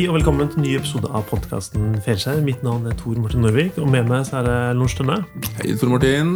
Hei 0.00 0.06
og 0.08 0.14
velkommen 0.16 0.48
til 0.48 0.62
en 0.62 0.64
ny 0.64 0.70
episode 0.78 1.08
av 1.12 1.26
podkasten 1.28 1.90
Felskjær. 2.00 2.38
Mitt 2.40 2.62
navn 2.64 2.86
er 2.88 2.94
Tor 2.96 3.18
Martin 3.20 3.42
Norvik, 3.44 3.76
og 3.76 3.90
med 3.92 4.06
meg 4.08 4.22
så 4.24 4.38
er 4.38 4.46
det 4.46 4.54
Lorentz 4.78 4.94
Tønne. 4.96 5.18
Hei, 5.58 5.74
Tor 5.76 5.90
Martin. 5.92 6.30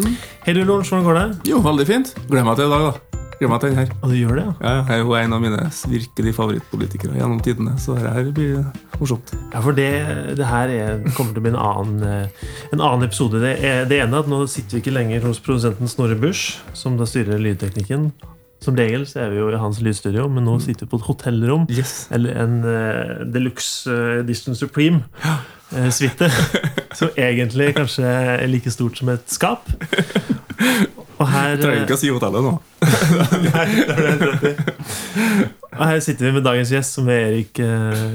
Hei, 0.44 0.52
du, 0.52 0.60
Lorentz. 0.68 0.90
Hvordan 0.92 1.06
går 1.06 1.16
det? 1.16 1.22
Jo, 1.48 1.62
veldig 1.64 1.86
fint. 1.88 2.10
Gleder 2.26 2.44
meg 2.44 2.58
til 2.58 2.68
i 2.68 2.74
dag, 2.74 2.84
da. 2.84 3.22
Gleder 3.38 3.52
meg 3.54 3.62
til 3.62 3.72
den 3.72 3.80
her. 3.80 3.94
Og 4.02 4.12
du 4.12 4.18
gjør 4.18 4.36
det, 4.36 4.44
ja? 4.44 4.52
Ja, 4.58 4.74
jeg 4.74 4.98
er 4.98 5.00
jo 5.00 5.16
en 5.16 5.36
av 5.38 5.40
mine 5.46 5.70
virkelig 5.94 6.36
favorittpolitikere 6.42 7.16
gjennom 7.22 7.40
tidene, 7.48 7.78
så 7.80 7.96
dette 7.96 8.12
her 8.18 8.30
blir 8.36 8.60
morsomt. 9.00 9.32
Ja, 9.54 9.64
for 9.64 9.80
det, 9.80 9.88
det 10.42 10.50
her 10.52 10.76
er, 10.76 11.00
kommer 11.16 11.32
til 11.32 11.40
å 11.40 11.46
bli 11.48 11.54
en 11.54 11.60
annen, 11.62 12.04
eh, 12.04 12.46
en 12.68 12.84
annen 12.84 13.08
episode. 13.08 13.40
Det, 13.46 13.56
er, 13.64 13.88
det 13.88 14.04
ene 14.04 14.20
er 14.20 14.26
at 14.26 14.32
nå 14.34 14.44
sitter 14.44 14.76
vi 14.76 14.84
ikke 14.84 14.98
lenger 14.98 15.24
hos 15.30 15.40
produsenten 15.40 15.88
Snorre 15.88 16.20
Busch, 16.20 16.60
som 16.76 17.00
da 17.00 17.08
styrer 17.08 17.40
lydteknikken. 17.40 18.10
Som 18.64 18.78
regel 18.78 19.04
så 19.08 19.26
er 19.26 19.32
vi 19.34 19.40
jo 19.42 19.50
i 19.52 19.60
hans 19.60 19.80
lydstudio, 19.84 20.24
men 20.32 20.46
nå 20.48 20.56
sitter 20.62 20.86
vi 20.86 20.92
på 20.94 21.00
et 21.02 21.08
hotellrom. 21.08 21.66
Yes. 21.72 22.06
Eller 22.14 22.38
en 22.40 22.62
uh, 22.64 23.24
Deluxe 23.28 23.90
uh, 23.90 24.22
Edition 24.22 24.56
Supreme 24.56 25.02
uh, 25.74 25.90
som 26.98 27.10
egentlig 27.18 27.74
kanskje 27.76 28.08
er 28.08 28.46
like 28.48 28.72
stort 28.72 28.96
som 28.96 29.10
et 29.12 29.26
skap. 29.28 29.68
Og 31.18 31.28
her 31.28 31.58
Trenger 31.60 31.84
ikke 31.84 31.98
å 31.98 32.00
si 32.00 32.12
hotellet 32.14 32.46
nå. 32.46 32.54
Nei, 33.50 33.66
det 33.84 33.98
det 33.98 34.08
helt 34.08 34.24
rett. 34.30 34.72
Og 35.74 35.84
her 35.84 36.00
sitter 36.06 36.28
vi 36.28 36.32
med 36.38 36.46
dagens 36.46 36.72
gjest, 36.72 36.96
som 36.96 37.10
er 37.10 37.28
Erik 37.28 37.60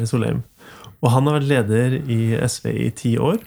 Solheim. 0.09 0.41
Og 0.99 1.13
han 1.13 1.27
har 1.27 1.37
vært 1.37 1.49
leder 1.51 1.97
i 2.11 2.21
SV 2.47 2.71
i 2.73 2.89
ti 2.95 3.13
år. 3.21 3.37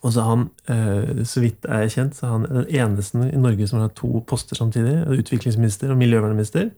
Og 0.00 0.14
så 0.14 0.24
han, 0.26 0.46
eh, 0.72 1.22
så 1.28 1.42
vidt 1.44 1.66
jeg 1.68 1.86
er 1.86 1.92
kjent, 1.92 2.16
så 2.16 2.26
er 2.26 2.32
han 2.32 2.46
den 2.48 2.70
eneste 2.82 3.26
i 3.28 3.40
Norge 3.40 3.68
som 3.68 3.82
har 3.82 3.92
to 3.98 4.22
poster 4.26 4.58
samtidig. 4.58 4.96
Utviklingsminister 5.20 5.92
og 5.92 6.00
miljøvernminister. 6.00 6.72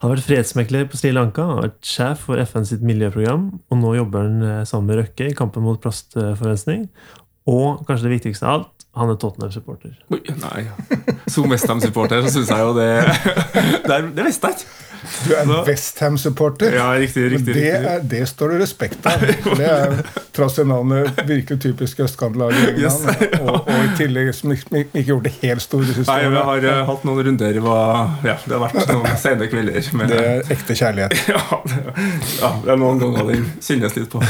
Han 0.00 0.08
har 0.08 0.16
vært 0.16 0.28
fredsmekler 0.28 0.88
på 0.88 0.96
Sri 0.96 1.12
Lanka, 1.12 1.44
han 1.44 1.58
har 1.58 1.66
vært 1.68 1.86
sjef 1.86 2.26
for 2.26 2.40
FN 2.40 2.64
sitt 2.68 2.84
miljøprogram, 2.84 3.50
og 3.70 3.80
nå 3.82 3.94
jobber 3.98 4.26
han 4.26 4.42
eh, 4.42 4.60
sammen 4.68 4.90
med 4.90 5.02
Røkke 5.02 5.30
i 5.30 5.36
kampen 5.36 5.64
mot 5.64 5.80
plastforurensning. 5.80 6.86
Og 7.50 7.82
kanskje 7.88 8.08
det 8.08 8.14
viktigste 8.18 8.46
av 8.46 8.58
alt, 8.58 8.86
han 8.98 9.12
er 9.12 9.18
Tottenham-supporter. 9.22 9.92
Nei. 10.42 10.64
Som 11.30 11.52
Westham-supporter 11.52 12.24
så 12.24 12.32
syns 12.34 12.50
jeg 12.50 12.64
jo 12.64 12.72
det 12.74 12.88
Det, 13.88 13.98
det 14.16 14.26
visste 14.26 14.50
jeg 14.50 14.58
ikke. 14.58 14.89
Du 15.26 15.32
er 15.34 15.40
en 15.42 15.50
Westham-supporter. 15.66 16.74
Ja, 16.76 16.88
riktig, 17.00 17.24
riktig, 17.32 17.54
det, 17.54 17.62
riktig. 17.62 17.90
er, 17.92 18.02
det 18.10 18.22
står 18.28 18.54
det 18.54 18.58
respekt 18.64 19.06
av. 19.08 19.22
Det 19.60 19.66
er 19.66 19.94
trass 20.36 20.58
i 20.60 20.64
navnet 20.68 21.18
virkelig 21.28 21.58
typisk 21.64 22.00
østkantlaget 22.04 22.78
i 22.78 22.84
Yes. 22.84 22.98
England. 23.04 23.40
Og, 23.40 23.68
og 23.68 23.84
i 23.84 23.90
tillegg 23.98 24.30
som 24.36 24.52
ikke, 24.54 24.82
ikke 24.92 25.04
gjort 25.10 25.26
det 25.28 25.32
helt 25.42 25.64
store 25.64 25.88
systemet 25.88 26.10
Nei, 26.10 26.30
vi 26.32 26.44
har 26.50 26.66
uh, 26.70 26.82
hatt 26.90 27.06
noen 27.08 27.24
runder. 27.28 27.60
Hva- 27.64 28.08
Ja, 28.26 28.36
det 28.44 28.56
har 28.56 28.62
vært 28.66 28.92
noen 28.92 29.16
sene 29.20 29.48
kvelder. 29.52 29.90
Med, 30.00 30.12
Det 30.14 30.20
er 30.26 30.52
ekte 30.56 30.76
kjærlighet. 30.78 31.16
ja, 31.34 31.42
det, 31.66 31.80
ja, 32.40 32.52
det 32.64 32.74
er 32.76 32.80
noen 32.84 33.00
ganger 33.02 33.30
den 33.32 33.48
kjennes 33.64 33.96
litt 33.98 34.10
på. 34.12 34.22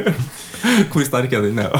Hvor 0.92 1.04
sterk 1.06 1.32
er 1.38 1.46
den? 1.46 1.60
Ja. 1.62 1.70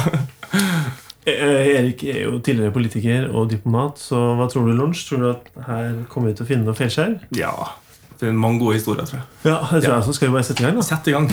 Eh, 1.28 1.66
Erik 1.76 2.00
er 2.08 2.22
jo 2.24 2.38
tidligere 2.40 2.72
politiker 2.74 3.26
og 3.36 3.50
diplomat, 3.52 3.98
så 4.00 4.18
hva 4.38 4.46
tror 4.50 4.64
du, 4.70 4.72
Lorentz? 4.78 5.02
Tror 5.08 5.20
du 5.20 5.28
at 5.34 5.50
her 5.66 5.90
kommer 6.10 6.30
vi 6.32 6.38
til 6.38 6.46
å 6.46 6.48
finne 6.48 6.66
noe 6.68 6.78
feilskjær? 6.78 7.18
ja. 7.36 7.54
Det 8.20 8.28
er 8.28 8.32
mange 8.36 8.58
gode 8.60 8.74
historier, 8.76 9.04
tror 9.08 9.16
jeg. 9.18 9.26
Ja, 9.44 9.50
det 9.60 9.82
tror 9.84 9.92
Ja. 9.92 9.96
jeg 9.96 10.04
så 10.04 10.12
skal 10.12 10.28
vi 10.28 10.32
bare 10.32 10.44
sette 10.44 10.62
i 10.62 10.66
gang. 10.66 10.74
da. 10.76 10.82
Sett 10.82 11.06
i 11.08 11.10
gang. 11.10 11.30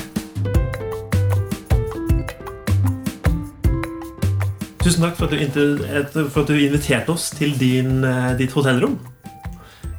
Tusen 4.84 5.04
takk 5.04 5.18
for 5.20 5.28
at 5.28 5.34
du, 6.14 6.22
for 6.32 6.42
at 6.46 6.48
du 6.48 6.54
inviterte 6.56 7.12
oss 7.12 7.26
til 7.36 7.52
din, 7.60 7.98
eh, 8.08 8.30
ditt 8.40 8.52
hotellrom. 8.56 8.94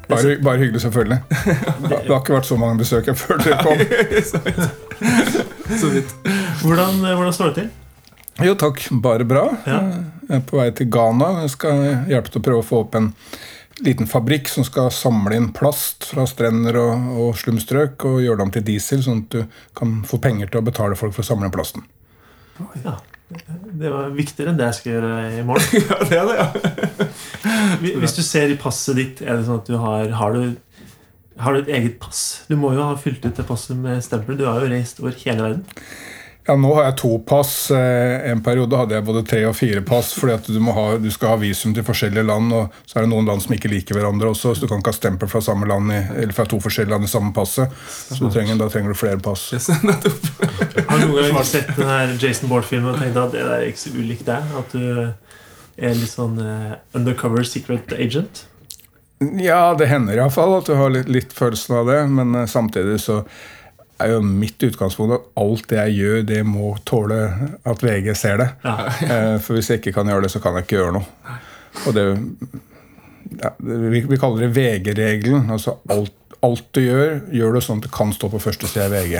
Bare, 0.08 0.38
bare 0.40 0.56
hyggelig, 0.62 0.80
selvfølgelig. 0.86 1.18
Det 1.28 1.90
det 1.90 2.08
har 2.08 2.22
ikke 2.22 2.38
vært 2.38 2.48
så 2.48 2.56
mange 2.56 2.78
besøk 2.80 3.10
før 3.20 3.36
dere 3.44 3.58
kom. 3.60 3.78
Så 5.78 5.90
vidt. 5.92 6.14
Hvordan, 6.62 7.02
eh, 7.04 7.12
hvordan 7.18 7.32
står 7.36 7.52
det 7.52 7.54
til? 7.54 7.68
Jo, 8.46 8.54
takk. 8.54 8.80
Bare 9.04 9.24
bra. 9.28 9.42
Ja. 9.66 9.80
Jeg 10.28 10.36
er 10.38 10.40
på 10.48 10.56
vei 10.56 10.70
til 10.78 10.88
Ghana. 10.94 11.28
Jeg 11.42 11.50
skal 11.52 11.84
hjelpe 12.08 12.30
til 12.32 12.40
å 12.40 12.44
prøve 12.46 12.62
å 12.62 12.64
få 12.70 12.80
opp 12.86 12.94
en 12.96 13.10
liten 13.84 14.08
fabrikk 14.10 14.48
som 14.50 14.64
skal 14.66 14.88
samle 14.94 15.36
inn 15.38 15.50
plast 15.54 16.08
fra 16.10 16.24
strender 16.26 16.76
og, 16.80 17.12
og 17.22 17.36
slumstrøk 17.38 18.04
og 18.08 18.18
gjøre 18.24 18.40
det 18.40 18.46
om 18.48 18.50
til 18.56 18.64
diesel, 18.66 19.02
sånn 19.04 19.22
at 19.26 19.36
du 19.36 19.62
kan 19.78 20.00
få 20.08 20.18
penger 20.24 20.50
til 20.50 20.60
å 20.62 20.66
betale 20.66 20.98
folk 20.98 21.14
for 21.14 21.22
å 21.24 21.28
samle 21.30 21.46
inn 21.48 21.54
plasten. 21.54 21.84
Ja, 22.82 22.96
det 23.78 23.90
var 23.92 24.08
viktigere 24.16 24.50
enn 24.50 24.58
det 24.58 24.66
jeg 24.70 24.78
skal 24.80 24.92
gjøre 24.96 25.12
i 25.38 25.44
morgen. 25.46 25.82
Ja, 25.90 25.98
det 26.08 26.18
er 26.18 26.30
det, 26.30 26.36
ja. 26.40 27.08
Hvis- 27.82 27.98
Hvis 28.02 28.16
du 28.18 28.22
ser 28.26 28.50
i 28.50 28.58
passet 28.58 28.96
ditt, 28.98 29.22
er 29.22 29.36
det 29.38 29.46
sånn 29.46 29.60
at 29.62 29.68
du 29.70 29.76
har 29.78 30.10
Har 30.18 30.34
du, 30.34 30.56
har 31.38 31.54
du 31.54 31.60
et 31.60 31.68
eget 31.78 31.98
pass? 32.02 32.22
Du 32.48 32.56
må 32.58 32.72
jo 32.74 32.82
ha 32.82 32.96
fylt 32.98 33.22
ut 33.28 33.36
det 33.36 33.46
passet 33.46 33.76
med 33.78 34.02
stempel. 34.02 34.34
Du 34.40 34.46
har 34.48 34.58
jo 34.64 34.70
reist 34.72 34.98
over 35.04 35.14
hele 35.22 35.44
verden. 35.44 35.64
Ja, 36.48 36.54
Nå 36.56 36.70
har 36.78 36.86
jeg 36.86 36.96
to 37.02 37.10
pass. 37.28 37.70
Eh, 37.70 38.30
En 38.30 38.40
periode 38.40 38.76
hadde 38.80 38.96
jeg 38.96 39.04
både 39.04 39.20
tre 39.28 39.42
og 39.44 39.56
fire 39.56 39.82
pass. 39.84 40.14
fordi 40.16 40.32
at 40.32 40.46
du, 40.48 40.56
må 40.64 40.72
ha, 40.72 40.86
du 40.96 41.10
skal 41.12 41.34
ha 41.34 41.40
visum 41.42 41.74
til 41.76 41.84
forskjellige 41.84 42.24
land, 42.24 42.54
og 42.56 42.78
så 42.88 42.96
er 42.98 43.04
det 43.04 43.10
noen 43.12 43.28
land 43.28 43.44
som 43.44 43.52
ikke 43.52 43.68
liker 43.68 43.98
hverandre 43.98 44.30
også. 44.32 44.54
Så 44.56 44.64
du 44.64 44.70
kan 44.70 44.80
ikke 44.80 44.94
ha 44.94 44.96
stempel 44.96 45.28
fra 45.28 45.42
samme 45.44 45.68
land 45.68 45.92
i, 45.92 46.00
eller 46.22 46.32
fra 46.32 46.46
to 46.48 46.56
forskjellige 46.64 46.94
land 46.94 47.04
i 47.04 47.10
samme 47.12 47.34
passet. 47.36 47.74
Så 47.84 48.16
du 48.22 48.30
trenger, 48.32 48.56
da 48.56 48.70
trenger 48.72 48.96
du 48.96 48.98
flere 48.98 49.20
pass. 49.20 49.50
Yes. 49.52 49.68
Har 50.88 51.02
du 51.02 51.10
noen 51.10 51.28
gang 51.36 51.44
sett 51.44 51.68
den 51.76 51.92
her 51.92 52.16
Jason 52.16 52.48
Bourne-filmen 52.48 52.94
og 52.94 53.02
tenkt 53.02 53.20
at 53.20 53.36
det 53.36 53.44
er 53.44 53.66
ikke 53.68 53.84
så 53.84 53.92
ulikt 53.98 54.24
deg? 54.30 54.56
At 54.62 54.72
du 54.72 54.88
er 55.76 56.00
litt 56.00 56.14
sånn 56.14 56.40
uh, 56.40 56.78
undercover 56.96 57.44
secret 57.44 57.92
agent? 57.92 58.46
Ja, 59.36 59.74
det 59.76 59.90
hender 59.90 60.16
iallfall 60.16 60.56
at 60.62 60.68
du 60.70 60.76
har 60.78 60.90
litt, 60.94 61.12
litt 61.12 61.36
følelsen 61.36 61.76
av 61.82 61.92
det, 61.92 62.00
men 62.08 62.32
uh, 62.38 62.46
samtidig 62.48 63.02
så 63.04 63.20
er 64.02 64.12
jo 64.14 64.20
mitt 64.24 64.62
utgangspunkt 64.62 65.14
at 65.16 65.26
alt 65.42 65.64
det 65.70 65.78
jeg 65.78 65.94
gjør, 65.98 66.22
det 66.28 66.40
må 66.46 66.70
tåle 66.86 67.18
at 67.66 67.82
VG 67.84 68.12
ser 68.18 68.40
det. 68.42 68.48
Ja. 68.64 68.76
Eh, 69.08 69.34
For 69.42 69.56
hvis 69.58 69.70
jeg 69.72 69.80
ikke 69.82 69.94
kan 69.98 70.10
gjøre 70.10 70.26
det, 70.26 70.30
så 70.34 70.40
kan 70.44 70.54
jeg 70.58 70.66
ikke 70.66 70.78
gjøre 70.78 70.94
noe. 70.98 71.36
Og 71.86 71.94
det, 71.96 72.04
ja, 73.42 73.50
vi, 73.58 74.02
vi 74.10 74.18
kaller 74.20 74.46
det 74.46 74.50
VG-regelen. 74.56 75.50
Altså 75.54 75.76
alt, 75.92 76.14
alt 76.44 76.64
du 76.76 76.80
gjør, 76.84 77.18
gjør 77.34 77.56
det 77.58 77.62
sånn 77.66 77.80
at 77.82 77.88
det 77.88 77.94
kan 77.94 78.12
stå 78.14 78.30
på 78.32 78.40
første 78.42 78.70
side 78.70 78.88
i 78.88 78.94
VG. 78.94 79.16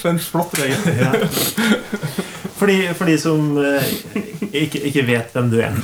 For 0.00 0.10
en 0.14 0.22
flott 0.22 0.54
regel. 0.60 0.98
Ja. 1.00 1.12
For, 2.54 2.70
de, 2.70 2.78
for 2.94 3.10
de 3.10 3.18
som 3.20 3.54
eh, 3.62 3.92
ikke, 4.54 4.82
ikke 4.90 5.06
vet 5.08 5.34
hvem 5.34 5.50
du 5.52 5.58
er, 5.62 5.78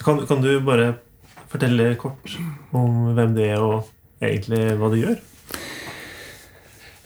kan, 0.00 0.22
kan 0.28 0.40
du 0.44 0.52
bare 0.64 0.94
fortelle 1.50 1.92
kort 2.00 2.36
om 2.76 3.10
hvem 3.16 3.34
du 3.36 3.42
er, 3.44 3.58
og 3.60 4.24
egentlig 4.24 4.62
hva 4.80 4.88
du 4.92 4.96
gjør? 5.02 5.18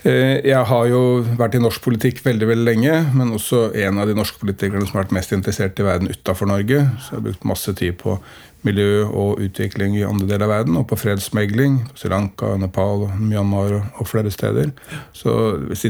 Eh, 0.04 0.40
Jeg 0.44 0.64
har 0.68 0.86
jo 0.90 1.02
vært 1.38 1.54
i 1.56 1.62
norsk 1.62 1.80
politikk 1.84 2.18
veldig 2.24 2.48
veldig 2.50 2.66
lenge, 2.68 2.96
men 3.16 3.32
også 3.32 3.70
en 3.86 3.98
av 4.02 4.08
de 4.10 4.16
norske 4.16 4.36
politikerne 4.42 4.84
som 4.84 4.98
har 4.98 5.06
vært 5.06 5.14
mest 5.16 5.32
interessert 5.32 5.80
i 5.80 5.86
verden 5.86 6.10
utafor 6.12 6.50
Norge. 6.50 6.82
Så 7.00 7.14
jeg 7.14 7.20
har 7.20 7.24
brukt 7.30 7.46
masse 7.48 7.72
tid 7.78 7.96
på 8.02 8.18
miljø 8.64 9.04
og 9.04 9.40
utvikling 9.44 9.96
i 9.98 10.04
andre 10.08 10.26
deler 10.28 10.44
av 10.46 10.52
verden, 10.54 10.76
og 10.80 10.86
på 10.88 10.96
fredsmegling. 10.96 11.78
På 11.90 11.98
Sri 12.00 12.10
Lanka, 12.12 12.54
Nepal, 12.60 13.08
Myanmar 13.20 13.74
og- 13.98 14.08
flere 14.08 14.30
steder. 14.30 14.72
Så 15.12 15.32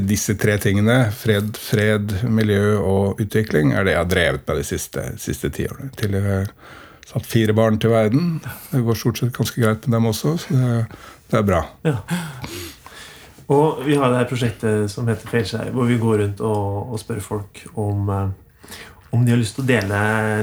disse 0.07 0.35
tre 0.35 0.59
tingene, 0.59 1.11
fred, 1.13 1.57
fred, 1.57 2.23
miljø 2.29 2.79
og 2.79 3.19
utvikling, 3.21 3.73
er 3.75 3.85
det 3.85 3.95
jeg 3.95 4.03
har 4.03 4.11
drevet 4.11 4.47
med 4.47 4.57
de 4.57 4.63
siste, 4.65 5.19
siste 5.19 5.51
ti 5.51 5.67
årene. 5.67 5.91
jeg 6.01 6.23
har 6.23 6.47
satt 7.07 7.27
fire 7.27 7.53
barn 7.53 7.79
til 7.79 7.91
verden. 7.91 8.41
Det 8.73 8.85
går 8.85 8.95
stort 8.97 9.19
sett 9.19 9.33
ganske 9.33 9.61
greit 9.61 9.87
med 9.87 9.97
dem 9.97 10.07
også, 10.07 10.39
så 10.39 10.49
det 10.51 10.87
det 11.31 11.39
er 11.39 11.43
bra. 11.43 11.65
Ja. 11.85 11.97
Og 13.53 13.83
vi 13.85 13.97
har 14.01 14.09
det 14.09 14.23
her 14.23 14.31
prosjektet 14.31 14.93
som 14.93 15.09
heter 15.11 15.29
Feilskjær, 15.29 15.73
hvor 15.75 15.89
vi 15.89 15.99
går 16.01 16.23
rundt 16.23 16.41
og, 16.45 16.95
og 16.95 17.01
spør 17.01 17.21
folk 17.25 17.61
om, 17.81 18.09
eh, 18.09 18.79
om 19.13 19.25
de 19.25 19.35
har 19.35 19.41
lyst 19.41 19.59
til 19.59 19.67
å 19.67 19.69
dele 19.69 19.99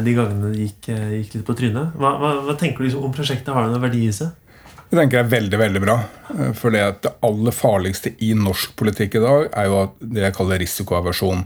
de 0.06 0.13
gangene 0.18 0.51
det 0.53 0.68
gikk, 0.68 0.89
eh, 0.94 1.15
gikk 1.18 1.39
litt 1.39 1.48
på 1.48 1.57
trynet. 1.57 1.95
Hva, 1.98 2.13
hva, 2.21 2.33
hva 2.45 2.56
tenker 2.59 2.83
du 2.83 2.89
liksom 2.89 3.07
om 3.07 3.15
prosjektet? 3.15 3.50
Har 3.56 3.65
det 3.65 3.74
noen 3.74 3.88
verdi 3.88 4.06
i 4.06 4.13
seg? 4.15 4.36
Det 4.92 5.00
tenker 5.00 5.18
jeg 5.18 5.25
er 5.25 5.31
veldig 5.33 5.59
veldig 5.63 5.81
bra. 5.81 5.98
Eh, 6.36 6.51
For 6.57 6.75
det, 6.75 6.83
det 7.07 7.13
aller 7.25 7.57
farligste 7.57 8.13
i 8.21 8.33
norsk 8.38 8.75
politikk 8.80 9.18
i 9.18 9.24
dag 9.25 9.48
er 9.50 9.71
jo 9.71 9.86
det 10.03 10.27
jeg 10.27 10.38
kaller 10.38 10.62
risikoaversjon. 10.62 11.45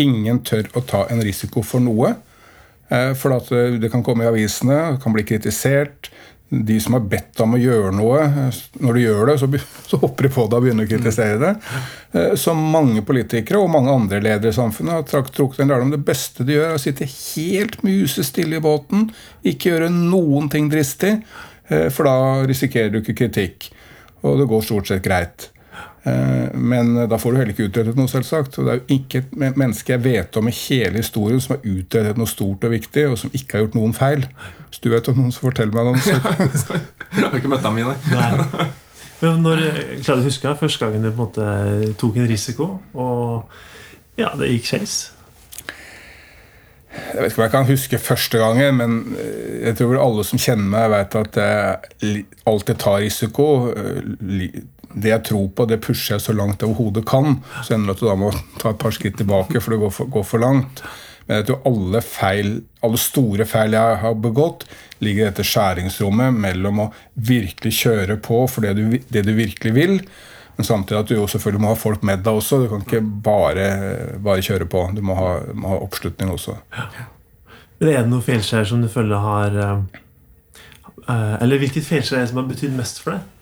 Ingen 0.00 0.40
tør 0.48 0.70
å 0.76 0.84
ta 0.86 1.04
en 1.12 1.20
risiko 1.24 1.64
for 1.64 1.84
noe. 1.84 2.14
For 2.86 3.34
det 3.80 3.88
kan 3.90 4.04
komme 4.06 4.22
i 4.22 4.28
avisene, 4.28 5.00
kan 5.02 5.10
bli 5.10 5.24
kritisert. 5.26 6.12
De 6.48 6.76
som 6.80 6.94
har 6.94 7.06
bedt 7.10 7.32
deg 7.34 7.42
om 7.42 7.56
å 7.56 7.60
gjøre 7.60 7.94
noe, 7.96 8.20
eh, 8.26 8.58
når 8.84 8.98
du 8.98 9.00
gjør 9.02 9.32
det, 9.32 9.36
så, 9.90 9.98
hopper 10.02 10.28
de 10.28 10.32
på 10.36 10.44
deg 10.46 10.58
og 10.58 10.66
begynner 10.66 10.86
å 10.86 10.92
kritisere 10.92 11.40
det. 11.42 11.54
Som 12.38 12.38
Så 12.44 12.54
mange 12.56 13.02
politikere 13.06 13.58
og 13.60 13.72
mange 13.72 13.92
andre 13.92 14.22
ledere 14.22 14.54
i 14.54 14.56
samfunnet 14.56 15.10
har 15.12 15.26
trukket 15.26 15.64
en 15.64 15.72
lærdom. 15.74 15.90
Det 15.92 16.04
beste 16.06 16.46
de 16.46 16.56
gjør, 16.56 16.70
er 16.70 16.78
å 16.78 16.84
sitte 16.84 17.08
helt 17.10 17.82
musestille 17.86 18.60
i 18.60 18.64
båten, 18.64 19.10
ikke 19.44 19.74
gjøre 19.74 19.90
noen 19.92 20.48
ting 20.52 20.70
dristig. 20.72 21.16
Eh, 21.68 21.88
For 21.90 22.08
da 22.08 22.46
risikerer 22.46 22.92
du 22.92 23.02
ikke 23.02 23.18
kritikk. 23.24 23.70
Og 24.26 24.40
det 24.40 24.48
går 24.50 24.64
stort 24.64 24.90
sett 24.90 25.04
greit. 25.04 25.50
Eh, 26.06 26.54
Men 26.54 26.94
da 27.10 27.18
får 27.18 27.32
du 27.32 27.38
heller 27.40 27.52
ikke 27.54 27.66
utrettet 27.68 27.98
noe, 27.98 28.10
selvsagt. 28.10 28.58
Og 28.58 28.66
det 28.66 28.72
er 28.74 28.80
jo 28.82 28.98
ikke 29.00 29.24
et 29.24 29.36
menneske 29.58 29.96
jeg 29.96 30.04
vet 30.04 30.38
om 30.38 30.48
i 30.48 30.54
hele 30.54 31.02
historien 31.02 31.42
som 31.42 31.56
har 31.56 31.66
utrettet 31.66 32.20
noe 32.20 32.30
stort 32.30 32.66
og 32.66 32.74
viktig, 32.76 33.08
og 33.10 33.18
som 33.20 33.34
ikke 33.34 33.58
har 33.58 33.66
gjort 33.66 33.78
noen 33.78 33.96
feil. 33.96 34.26
Hvis 34.70 34.82
du 34.84 34.90
vet 34.92 35.10
om 35.12 35.20
noen, 35.22 35.34
så 35.34 35.46
fortell 35.48 35.74
meg 35.74 35.90
noen. 35.90 36.02
Så. 36.02 36.78
Jeg 37.16 37.26
har 37.26 37.38
ikke 37.38 37.50
møtt 37.50 37.66
dem 37.66 37.80
i, 37.82 37.88
nei. 38.12 38.70
Men 39.22 39.42
når, 39.42 39.62
Klarer 40.04 40.20
du 40.20 40.26
å 40.26 40.28
huske 40.28 40.56
første 40.60 40.84
gangen 40.86 41.06
du 41.06 41.08
på 41.08 41.14
en 41.14 41.20
måte 41.24 41.92
tok 42.00 42.18
en 42.20 42.28
risiko, 42.28 42.66
og 42.92 44.18
ja, 44.20 44.32
det 44.36 44.50
gikk 44.52 44.68
skeis? 44.68 44.96
Jeg 46.96 47.20
vet 47.20 47.32
ikke 47.32 47.40
om 47.40 47.44
jeg 47.44 47.52
kan 47.52 47.68
huske 47.68 47.98
første 48.00 48.38
gangen, 48.40 48.76
men 48.78 49.16
eh, 49.20 49.66
jeg 49.66 49.76
tror 49.80 49.98
alle 50.00 50.24
som 50.24 50.40
kjenner 50.40 50.68
meg, 50.72 50.86
vet 50.92 51.16
at 51.20 51.38
jeg 51.40 52.22
alltid 52.48 52.78
tar 52.80 53.02
risiko. 53.04 53.46
Eh, 54.96 55.02
det 55.02 55.12
jeg 55.12 55.24
tror 55.30 55.48
på, 55.52 55.66
det 55.68 55.82
pusher 55.84 56.16
jeg 56.16 56.24
så 56.24 56.36
langt 56.36 56.62
jeg 56.62 56.70
overhodet 56.70 57.06
kan. 57.08 57.40
Så 57.62 57.74
ender 57.74 57.92
det 57.92 57.98
at 57.98 58.04
du 58.04 58.08
da 58.08 58.16
må 58.20 58.30
ta 58.60 58.72
et 58.72 58.80
par 58.80 58.94
skritt 58.96 59.18
tilbake, 59.20 59.60
for 59.60 59.74
det 59.74 59.82
går 59.82 59.92
for, 59.92 60.12
går 60.12 60.24
for 60.24 60.42
langt. 60.42 60.82
Men 61.26 61.40
jeg 61.40 61.48
tror 61.48 61.66
alle 61.66 62.00
feil, 62.06 62.52
alle 62.86 63.00
store 63.02 63.46
feil 63.48 63.74
jeg 63.74 63.98
har 64.02 64.14
begått, 64.22 64.64
ligger 65.02 65.24
i 65.24 65.28
dette 65.28 65.44
skjæringsrommet 65.46 66.36
mellom 66.38 66.86
å 66.86 66.92
virkelig 67.14 67.74
kjøre 67.82 68.16
på 68.22 68.44
for 68.48 68.64
det 68.64 68.76
du, 68.78 68.96
det 69.12 69.24
du 69.26 69.32
virkelig 69.36 69.74
vil, 69.76 69.98
men 70.56 70.64
samtidig 70.64 71.00
at 71.02 71.10
du 71.10 71.18
jo 71.18 71.26
selvfølgelig 71.28 71.60
må 71.60 71.72
ha 71.74 71.76
folk 71.76 72.04
med 72.06 72.22
deg 72.24 72.38
også. 72.38 72.62
Du 72.62 72.70
kan 72.70 72.84
ikke 72.86 73.02
bare, 73.02 73.66
bare 74.24 74.44
kjøre 74.44 74.64
på. 74.72 74.86
Du 74.96 75.02
må 75.04 75.16
ha, 75.18 75.34
må 75.52 75.74
ha 75.74 75.82
oppslutning 75.84 76.30
også. 76.32 76.56
Ja. 76.72 76.86
Men 77.76 77.90
Er 77.92 78.06
det 78.06 78.08
noe 78.08 78.24
feilskjær 78.24 78.64
som 78.70 78.80
du 78.80 78.88
føler 78.88 79.20
har 79.20 79.56
uh, 79.60 81.34
Eller 81.44 81.60
hvilket 81.60 81.84
feilskjær 81.84 82.22
er 82.22 82.24
det 82.24 82.30
som 82.30 82.40
har 82.40 82.48
betydd 82.48 82.72
mest 82.78 83.02
for 83.04 83.18
deg? 83.18 83.35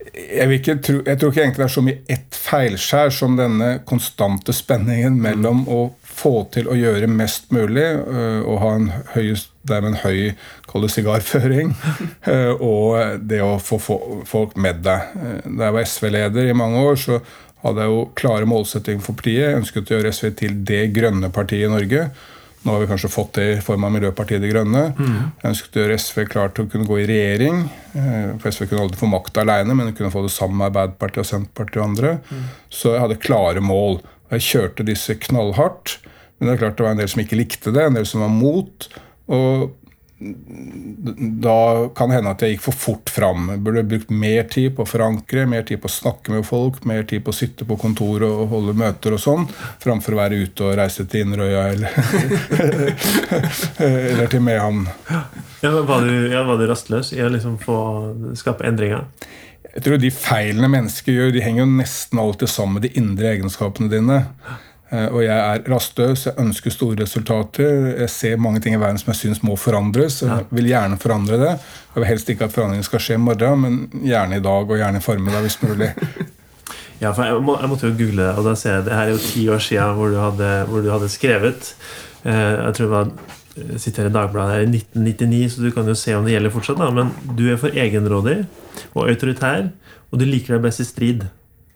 Jeg, 0.00 0.80
tro, 0.82 1.00
jeg, 1.04 1.18
tror 1.20 1.30
ikke 1.30 1.42
egentlig 1.44 1.60
det 1.60 1.66
er 1.66 1.74
så 1.74 1.82
mye 1.84 2.02
ett 2.10 2.36
feilskjær 2.36 3.12
som 3.14 3.34
denne 3.36 3.68
konstante 3.88 4.54
spenningen 4.56 5.18
mellom 5.20 5.66
å 5.68 5.80
få 6.20 6.32
til 6.54 6.70
å 6.70 6.76
gjøre 6.76 7.08
mest 7.10 7.50
mulig 7.54 7.86
uh, 8.00 8.40
og 8.40 8.56
ha 8.62 8.72
en 8.78 8.88
høy, 9.14 9.34
det 9.68 9.76
er 9.76 9.86
en 9.86 10.00
høy 10.02 10.32
kall 10.70 10.88
sigarføring, 10.90 11.72
eh, 12.30 12.52
og 12.72 13.20
det 13.26 13.40
å 13.42 13.56
få 13.62 13.78
folk 14.28 14.56
med 14.60 14.84
deg. 14.86 15.14
Eh, 15.18 15.38
da 15.46 15.68
jeg 15.68 15.76
var 15.76 15.88
SV-leder 15.88 16.50
i 16.50 16.56
mange 16.56 16.82
år, 16.86 16.98
så 17.00 17.18
hadde 17.64 17.84
jeg 17.84 17.92
jo 17.92 18.04
klare 18.16 18.48
målsettinger 18.48 19.04
for 19.04 19.18
partiet. 19.18 19.48
Jeg 19.48 19.60
ønsket 19.60 19.90
å 19.90 19.98
gjøre 19.98 20.12
SV 20.14 20.30
til 20.38 20.60
det 20.68 20.84
grønne 20.96 21.32
partiet 21.34 21.66
i 21.66 21.72
Norge. 21.72 22.06
Nå 22.62 22.74
har 22.74 22.82
vi 22.82 22.88
kanskje 22.90 23.08
fått 23.08 23.38
det 23.38 23.46
i 23.54 23.60
form 23.64 23.86
av 23.88 23.92
Miljøpartiet 23.94 24.42
De 24.42 24.50
Grønne. 24.50 24.82
Mm. 24.98 25.14
Jeg 25.40 25.48
ønsket 25.50 25.76
å 25.78 25.82
gjøre 25.82 25.98
SV 26.02 26.18
klar 26.28 26.50
til 26.52 26.66
å 26.66 26.70
kunne 26.72 26.88
gå 26.88 26.98
i 27.00 27.06
regjering. 27.08 27.62
Eh, 27.96 28.32
for 28.42 28.52
SV 28.52 28.66
kunne 28.66 28.84
aldri 28.84 29.00
få 29.00 29.08
makt 29.08 29.40
alene, 29.40 29.76
men 29.76 29.94
kunne 29.96 30.12
få 30.12 30.26
det 30.26 30.32
sammen 30.34 30.60
med 30.60 30.68
Arbeiderpartiet 30.68 31.22
og 31.24 31.30
Senterpartiet 31.30 31.80
og 31.80 31.86
andre. 31.86 32.14
Mm. 32.28 32.44
Så 32.80 32.92
jeg 32.92 33.04
hadde 33.06 33.20
klare 33.22 33.64
mål. 33.64 34.02
Jeg 34.34 34.46
kjørte 34.50 34.86
disse 34.90 35.16
knallhardt. 35.24 35.96
Men 36.36 36.48
det 36.48 36.54
er 36.54 36.62
klart 36.66 36.76
det 36.76 36.84
var 36.84 36.94
en 36.96 37.00
del 37.00 37.10
som 37.12 37.24
ikke 37.24 37.40
likte 37.40 37.72
det, 37.76 37.86
en 37.86 37.96
del 37.96 38.08
som 38.08 38.24
var 38.24 38.32
mot. 38.32 38.90
Og 39.32 39.70
da 40.20 41.88
kan 41.96 42.10
det 42.10 42.18
hende 42.18 42.32
at 42.34 42.42
jeg 42.44 42.54
gikk 42.54 42.64
for 42.66 42.76
fort 42.76 43.10
fram. 43.12 43.46
Jeg 43.54 43.62
burde 43.64 43.84
brukt 43.88 44.10
mer 44.12 44.44
tid 44.52 44.74
på 44.76 44.84
å 44.84 44.88
forankre, 44.88 45.46
mer 45.48 45.64
tid 45.68 45.80
på 45.80 45.88
å 45.88 45.94
snakke 45.94 46.34
med 46.34 46.44
folk, 46.44 46.82
mer 46.88 47.06
tid 47.08 47.24
på 47.24 47.32
å 47.32 47.38
sitte 47.38 47.64
på 47.64 47.78
kontoret 47.80 48.28
og 48.28 48.52
holde 48.52 48.76
møter 48.76 49.16
og 49.16 49.22
sånn, 49.22 49.46
framfor 49.80 50.16
å 50.16 50.20
være 50.20 50.42
ute 50.44 50.66
og 50.68 50.76
reise 50.76 51.06
til 51.08 51.24
Inderøya 51.24 51.62
eller, 51.72 51.96
eller 53.88 54.28
til 54.28 54.44
Mehamn. 54.44 54.84
Ja, 55.64 55.72
var, 55.88 56.04
du, 56.04 56.28
ja, 56.34 56.44
var 56.44 56.60
du 56.60 56.68
rastløs 56.68 57.14
i 57.16 57.24
å 57.24 57.32
liksom 57.32 57.56
få 57.64 57.78
skape 58.36 58.68
endringer? 58.68 59.08
Jeg 59.70 59.84
tror 59.86 60.00
De 60.02 60.10
feilene 60.12 60.68
mennesker 60.68 61.14
gjør, 61.14 61.32
de 61.32 61.44
henger 61.44 61.64
jo 61.64 61.72
nesten 61.78 62.20
alltid 62.20 62.50
sammen 62.50 62.76
med 62.76 62.88
de 62.88 62.92
indre 63.00 63.32
egenskapene 63.32 63.88
dine. 63.92 64.24
Eh, 64.90 65.06
og 65.06 65.22
jeg 65.22 65.38
er 65.38 65.62
rastløs, 65.70 66.26
jeg 66.26 66.38
ønsker 66.42 66.74
store 66.74 66.98
resultater. 67.04 67.94
Jeg 68.02 68.10
ser 68.10 68.42
mange 68.42 68.62
ting 68.64 68.74
i 68.74 68.80
verden 68.82 68.98
som 68.98 69.12
jeg 69.12 69.20
syns 69.20 69.42
må 69.46 69.54
forandres. 69.60 70.20
Jeg 70.26 70.48
vil 70.50 70.70
gjerne 70.72 70.98
forandre 70.98 71.38
det. 71.38 71.54
Jeg 71.94 72.02
vil 72.02 72.10
helst 72.10 72.30
ikke 72.32 72.48
at 72.48 72.54
forandringen 72.56 72.86
skal 72.86 73.02
skje 73.04 73.18
i 73.18 73.22
morgen, 73.22 73.64
men 73.64 74.04
gjerne 74.06 74.40
i 74.40 74.44
dag 74.44 74.70
og 74.74 74.78
gjerne 74.82 75.02
i 75.02 75.06
formiddag 75.06 75.46
hvis 75.46 75.60
mulig. 75.64 75.94
Ja, 77.00 77.14
for 77.16 77.24
jeg, 77.24 77.40
må, 77.40 77.54
jeg, 77.56 77.68
måtte 77.72 77.88
jo 77.88 77.96
google 77.96 78.26
det, 78.26 78.32
og 78.36 78.44
da 78.44 78.52
ser 78.60 78.74
jeg 78.74 78.84
det 78.84 78.92
her 78.92 79.06
er 79.08 79.14
jo 79.14 79.20
ti 79.24 79.46
år 79.48 79.62
siden 79.64 79.94
hvor 79.96 80.10
du 80.12 80.18
hadde, 80.20 80.48
hvor 80.68 80.82
du 80.84 80.90
hadde 80.92 81.08
skrevet. 81.08 81.70
Eh, 82.28 82.34
jeg 82.34 82.74
tror 82.76 82.84
det 82.84 82.92
var 82.92 83.12
eh, 83.56 83.78
sitter 83.80 84.10
i 84.10 84.12
Dagbladet 84.12 84.52
her 84.52 84.64
i 84.66 84.68
1999, 84.68 85.54
så 85.54 85.64
du 85.64 85.70
kan 85.72 85.88
jo 85.88 85.96
se 85.96 86.12
om 86.18 86.28
det 86.28 86.34
gjelder 86.34 86.52
fortsatt. 86.52 86.82
da, 86.82 86.90
Men 86.92 87.14
du 87.38 87.46
er 87.48 87.56
for 87.62 87.72
egenrådig 87.72 88.42
og 88.92 89.08
autoritær, 89.08 89.70
og 90.10 90.20
du 90.20 90.26
liker 90.28 90.58
deg 90.58 90.66
best 90.66 90.84
i 90.84 90.88
strid. 90.90 91.24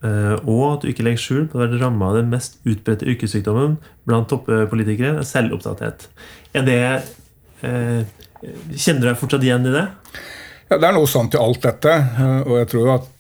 Eh, 0.04 0.34
og 0.44 0.64
at 0.74 0.82
du 0.84 0.90
ikke 0.90 1.04
legger 1.06 1.22
skjul 1.22 1.44
på 1.48 1.56
å 1.56 1.62
være 1.62 1.78
ramma 1.80 2.10
av 2.10 2.18
den 2.18 2.28
mest 2.32 2.58
utbredte 2.68 3.06
yrkessykdommen 3.08 3.78
blant 4.08 4.28
toppolitikere, 4.28 5.24
selvopptatthet. 5.24 6.08
Er 6.52 6.66
det 6.68 6.78
eh, 7.64 8.04
Kjenner 8.76 9.00
du 9.00 9.06
deg 9.08 9.16
fortsatt 9.16 9.44
igjen 9.46 9.64
i 9.70 9.72
det? 9.72 9.86
Ja, 10.68 10.76
Det 10.76 10.84
er 10.90 10.92
noe 10.98 11.08
sant 11.08 11.32
i 11.32 11.40
alt 11.40 11.62
dette. 11.64 11.94
Eh, 11.96 12.40
og 12.44 12.58
jeg 12.60 12.70
tror 12.74 12.90
at 12.98 13.10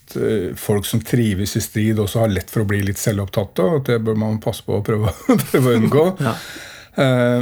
folk 0.60 0.84
som 0.84 1.00
trives 1.00 1.54
i 1.56 1.62
strid, 1.64 1.98
også 1.98 2.20
har 2.20 2.28
lett 2.30 2.50
for 2.52 2.60
å 2.62 2.68
bli 2.68 2.82
litt 2.84 3.00
selvopptatte. 3.00 3.64
og 3.64 3.86
Det 3.88 3.96
bør 4.04 4.18
man 4.20 4.36
passe 4.44 4.60
på 4.66 4.76
å 4.76 4.82
prøve, 4.84 5.14
prøve 5.48 5.72
å 5.72 5.78
unngå. 5.80 6.04
ja. 6.20 6.36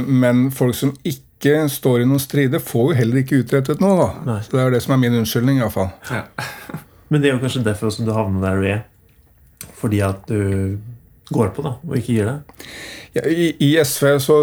Men 0.07 0.47
folk 0.55 0.73
som 0.73 0.95
ikke 1.05 1.67
står 1.69 2.01
i 2.01 2.05
noen 2.09 2.23
strider, 2.23 2.63
får 2.63 2.87
jo 2.87 2.95
heller 2.97 3.19
ikke 3.21 3.43
utrettet 3.43 3.83
noe. 3.83 4.07
da. 4.25 4.37
Så 4.47 4.55
Det 4.55 4.63
er 4.63 4.71
det 4.73 4.79
som 4.81 4.95
er 4.95 5.01
min 5.03 5.19
unnskyldning. 5.19 5.59
I 5.59 5.65
hvert 5.67 5.75
fall. 5.75 5.91
Ja. 6.09 6.79
Men 7.11 7.21
det 7.21 7.29
er 7.29 7.35
jo 7.35 7.43
kanskje 7.43 7.61
derfor 7.67 7.93
som 7.93 8.07
du 8.07 8.13
havner 8.15 8.41
der 8.47 8.57
du 8.63 8.65
er? 8.71 8.81
Fordi 9.79 10.01
at 10.05 10.27
du 10.29 10.77
går 11.33 11.53
på 11.55 11.63
da, 11.65 11.77
og 11.79 11.95
ikke 11.97 12.17
gir 12.17 12.29
det? 12.29 12.59
Ja, 13.13 13.23
i, 13.29 13.51
i, 13.61 13.69
SV 13.77 14.07
så 14.19 14.35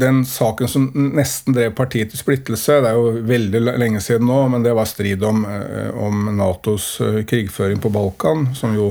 Den 0.00 0.24
saken 0.26 0.68
som 0.68 0.88
nesten 1.14 1.54
drev 1.54 1.76
partiet 1.78 2.10
til 2.10 2.18
splittelse 2.18 2.80
Det 2.82 2.90
er 2.90 2.98
jo 2.98 3.22
veldig 3.28 3.60
lenge 3.78 4.02
siden 4.02 4.26
nå, 4.26 4.40
men 4.50 4.66
det 4.66 4.74
var 4.74 4.88
strid 4.90 5.22
om, 5.26 5.44
eh, 5.46 5.92
om 5.94 6.26
Natos 6.34 6.96
eh, 7.04 7.22
krigføring 7.22 7.78
på 7.82 7.92
Balkan, 7.94 8.48
som 8.58 8.74
jo 8.74 8.90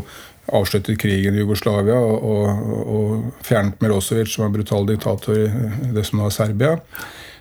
avsluttet 0.56 0.98
krigen 1.02 1.36
i 1.36 1.44
Jugoslavia 1.44 1.98
og, 2.00 2.24
og, 2.26 2.70
og 2.96 3.44
fjernet 3.46 3.82
Milosevic, 3.84 4.32
som 4.34 4.48
var 4.48 4.56
brutal 4.56 4.88
diktator 4.88 5.44
i 5.44 5.92
det 5.94 6.06
som 6.08 6.22
nå 6.22 6.30
er 6.30 6.34
Serbia. 6.34 6.72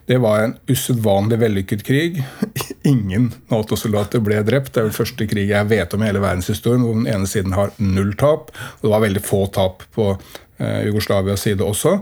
Det 0.09 0.19
var 0.21 0.43
en 0.43 0.57
usedvanlig 0.69 1.39
vellykket 1.41 1.87
krig. 1.87 2.21
Ingen 2.89 3.29
Nato-soldater 3.51 4.23
ble 4.25 4.41
drept. 4.47 4.73
Det 4.73 4.83
er 4.83 4.89
den 4.89 4.97
første 4.97 5.27
krig 5.29 5.51
jeg 5.51 5.71
vet 5.71 5.95
om 5.95 6.03
i 6.03 6.09
hele 6.09 6.23
verdenshistorien 6.25 6.85
hvor 6.87 6.97
den 6.97 7.11
ene 7.11 7.29
siden 7.29 7.57
har 7.57 7.75
null 7.83 8.15
tap. 8.19 8.53
Og 8.79 8.87
det 8.87 8.95
var 8.95 9.05
veldig 9.05 9.25
få 9.25 9.45
tap 9.55 9.85
på 9.95 10.11
eh, 10.15 10.83
Jugoslavias 10.89 11.45
side 11.47 11.65
også. 11.67 11.99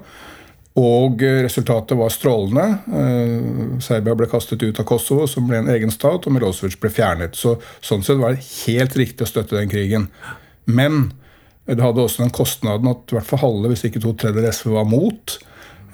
Og 0.76 1.22
eh, 1.24 1.40
resultatet 1.46 1.96
var 1.98 2.12
strålende. 2.12 2.66
Eh, 3.00 3.76
Serbia 3.84 4.16
ble 4.18 4.28
kastet 4.30 4.62
ut 4.62 4.82
av 4.82 4.88
Kosovo, 4.88 5.26
som 5.30 5.48
ble 5.48 5.62
en 5.62 5.72
egen 5.72 5.92
stat, 5.94 6.28
og 6.28 6.36
Milosevic 6.36 6.78
ble 6.82 6.92
fjernet. 6.92 7.38
Så, 7.38 7.56
sånn 7.80 8.04
sett 8.06 8.20
var 8.20 8.36
det 8.36 8.44
helt 8.66 8.96
riktig 9.00 9.24
å 9.24 9.30
støtte 9.30 9.56
den 9.56 9.72
krigen. 9.72 10.10
Men 10.68 11.08
det 11.66 11.82
hadde 11.82 12.04
også 12.04 12.22
den 12.22 12.34
kostnaden 12.34 12.92
at 12.92 13.10
i 13.10 13.16
hvert 13.16 13.26
fall 13.26 13.42
halve, 13.42 13.72
hvis 13.72 13.86
ikke 13.88 14.02
to 14.04 14.12
tredjedeler 14.14 14.54
SV 14.54 14.76
var 14.76 14.86
mot. 14.90 15.38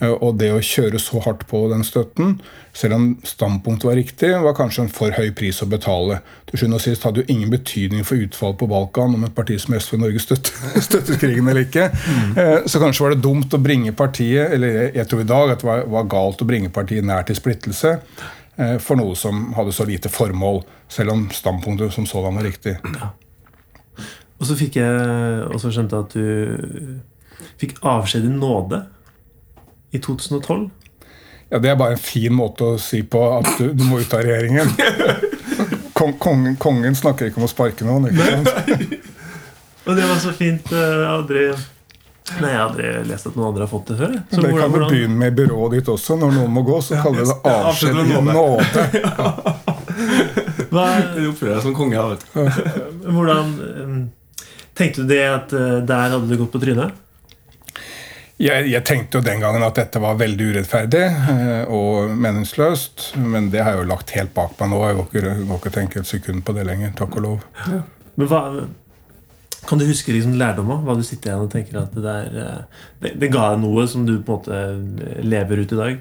Eh, 0.01 0.13
og 0.13 0.39
det 0.41 0.51
å 0.55 0.61
kjøre 0.63 1.01
så 1.03 1.21
hardt 1.25 1.45
på 1.51 1.63
den 1.71 1.85
støtten, 1.87 2.37
selv 2.77 2.97
om 2.97 3.07
standpunktet 3.27 3.87
var 3.89 3.99
riktig, 3.99 4.31
var 4.45 4.57
kanskje 4.57 4.87
en 4.87 4.93
for 4.93 5.15
høy 5.15 5.31
pris 5.37 5.61
å 5.63 5.69
betale. 5.71 6.21
Til 6.49 6.63
sjuende 6.63 6.81
og 6.81 6.85
sist 6.85 7.07
hadde 7.07 7.23
jo 7.23 7.33
ingen 7.33 7.53
betydning 7.53 8.07
for 8.09 8.21
utfall 8.23 8.57
på 8.59 8.69
Balkan 8.71 9.17
om 9.17 9.27
et 9.27 9.37
parti 9.37 9.59
som 9.63 9.77
SV 9.77 10.01
Norge 10.01 10.23
støttet, 10.25 10.53
støttet 10.89 11.21
krigen 11.23 11.49
eller 11.49 11.67
ikke. 11.69 11.89
Mm. 11.93 12.37
Eh, 12.43 12.55
så 12.67 12.83
kanskje 12.83 13.07
var 13.07 13.17
det 13.17 13.25
dumt 13.25 13.55
å 13.55 13.63
bringe 13.63 13.95
partiet, 13.97 14.55
eller 14.57 14.85
jeg 14.91 15.09
tror 15.11 15.25
i 15.25 15.31
dag 15.33 15.57
at 15.57 15.65
det 15.65 15.71
var, 15.71 15.85
var 15.99 16.13
galt 16.17 16.45
å 16.45 16.49
bringe 16.49 16.73
partiet 16.73 17.07
nær 17.07 17.27
til 17.29 17.39
splittelse 17.39 17.97
eh, 17.99 18.79
for 18.83 18.99
noe 19.01 19.19
som 19.19 19.51
hadde 19.59 19.75
så 19.77 19.87
lite 19.89 20.13
formål, 20.13 20.63
selv 20.93 21.15
om 21.15 21.27
standpunktet 21.33 21.95
som 21.95 22.09
sådan 22.09 22.41
var 22.41 22.49
riktig. 22.49 22.79
Ja. 22.97 23.13
Og 24.43 24.49
så 24.49 24.57
fikk 24.59 24.81
jeg 24.81 25.45
også 25.55 25.71
skjønt 25.71 25.93
at 25.95 26.17
du 26.17 26.99
fikk 27.61 27.77
avskjed 27.87 28.27
i 28.27 28.33
nåde 28.35 28.81
i 29.93 30.01
2012? 30.01 30.71
Ja, 31.53 31.59
Det 31.59 31.69
er 31.71 31.77
bare 31.77 31.93
en 31.99 32.01
fin 32.01 32.33
måte 32.33 32.65
å 32.65 32.79
si 32.81 33.03
på 33.05 33.21
at 33.39 33.49
du, 33.59 33.73
du 33.77 33.85
må 33.85 34.01
ut 34.01 34.15
av 34.17 34.25
regjeringen. 34.25 34.73
Kong, 35.99 36.15
kongen, 36.19 36.57
kongen, 36.57 36.97
snakker 36.97 37.29
ikke 37.29 37.39
om 37.43 37.45
å 37.47 37.51
sparke 37.51 37.85
noen. 37.87 38.09
ikke 38.09 38.25
sant? 38.25 38.49
Og 39.87 39.99
det 39.99 40.07
var 40.09 40.19
så 40.23 40.33
fint. 40.35 40.73
Eh, 40.73 40.79
jeg 40.79 41.05
har 41.05 41.13
aldri, 41.19 41.43
nei, 42.39 42.49
jeg 42.49 42.57
har 42.57 42.65
aldri 42.71 42.93
lest 43.11 43.29
at 43.29 43.37
noen 43.37 43.51
andre 43.51 43.67
har 43.67 43.71
fått 43.71 43.93
det 43.93 43.99
før. 44.01 44.17
Så 44.33 44.41
det 44.43 44.55
kan 44.57 44.73
du 44.73 44.79
begynne 44.87 45.19
med 45.21 45.35
i 45.35 45.37
byrået 45.43 45.77
ditt 45.77 45.93
også. 45.93 46.17
Når 46.23 46.35
noen 46.39 46.57
må 46.57 46.65
gå, 46.67 46.79
så 46.87 46.99
kaller 47.03 47.27
du 47.27 47.31
det 47.31 47.39
avskjed 47.53 48.01
i 48.01 48.09
nåde. 48.31 48.87
Du 50.73 51.23
oppfører 51.29 51.53
deg 51.53 51.63
som 51.67 51.77
konge. 51.77 52.09
Hvordan 53.05 53.55
eh, 53.69 53.95
Tenkte 54.73 55.05
du 55.05 55.11
det 55.13 55.25
at 55.29 55.53
eh, 55.53 55.81
der 55.85 56.15
hadde 56.15 56.27
du 56.31 56.39
gått 56.41 56.55
på 56.55 56.63
trynet? 56.63 56.97
Jeg, 58.41 58.67
jeg, 58.73 58.83
tenkte 58.89 59.21
jo 59.21 59.25
den 59.25 59.43
gangen 59.43 59.63
at 59.63 59.77
dette 59.77 60.01
var 60.03 60.17
veldig 60.19 60.47
urettferdig 60.55 61.03
eh, 61.05 61.73
og 61.73 62.15
meningsløst. 62.17 63.13
Men 63.21 63.51
det 63.53 63.63
har 63.63 63.77
jeg 63.77 63.85
jo 63.85 63.91
lagt 63.93 64.15
helt 64.17 64.33
bak 64.35 64.55
meg 64.61 64.73
nå. 64.73 64.85
Jeg 64.89 64.99
går 64.99 65.11
ikke, 65.11 65.35
går 65.51 65.61
ikke 65.61 65.75
tenke 65.77 66.01
et 66.01 66.11
sekund 66.11 66.45
på 66.47 66.55
det 66.57 66.65
lenger. 66.69 66.95
Takk 66.99 67.19
og 67.21 67.27
lov. 67.27 67.51
Ja. 67.69 67.83
Men 68.17 68.29
hva, 68.29 68.41
Kan 69.69 69.79
du 69.79 69.87
huske 69.87 70.15
liksom 70.15 70.35
lærdommen? 70.41 70.81
Hva 70.83 70.97
du 70.99 71.05
sitter 71.07 71.31
igjen 71.31 71.45
og 71.45 71.53
tenker 71.53 71.85
at 71.85 71.93
det, 71.95 72.03
der, 72.03 72.41
eh, 72.43 72.87
det, 73.05 73.13
det 73.23 73.31
ga 73.35 73.53
deg 73.53 73.63
noe 73.63 73.85
som 73.91 74.09
du 74.09 74.17
på 74.25 74.41
en 74.41 74.41
måte 74.41 75.21
lever 75.23 75.63
ut 75.63 75.77
i 75.77 75.83
dag? 75.83 76.01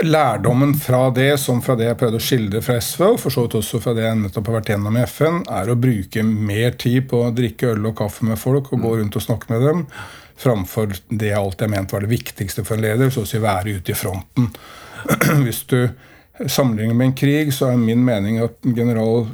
Lærdommen 0.00 0.72
fra 0.80 1.10
det, 1.12 1.34
som 1.42 1.58
fra 1.60 1.74
det 1.76 1.90
jeg 1.90 1.98
prøvde 2.00 2.16
å 2.16 2.24
skildre 2.24 2.62
fra 2.64 2.78
SV, 2.80 3.02
og 3.04 3.18
for 3.20 3.34
så 3.34 3.42
vidt 3.44 3.58
også 3.58 3.82
fra 3.84 3.92
det 3.92 4.06
jeg 4.06 4.16
nettopp 4.16 4.46
har 4.48 4.62
vært 4.62 4.70
gjennom 4.72 4.96
i 4.96 5.02
FN, 5.04 5.42
er 5.44 5.68
å 5.68 5.76
bruke 5.76 6.24
mer 6.24 6.78
tid 6.80 7.04
på 7.10 7.20
å 7.20 7.32
drikke 7.36 7.74
øl 7.74 7.90
og 7.90 7.98
kaffe 7.98 8.24
med 8.24 8.40
folk 8.40 8.72
og 8.72 8.80
gå 8.80 8.94
rundt 9.02 9.18
og 9.20 9.26
snakke 9.26 9.52
med 9.52 9.66
dem, 9.68 9.82
framfor 10.40 10.94
det 11.08 11.30
jeg 11.30 11.38
alltid 11.38 11.68
har 11.68 11.74
ment 11.76 11.94
var 11.94 12.04
det 12.04 12.12
viktigste 12.12 12.64
for 12.64 12.78
en 12.78 12.86
leder, 12.86 13.12
så 13.12 13.24
å 13.24 13.28
si 13.28 13.40
være 13.42 13.78
ute 13.78 13.94
i 13.94 13.98
fronten. 13.98 14.50
Hvis 15.44 15.62
du 15.70 15.78
sammenligner 16.50 16.94
med 16.94 17.06
en 17.06 17.14
krig 17.14 17.52
så 17.54 17.68
er 17.70 17.78
min 17.78 18.00
mening 18.04 18.40
at 18.42 18.56
en 18.66 18.74
general 18.74 19.28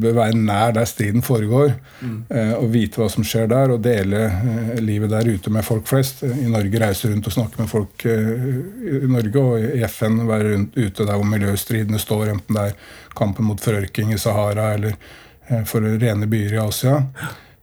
bør 0.00 0.14
være 0.16 0.38
nær 0.38 0.72
der 0.72 0.88
striden 0.88 1.24
foregår. 1.24 1.74
Mm. 2.00 2.16
Og 2.56 2.70
vite 2.72 3.00
hva 3.00 3.10
som 3.12 3.26
skjer 3.26 3.50
der, 3.50 3.74
og 3.74 3.82
dele 3.84 4.22
eh, 4.30 4.80
livet 4.80 5.12
der 5.12 5.28
ute 5.28 5.52
med 5.52 5.66
folk 5.66 5.88
flest. 5.90 6.22
I 6.24 6.48
Norge 6.48 6.80
reise 6.80 7.10
rundt 7.10 7.28
og 7.28 7.36
snakke 7.36 7.60
med 7.60 7.68
folk 7.68 8.06
eh, 8.08 8.48
i 9.02 9.10
Norge, 9.10 9.44
og 9.44 9.68
i 9.68 9.84
FN 9.84 10.22
være 10.30 10.54
rundt 10.54 10.80
ute 10.80 11.04
der 11.04 11.12
hvor 11.12 11.28
miljøstridene 11.28 12.00
står, 12.00 12.32
enten 12.32 12.56
det 12.56 12.70
er 12.70 12.96
kampen 13.18 13.50
mot 13.50 13.60
forørking 13.60 14.14
i 14.14 14.20
Sahara 14.20 14.72
eller 14.78 14.96
for 15.66 15.82
rene 15.82 16.28
byer 16.30 16.54
i 16.54 16.60
Asia. 16.62 17.00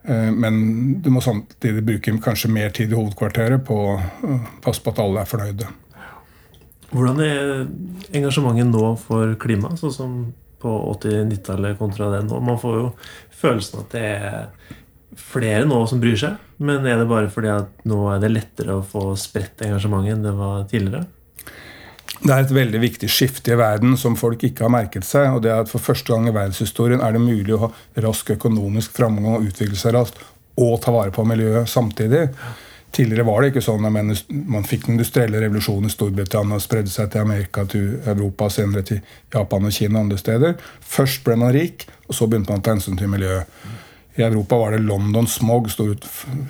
Men 0.08 0.58
du 1.04 1.10
må 1.12 1.20
samtidig 1.20 1.82
bruke 1.84 2.14
kanskje 2.24 2.52
mer 2.54 2.72
tid 2.76 2.94
i 2.94 2.96
hovedkvarteret 2.96 3.66
på 3.68 3.76
å 3.76 3.98
passe 4.64 4.80
på 4.84 4.94
at 4.94 5.02
alle 5.04 5.24
er 5.24 5.28
fornøyde. 5.28 5.68
Hvordan 6.94 7.20
er 7.20 7.66
engasjementet 8.16 8.70
nå 8.72 8.94
for 9.02 9.34
klima, 9.42 9.74
sånn 9.76 9.92
som 9.92 10.14
på 10.64 10.72
80-90-tallet 10.94 11.76
kontra 11.80 12.08
det 12.14 12.22
nå? 12.30 12.40
Man 12.40 12.60
får 12.62 12.78
jo 12.80 12.86
følelsen 13.42 13.84
at 13.84 13.92
det 13.98 14.06
er 14.16 14.48
flere 15.18 15.66
nå 15.68 15.82
som 15.90 16.00
bryr 16.00 16.16
seg. 16.20 16.40
Men 16.64 16.88
er 16.88 17.02
det 17.02 17.10
bare 17.10 17.30
fordi 17.34 17.52
at 17.54 17.86
nå 17.90 18.00
er 18.14 18.24
det 18.24 18.32
lettere 18.32 18.80
å 18.80 18.86
få 18.86 19.10
spredt 19.20 19.66
engasjementet 19.68 20.16
enn 20.16 20.26
det 20.26 20.36
var 20.38 20.64
tidligere? 20.72 21.06
Det 22.18 22.34
er 22.34 22.44
et 22.44 22.54
veldig 22.54 22.80
viktig 22.82 23.10
skifte 23.12 23.54
i 23.54 23.60
verden 23.60 23.98
som 24.00 24.18
folk 24.18 24.44
ikke 24.44 24.66
har 24.66 24.74
merket 24.74 25.06
seg. 25.06 25.30
og 25.36 25.44
det 25.44 25.52
er 25.54 25.62
at 25.62 25.70
For 25.70 25.84
første 25.84 26.14
gang 26.14 26.28
i 26.28 26.34
verdenshistorien 26.36 27.02
er 27.02 27.14
det 27.14 27.22
mulig 27.22 27.54
å 27.56 27.68
ha 27.68 27.74
rask 28.08 28.32
økonomisk 28.34 28.96
framgang 28.98 29.38
og 29.38 29.50
utvikle 29.52 29.78
seg 29.78 29.94
raskt 29.94 30.24
og 30.58 30.80
ta 30.82 30.92
vare 30.92 31.14
på 31.14 31.26
miljøet 31.28 31.70
samtidig. 31.70 32.28
Tidligere 32.92 33.28
var 33.28 33.42
det 33.42 33.52
ikke 33.52 33.62
sånn 33.62 33.86
at 33.86 33.94
man 34.50 34.66
fikk 34.66 34.88
den 34.88 34.96
industrielle 34.96 35.42
revolusjonen 35.44 35.90
i 35.90 35.94
Storbritannia 35.94 36.58
og 36.58 36.64
spredde 36.64 36.90
seg 36.90 37.12
til 37.14 37.22
Amerika, 37.22 37.66
til 37.70 38.00
Europa, 38.08 38.48
senere 38.50 38.82
til 38.88 39.02
Japan 39.34 39.68
og 39.68 39.76
Kina 39.76 40.00
og 40.00 40.08
andre 40.08 40.18
steder. 40.18 40.56
Først 40.82 41.22
ble 41.28 41.36
man 41.38 41.54
rik, 41.54 41.86
og 42.08 42.18
så 42.18 42.26
begynte 42.26 42.50
man 42.50 42.64
å 42.64 42.66
ta 42.66 42.74
hensyn 42.74 42.98
til 42.98 43.12
miljøet. 43.12 43.52
I 44.18 44.24
Europa 44.26 44.58
var 44.58 44.72
det 44.72 44.78
London 44.78 45.28
smog, 45.28 45.68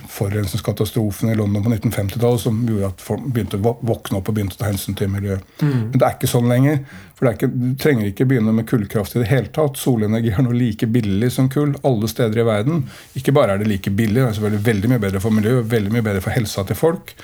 forurensningskatastrofen 0.07 1.29
i 1.29 1.35
London 1.35 1.63
på 1.63 1.69
1950-tallet, 1.69 2.41
som 2.41 2.61
gjorde 2.69 2.91
at 2.93 3.01
folk 3.03 3.25
begynte 3.25 3.59
å 3.59 3.73
våkne 3.81 4.21
opp 4.21 4.31
og 4.31 4.37
begynte 4.37 4.55
å 4.55 4.61
ta 4.61 4.69
hensyn 4.69 4.95
til 4.95 5.11
miljøet. 5.11 5.43
Mm. 5.59 5.73
Men 5.89 5.97
det 5.97 6.05
er 6.07 6.15
ikke 6.15 6.29
sånn 6.31 6.47
lenger. 6.47 6.79
For 7.19 7.27
ikke, 7.31 7.49
Du 7.51 7.73
trenger 7.81 8.07
ikke 8.07 8.27
begynne 8.29 8.53
med 8.55 8.69
kullkraft 8.69 9.17
i 9.17 9.23
det 9.23 9.27
hele 9.33 9.51
tatt. 9.51 9.75
Solenergi 9.81 10.31
er 10.31 10.47
noe 10.47 10.55
like 10.55 10.87
billig 10.87 11.33
som 11.35 11.49
kull 11.51 11.75
alle 11.83 12.07
steder 12.07 12.39
i 12.39 12.47
verden. 12.47 12.85
Ikke 13.19 13.35
bare 13.35 13.57
er 13.57 13.63
det 13.63 13.67
like 13.67 13.91
billig, 13.91 14.21
det 14.21 14.29
er 14.29 14.39
selvfølgelig 14.39 14.67
veldig 14.71 14.93
mye 14.93 15.03
bedre 15.09 15.23
for 15.25 15.35
miljøet, 15.35 15.67
veldig 15.75 15.95
mye 15.97 16.07
bedre 16.07 16.23
for 16.23 16.37
helsa 16.37 16.63
til 16.69 16.79
folk. 16.79 17.17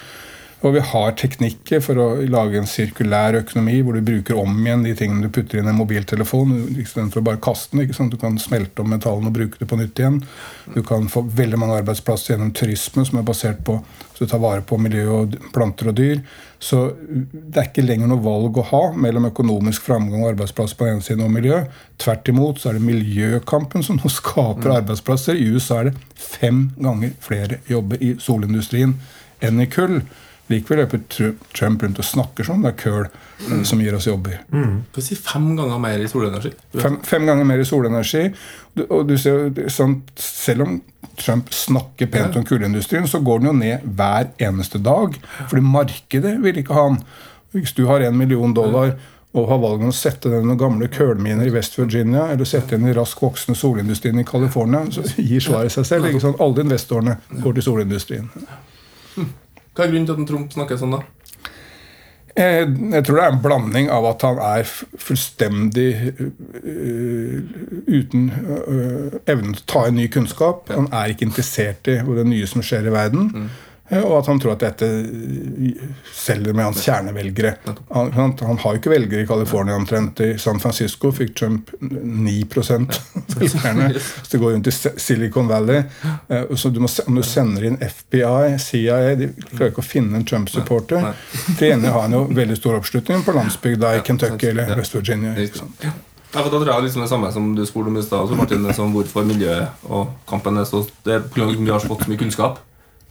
Og 0.64 0.78
vi 0.78 0.84
har 0.94 1.16
teknikker 1.20 1.82
for 1.84 2.00
å 2.00 2.08
lage 2.32 2.56
en 2.56 2.70
sirkulær 2.70 3.36
økonomi 3.42 3.82
hvor 3.84 3.98
du 3.98 4.06
bruker 4.06 4.38
om 4.40 4.62
igjen 4.64 4.86
de 4.86 4.94
tingene 4.96 5.28
du 5.28 5.34
putter 5.36 5.60
inn 5.60 5.68
i 5.68 5.74
en 5.74 5.80
mobiltelefon, 5.80 6.54
istedenfor 6.80 7.20
å 7.20 7.26
bare 7.28 7.42
kaste 7.44 7.76
den. 7.76 8.12
Du 8.14 8.16
kan 8.22 8.40
smelte 8.40 8.84
om 8.84 8.94
metallene 8.94 9.28
og 9.28 9.36
bruke 9.36 9.60
det 9.60 9.68
på 9.68 9.80
nytt 9.80 10.00
igjen. 10.00 10.22
Du 10.72 10.80
kan 10.88 11.10
få 11.12 11.26
veldig 11.28 11.60
mange 11.60 11.82
arbeidsplasser 11.82 12.34
gjennom 12.34 12.54
turisme 12.56 13.04
som 13.04 13.20
er 13.20 13.28
basert 13.28 13.60
på 13.68 13.82
så 14.14 14.24
du 14.24 14.30
tar 14.30 14.40
vare 14.40 14.62
på 14.62 14.78
miljø 14.78 15.04
og 15.12 15.38
planter 15.56 15.90
og 15.90 15.96
dyr. 15.98 16.20
Så 16.62 16.84
det 17.02 17.60
er 17.60 17.68
ikke 17.68 17.84
lenger 17.84 18.08
noe 18.08 18.24
valg 18.24 18.60
å 18.62 18.66
ha 18.70 18.82
mellom 18.96 19.26
økonomisk 19.32 19.84
framgang 19.88 20.22
og 20.22 20.30
arbeidsplasser 20.36 20.78
på 20.80 20.88
den 20.88 21.00
ene 21.00 21.06
siden 21.06 21.26
og 21.26 21.34
miljø. 21.34 21.64
Tvert 22.00 22.30
imot 22.30 22.62
så 22.62 22.70
er 22.70 22.78
det 22.78 22.86
miljøkampen 22.86 23.84
som 23.84 23.98
nå 24.00 24.12
skaper 24.14 24.70
mm. 24.70 24.76
arbeidsplasser. 24.78 25.40
I 25.40 25.50
USA 25.56 25.82
er 25.82 25.90
det 25.90 26.28
fem 26.38 26.68
ganger 26.78 27.18
flere 27.26 27.60
jobber 27.68 28.06
i 28.06 28.14
solindustrien 28.22 28.96
enn 29.44 29.60
i 29.60 29.68
kull. 29.72 30.04
Likevel 30.52 30.82
løper 30.84 31.04
Trump 31.56 31.84
rundt 31.86 32.00
og 32.02 32.08
snakker 32.08 32.48
sånn. 32.48 32.66
Det 32.66 32.74
er 32.74 32.80
køl 32.82 33.06
mm. 33.48 33.62
som 33.68 33.82
gir 33.82 33.96
oss 33.96 34.08
jobber. 34.10 34.42
Mm. 34.52 34.82
Si 35.00 35.16
fem 35.16 35.54
ganger 35.56 35.80
mer 35.82 36.04
i 36.04 36.10
solenergi. 36.12 36.52
Fem, 36.76 36.98
fem, 37.08 37.28
ganger 37.30 37.48
mer 37.48 37.64
i 37.64 37.68
solenergi. 37.68 38.26
Og 38.90 39.06
du 39.08 39.16
ser, 39.22 39.54
sånn, 39.72 40.02
selv 40.20 40.66
om 40.68 40.82
Trump 41.20 41.54
snakker 41.54 42.10
pent 42.12 42.36
om 42.40 42.46
kullindustrien, 42.48 43.08
så 43.08 43.22
går 43.24 43.40
den 43.40 43.52
jo 43.52 43.56
ned 43.62 43.88
hver 43.98 44.34
eneste 44.42 44.82
dag. 44.84 45.16
Fordi 45.46 45.64
markedet 45.64 46.36
vil 46.44 46.60
ikke 46.60 46.76
ha 46.76 46.90
den. 46.92 47.02
Hvis 47.54 47.76
du 47.78 47.86
har 47.88 48.02
en 48.02 48.18
million 48.18 48.56
dollar 48.56 48.96
og 49.34 49.48
har 49.50 49.62
valget 49.62 49.90
å 49.90 49.96
sette 49.96 50.30
den 50.30 50.44
i 50.44 50.50
noen 50.50 50.60
gamle 50.62 50.88
kullminer 50.94 51.48
i 51.50 51.54
West 51.54 51.78
Virginia 51.80 52.28
eller 52.34 52.46
sette 52.46 52.76
den 52.76 52.90
i 52.90 52.94
rask 52.94 53.22
voksende 53.22 53.58
solindustrien 53.58 54.20
i 54.22 54.26
California, 54.28 54.84
så 54.94 55.06
gir 55.18 55.42
svaret 55.42 55.74
seg 55.74 55.88
selv. 55.90 56.10
Ikke 56.10 56.22
sant? 56.22 56.42
Alle 56.44 56.66
investorene 56.66 57.18
går 57.42 57.58
til 57.58 57.68
solindustrien. 57.72 58.30
Hva 59.74 59.86
er 59.86 59.92
grunnen 59.92 60.08
til 60.08 60.16
at 60.16 60.30
Trump 60.30 60.54
snakker 60.54 60.80
sånn, 60.80 60.98
da? 60.98 61.04
Jeg, 62.34 62.70
jeg 62.96 63.06
tror 63.06 63.18
det 63.20 63.24
er 63.24 63.34
en 63.36 63.42
blanding 63.44 63.90
av 63.94 64.08
at 64.10 64.24
han 64.26 64.40
er 64.42 64.70
fullstendig 65.02 65.90
uh, 66.18 67.36
uten 67.86 68.24
uh, 68.34 69.20
evne 69.30 69.54
til 69.54 69.62
å 69.62 69.70
ta 69.70 69.84
inn 69.90 70.00
ny 70.02 70.08
kunnskap. 70.14 70.72
Han 70.74 70.90
er 70.90 71.14
ikke 71.14 71.28
interessert 71.30 71.90
i 71.92 72.00
det 72.02 72.26
nye 72.30 72.50
som 72.50 72.66
skjer 72.66 72.90
i 72.90 72.96
verden. 72.96 73.30
Mm. 73.90 74.04
Og 74.04 74.14
at 74.18 74.28
han 74.32 74.40
tror 74.40 74.54
at 74.56 74.64
dette 74.64 74.88
selger 76.16 76.56
med 76.56 76.70
hans 76.70 76.84
kjernevelgere. 76.86 77.52
Han, 77.90 78.12
han, 78.16 78.60
har 78.64 78.76
jo 78.76 78.80
ikke 78.80 78.94
velgere 78.94 79.26
i 79.26 79.28
California 79.28 79.76
omtrent. 79.76 80.22
I 80.24 80.38
San 80.40 80.62
Francisco 80.64 81.12
fikk 81.14 81.36
Trump 81.40 81.74
9% 81.82 83.00
velgerne. 83.40 83.90
Så 84.00 84.32
det 84.32 84.42
går 84.42 84.56
rundt 84.56 84.72
i 84.72 84.76
Silicon 85.04 85.52
Valley. 85.52 85.84
Eh, 86.28 86.56
så 86.56 86.72
du 86.72 86.80
må, 86.84 86.90
om 87.08 87.20
du 87.20 87.26
sender 87.28 87.68
inn 87.68 87.78
FBI, 87.82 88.56
CIA 88.62 89.02
De 89.20 89.30
klarer 89.52 89.74
ikke 89.74 89.84
å 89.84 89.90
finne 89.90 90.20
en 90.20 90.26
Trump-supporter. 90.28 91.12
Til 91.60 91.74
gjengjeld 91.74 91.92
har 91.92 92.08
han 92.08 92.18
jo 92.18 92.26
veldig 92.32 92.60
stor 92.60 92.80
oppslutning 92.80 93.28
på 93.28 93.36
landsbygda 93.36 93.98
i 94.00 94.02
Kentucky 94.08 94.54
eller 94.54 94.74
West 94.80 94.96
Virginia. 94.96 95.36
Ja, 96.34 96.42
for 96.42 96.50
da 96.50 96.58
tror 96.58 96.70
jeg 96.72 96.88
liksom 96.88 97.04
det 97.04 97.12
samme 97.12 97.30
som 97.36 97.52
du 97.54 97.62
spurte 97.70 97.92
om 97.92 97.98
i 98.00 98.02
stad, 98.02 98.32
hvorfor 98.96 99.26
miljøet 99.28 99.84
og 99.86 100.16
kampen 100.30 100.58
er 100.58 100.66
så 100.66 100.82
Det 101.06 101.20
er 101.20 101.28
pga. 101.28 101.52
vi 101.52 101.70
har 101.70 101.84
fått 101.84 102.08
så 102.08 102.10
mye 102.10 102.22
kunnskap. 102.24 102.64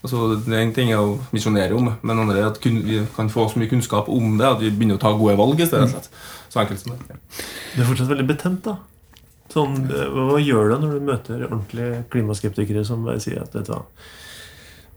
Altså, 0.02 0.32
det 0.42 0.56
er 0.58 0.96
å 0.98 1.18
misjonere 1.30 1.76
om, 1.78 1.92
men 2.02 2.22
andre 2.24 2.40
er 2.40 2.48
at 2.48 2.58
vi 2.62 3.02
kan 3.14 3.28
få 3.30 3.46
så 3.50 3.60
mye 3.60 3.70
kunnskap 3.70 4.08
om 4.10 4.34
det 4.40 4.48
at 4.48 4.62
vi 4.62 4.72
begynner 4.74 4.98
å 4.98 5.02
ta 5.02 5.12
gode 5.14 5.36
valg 5.38 5.62
i 5.62 5.68
stedet. 5.68 6.08
Så 6.50 6.62
enkelt 6.62 6.82
som 6.82 6.96
det. 6.96 7.20
Du 7.76 7.84
er 7.84 7.86
fortsatt 7.86 8.10
veldig 8.10 8.26
betent, 8.26 8.66
da. 8.66 8.80
Sånn, 9.52 9.84
hva 9.86 10.40
gjør 10.40 10.72
du 10.72 10.74
når 10.80 10.96
du 10.96 11.06
møter 11.06 11.46
ordentlige 11.46 12.02
klimaskeptikere 12.10 12.82
som 12.88 13.04
sier 13.20 13.44
at 13.44 13.54
vet 13.54 13.68
du 13.68 13.74
hva, 13.74 13.82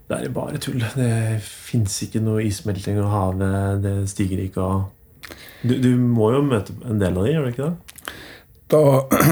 det 0.05 0.19
er 0.21 0.33
bare 0.33 0.61
tull. 0.61 0.81
Det 0.95 1.41
fins 1.43 1.97
ikke 2.05 2.21
noe 2.23 2.43
issmelting, 2.45 2.99
av 3.01 3.13
havet 3.13 3.81
det 3.83 3.95
stiger 4.11 4.43
ikke. 4.43 4.69
Du, 5.65 5.73
du, 5.81 5.91
må 5.97 6.31
jo 6.35 6.43
møte 6.45 6.75
en 6.85 7.01
del 7.01 7.17
av 7.17 7.25
dem, 7.25 7.33
gjør 7.33 7.45
du 7.47 7.53
ikke 7.53 7.69
det? 7.69 7.94
Da 8.71 8.81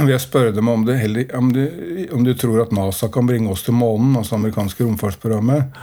vil 0.04 0.12
jeg 0.14 0.22
spørre 0.22 0.54
dem 0.54 0.70
om, 0.70 0.84
det 0.86 1.00
om, 1.34 1.50
du, 1.54 1.64
om, 2.14 2.24
du, 2.26 2.34
tror 2.38 2.62
at 2.66 2.74
NASA 2.76 3.10
kan 3.10 3.28
bringe 3.28 3.50
oss 3.52 3.66
til 3.66 3.74
månen, 3.78 4.14
altså 4.20 4.38
amerikanske 4.38 4.86
romfartsprogrammet. 4.86 5.80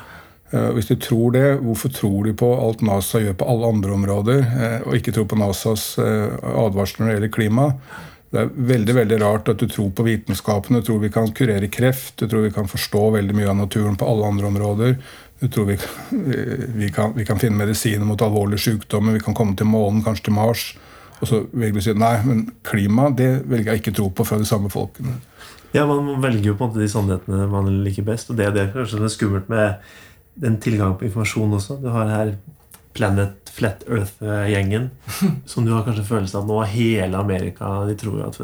Eh, 0.51 0.69
hvis 0.77 0.91
de 0.91 0.99
tror 1.03 1.35
det, 1.35 1.47
hvorfor 1.63 1.91
tror 1.95 2.27
de 2.27 2.35
på 2.35 2.51
alt 2.59 2.85
NASA 2.87 3.23
gjør 3.23 3.39
på 3.41 3.49
alle 3.51 3.73
andre 3.75 3.97
områder, 3.97 4.45
eh, 4.47 4.77
og 4.87 4.95
ikke 4.99 5.15
tror 5.15 5.27
på 5.31 5.39
NASAs 5.39 5.93
eh, 6.03 6.39
advarsler 6.63 7.05
når 7.05 7.11
det 7.11 7.17
gjelder 7.17 7.35
klima? 7.35 7.67
Det 8.31 8.45
er 8.45 8.53
veldig 8.71 8.95
veldig 8.95 9.19
rart 9.25 9.51
at 9.51 9.59
du 9.59 9.67
tror 9.67 9.89
på 9.91 10.07
vitenskapen. 10.07 10.79
Du 10.79 10.87
tror 10.87 11.01
vi 11.03 11.11
kan 11.11 11.33
kurere 11.35 11.67
kreft, 11.67 12.21
du 12.23 12.29
tror 12.31 12.47
vi 12.47 12.53
kan 12.55 12.71
forstå 12.71 13.09
veldig 13.17 13.35
mye 13.35 13.51
av 13.51 13.59
naturen 13.59 13.99
på 13.99 14.07
alle 14.07 14.29
andre 14.31 14.47
områder. 14.47 14.95
Du 15.43 15.49
tror 15.51 15.73
vi, 15.73 15.79
vi, 16.83 16.93
kan, 16.95 17.17
vi 17.19 17.27
kan 17.27 17.43
finne 17.43 17.59
medisiner 17.59 18.07
mot 18.07 18.23
alvorlige 18.23 18.63
sykdommer, 18.69 19.19
vi 19.19 19.27
kan 19.27 19.35
komme 19.35 19.59
til 19.59 19.67
månen, 19.71 20.05
kanskje 20.07 20.29
til 20.31 20.39
Mars. 20.39 20.69
Og 21.21 21.29
så 21.29 21.43
velger 21.53 21.77
vi 21.77 21.83
å 21.83 21.87
si 21.89 21.97
nei, 22.01 22.15
men 22.25 22.47
klima 22.67 23.11
det 23.13 23.31
velger 23.49 23.75
jeg 23.75 23.83
ikke 23.83 23.97
tro 23.99 24.09
på 24.13 24.25
fra 24.27 24.39
de 24.41 24.49
samme 24.49 24.73
folkene. 24.73 25.19
Ja, 25.75 25.85
Man 25.87 26.23
velger 26.23 26.51
jo 26.51 26.57
på 26.59 26.67
en 26.67 26.73
måte 26.73 26.83
de 26.83 26.91
sannhetene 26.91 27.47
man 27.51 27.69
liker 27.85 28.07
best. 28.07 28.33
Og 28.33 28.39
det, 28.41 28.49
det 28.57 28.65
er 28.65 28.73
kanskje 28.75 29.03
det 29.03 29.11
er 29.11 29.15
skummelt 29.15 29.53
med 29.53 29.93
den 30.41 30.57
tilgangen 30.63 30.97
på 30.99 31.07
informasjon 31.07 31.55
også. 31.61 31.77
Du 31.83 31.91
har 31.95 32.11
her 32.11 32.33
Planet 32.97 33.53
Flat 33.55 33.85
Earth-gjengen, 33.87 34.89
som 35.51 35.67
du 35.67 35.73
har 35.75 35.85
kanskje 35.87 36.07
følelsen 36.09 36.41
av 36.41 36.49
nå 36.49 36.59
hele 36.71 37.19
Amerika 37.19 37.85
De 37.87 37.95
tror 37.99 38.25
at 38.27 38.39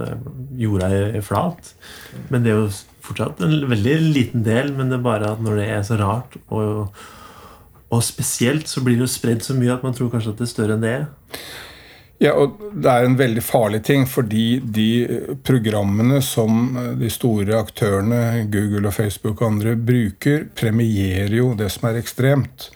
jorda 0.61 0.91
er 0.93 1.25
flat. 1.25 1.73
Men 2.31 2.45
det 2.45 2.53
er 2.53 2.61
jo 2.61 2.71
fortsatt 3.07 3.43
en 3.43 3.59
veldig 3.71 3.99
liten 4.13 4.47
del. 4.47 4.73
Men 4.77 4.93
det 4.93 5.01
er 5.01 5.07
bare 5.07 5.35
at 5.35 5.43
når 5.43 5.63
det 5.63 5.69
er 5.75 5.87
så 5.87 5.99
rart, 5.99 6.39
og, 6.47 6.93
og 7.91 8.07
spesielt, 8.07 8.71
så 8.71 8.85
blir 8.85 8.99
det 8.99 9.09
jo 9.09 9.15
spredd 9.17 9.43
så 9.47 9.57
mye 9.59 9.75
at 9.75 9.87
man 9.87 9.97
tror 9.97 10.13
kanskje 10.15 10.35
at 10.35 10.43
det 10.43 10.47
er 10.47 10.55
større 10.55 10.77
enn 10.79 10.87
det 10.87 10.95
er. 11.01 11.09
Ja, 12.19 12.33
og 12.33 12.61
Det 12.73 12.89
er 12.89 13.05
en 13.05 13.17
veldig 13.19 13.43
farlig 13.45 13.83
ting, 13.85 14.07
fordi 14.09 14.61
de 14.61 14.89
programmene 15.45 16.23
som 16.25 16.77
de 16.97 17.11
store 17.13 17.59
aktørene, 17.61 18.47
Google 18.53 18.89
og 18.89 18.95
Facebook 18.97 19.43
og 19.43 19.51
andre, 19.53 19.77
bruker, 19.77 20.47
premierer 20.57 21.35
jo 21.37 21.51
det 21.59 21.69
som 21.73 21.91
er 21.91 22.01
ekstremt. 22.01 22.71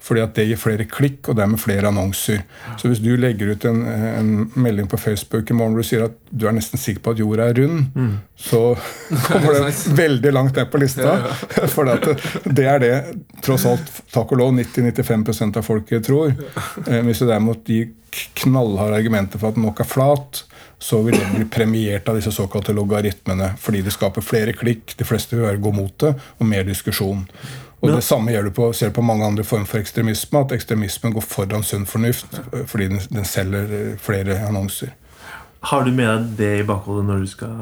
Fordi 0.00 0.22
at 0.24 0.34
det 0.36 0.46
gir 0.48 0.60
flere 0.60 0.86
klikk 0.88 1.28
og 1.28 1.36
dermed 1.38 1.60
flere 1.60 1.90
annonser. 1.90 2.42
Så 2.80 2.88
hvis 2.88 3.02
du 3.04 3.12
legger 3.20 3.52
ut 3.52 3.66
en, 3.68 3.82
en 3.84 4.32
melding 4.56 4.88
på 4.90 4.98
Facebook 5.00 5.50
i 5.50 5.56
morgen 5.56 5.76
hvor 5.76 5.84
du 5.84 5.90
sier 5.90 6.06
at 6.08 6.16
du 6.30 6.46
er 6.48 6.56
nesten 6.56 6.80
sikker 6.80 7.04
på 7.04 7.14
at 7.14 7.20
jorda 7.20 7.50
er 7.50 7.60
rund, 7.60 7.90
mm. 7.94 8.12
så 8.40 8.62
kommer 9.28 9.58
det 9.58 9.94
veldig 9.98 10.34
langt 10.34 10.56
ned 10.56 10.70
på 10.72 10.80
lista. 10.80 11.18
For 11.74 11.88
det 11.90 12.66
er 12.66 12.82
det 12.82 12.94
tross 13.44 13.68
alt, 13.68 13.92
takk 14.14 14.32
og 14.34 14.42
lov, 14.42 14.54
90-95% 14.58 15.60
av 15.60 15.66
folket 15.66 16.06
tror. 16.08 16.32
Eh, 16.86 17.00
hvis 17.06 17.22
du 17.22 17.28
derimot 17.28 17.68
gir 17.68 17.92
knallharde 18.10 18.96
argumenter 18.98 19.38
for 19.38 19.52
at 19.52 19.58
nok 19.60 19.80
er 19.84 19.86
flat, 19.86 20.44
så 20.80 21.02
vil 21.04 21.14
det 21.14 21.28
bli 21.34 21.44
premiert 21.52 22.08
av 22.08 22.16
disse 22.18 22.32
såkalte 22.32 22.72
logaritmene. 22.74 23.52
Fordi 23.60 23.82
det 23.84 23.92
skaper 23.94 24.24
flere 24.24 24.54
klikk, 24.56 24.96
de 24.96 25.06
fleste 25.06 25.36
vil 25.36 25.46
være 25.46 25.60
gå 25.62 25.72
mot 25.76 25.92
det, 26.02 26.14
og 26.38 26.48
mer 26.48 26.64
diskusjon. 26.66 27.26
Og 27.80 27.88
Det 27.88 28.02
samme 28.04 28.32
gjør 28.34 28.48
du 28.48 28.52
på, 28.52 28.66
ser 28.76 28.90
du 28.90 28.98
på 28.98 29.04
mange 29.04 29.24
andre 29.24 29.44
former 29.46 29.68
for 29.68 29.80
ekstremisme. 29.80 30.42
At 30.44 30.52
ekstremismen 30.52 31.14
går 31.16 31.24
foran 31.24 31.64
sunn 31.64 31.86
fornuft 31.88 32.36
fordi 32.68 32.90
den, 32.92 33.00
den, 33.08 33.24
selger 33.24 33.72
eh, 33.76 33.94
flere 34.00 34.36
annonser. 34.44 34.92
Har 35.70 35.84
du 35.84 35.92
med 35.92 36.08
deg 36.08 36.36
det 36.36 36.50
i 36.60 36.66
bakhodet 36.68 37.06
når 37.08 37.24
du, 37.24 37.30
skal, 37.30 37.56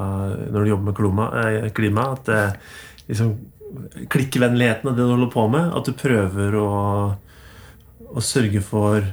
når 0.51 0.59
du 0.59 0.73
jobber 0.73 0.91
med 0.91 0.99
klima? 0.99 1.29
Eh, 1.43 1.69
klima 1.75 2.09
at 2.17 2.27
det, 2.27 2.43
liksom, 3.11 3.33
klikkvennligheten 4.11 4.91
av 4.91 4.99
det 4.99 5.07
du 5.07 5.15
holder 5.15 5.33
på 5.33 5.47
med, 5.55 5.71
at 5.79 5.87
du 5.87 5.95
prøver 5.99 6.59
å, 6.59 6.69
å 8.09 8.25
sørge 8.25 8.63
for 8.65 9.07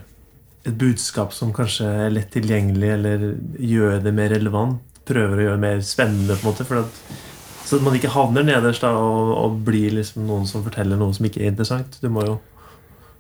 et 0.66 0.74
budskap 0.82 1.34
som 1.38 1.54
kanskje 1.54 1.90
er 2.08 2.14
lett 2.14 2.32
tilgjengelig, 2.34 2.92
eller 2.96 3.26
gjør 3.62 4.02
det 4.02 4.14
mer 4.18 4.34
relevant? 4.34 4.82
Prøver 5.06 5.38
å 5.38 5.44
gjøre 5.46 5.58
det 5.60 5.66
mer 5.68 5.82
spennende, 5.86 6.38
på 6.40 6.48
en 6.48 6.50
måte, 6.50 6.66
for 6.66 6.82
at, 6.82 7.02
så 7.66 7.80
at 7.80 7.86
man 7.86 7.96
ikke 7.98 8.14
havner 8.14 8.46
nederst 8.46 8.84
da, 8.86 8.92
og, 8.94 9.32
og, 9.36 9.62
blir 9.66 9.96
liksom 9.98 10.28
noen 10.30 10.46
som 10.50 10.64
forteller 10.66 11.00
noe 11.00 11.16
som 11.18 11.26
ikke 11.26 11.42
er 11.42 11.54
interessant. 11.54 11.98
Du 12.02 12.12
må 12.14 12.26
jo 12.28 12.36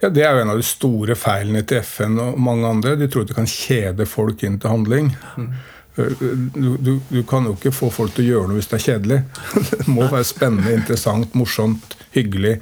ja, 0.01 0.09
Det 0.09 0.25
er 0.25 0.35
jo 0.35 0.43
en 0.43 0.51
av 0.53 0.59
de 0.59 0.65
store 0.67 1.15
feilene 1.17 1.63
til 1.65 1.81
FN 1.81 2.19
og 2.21 2.39
mange 2.41 2.67
andre. 2.67 2.97
De 2.99 3.07
tror 3.09 3.25
at 3.25 3.31
de 3.31 3.37
kan 3.37 3.49
kjede 3.49 4.05
folk 4.09 4.43
inn 4.45 4.59
til 4.61 4.73
handling. 4.73 5.13
Mm. 5.39 5.49
Du, 5.95 6.75
du, 6.75 6.91
du, 7.07 7.21
kan 7.23 7.47
jo 7.47 7.53
ikke 7.55 7.71
få 7.71 7.87
folk 7.93 8.11
til 8.13 8.25
å 8.25 8.31
gjøre 8.33 8.49
noe 8.49 8.59
hvis 8.59 8.67
det 8.69 8.77
er 8.77 8.85
kjedelig. 8.85 9.19
Det 9.71 9.87
må 9.87 10.09
være 10.11 10.27
spennende, 10.27 10.75
interessant, 10.75 11.37
morsomt, 11.39 11.95
hyggelig. 12.13 12.57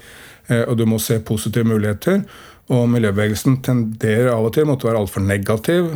Eh, 0.47 0.61
og 0.61 0.77
du 0.77 0.85
må 0.87 1.01
se 1.01 1.17
positive 1.25 1.67
muligheter. 1.67 2.21
Og 2.71 2.85
miljøbevegelsen 2.93 3.57
tenderer 3.65 4.31
av 4.35 4.45
og 4.47 4.53
til 4.55 4.69
måtte 4.69 4.87
være 4.87 5.01
altfor 5.01 5.25
negativ. 5.25 5.89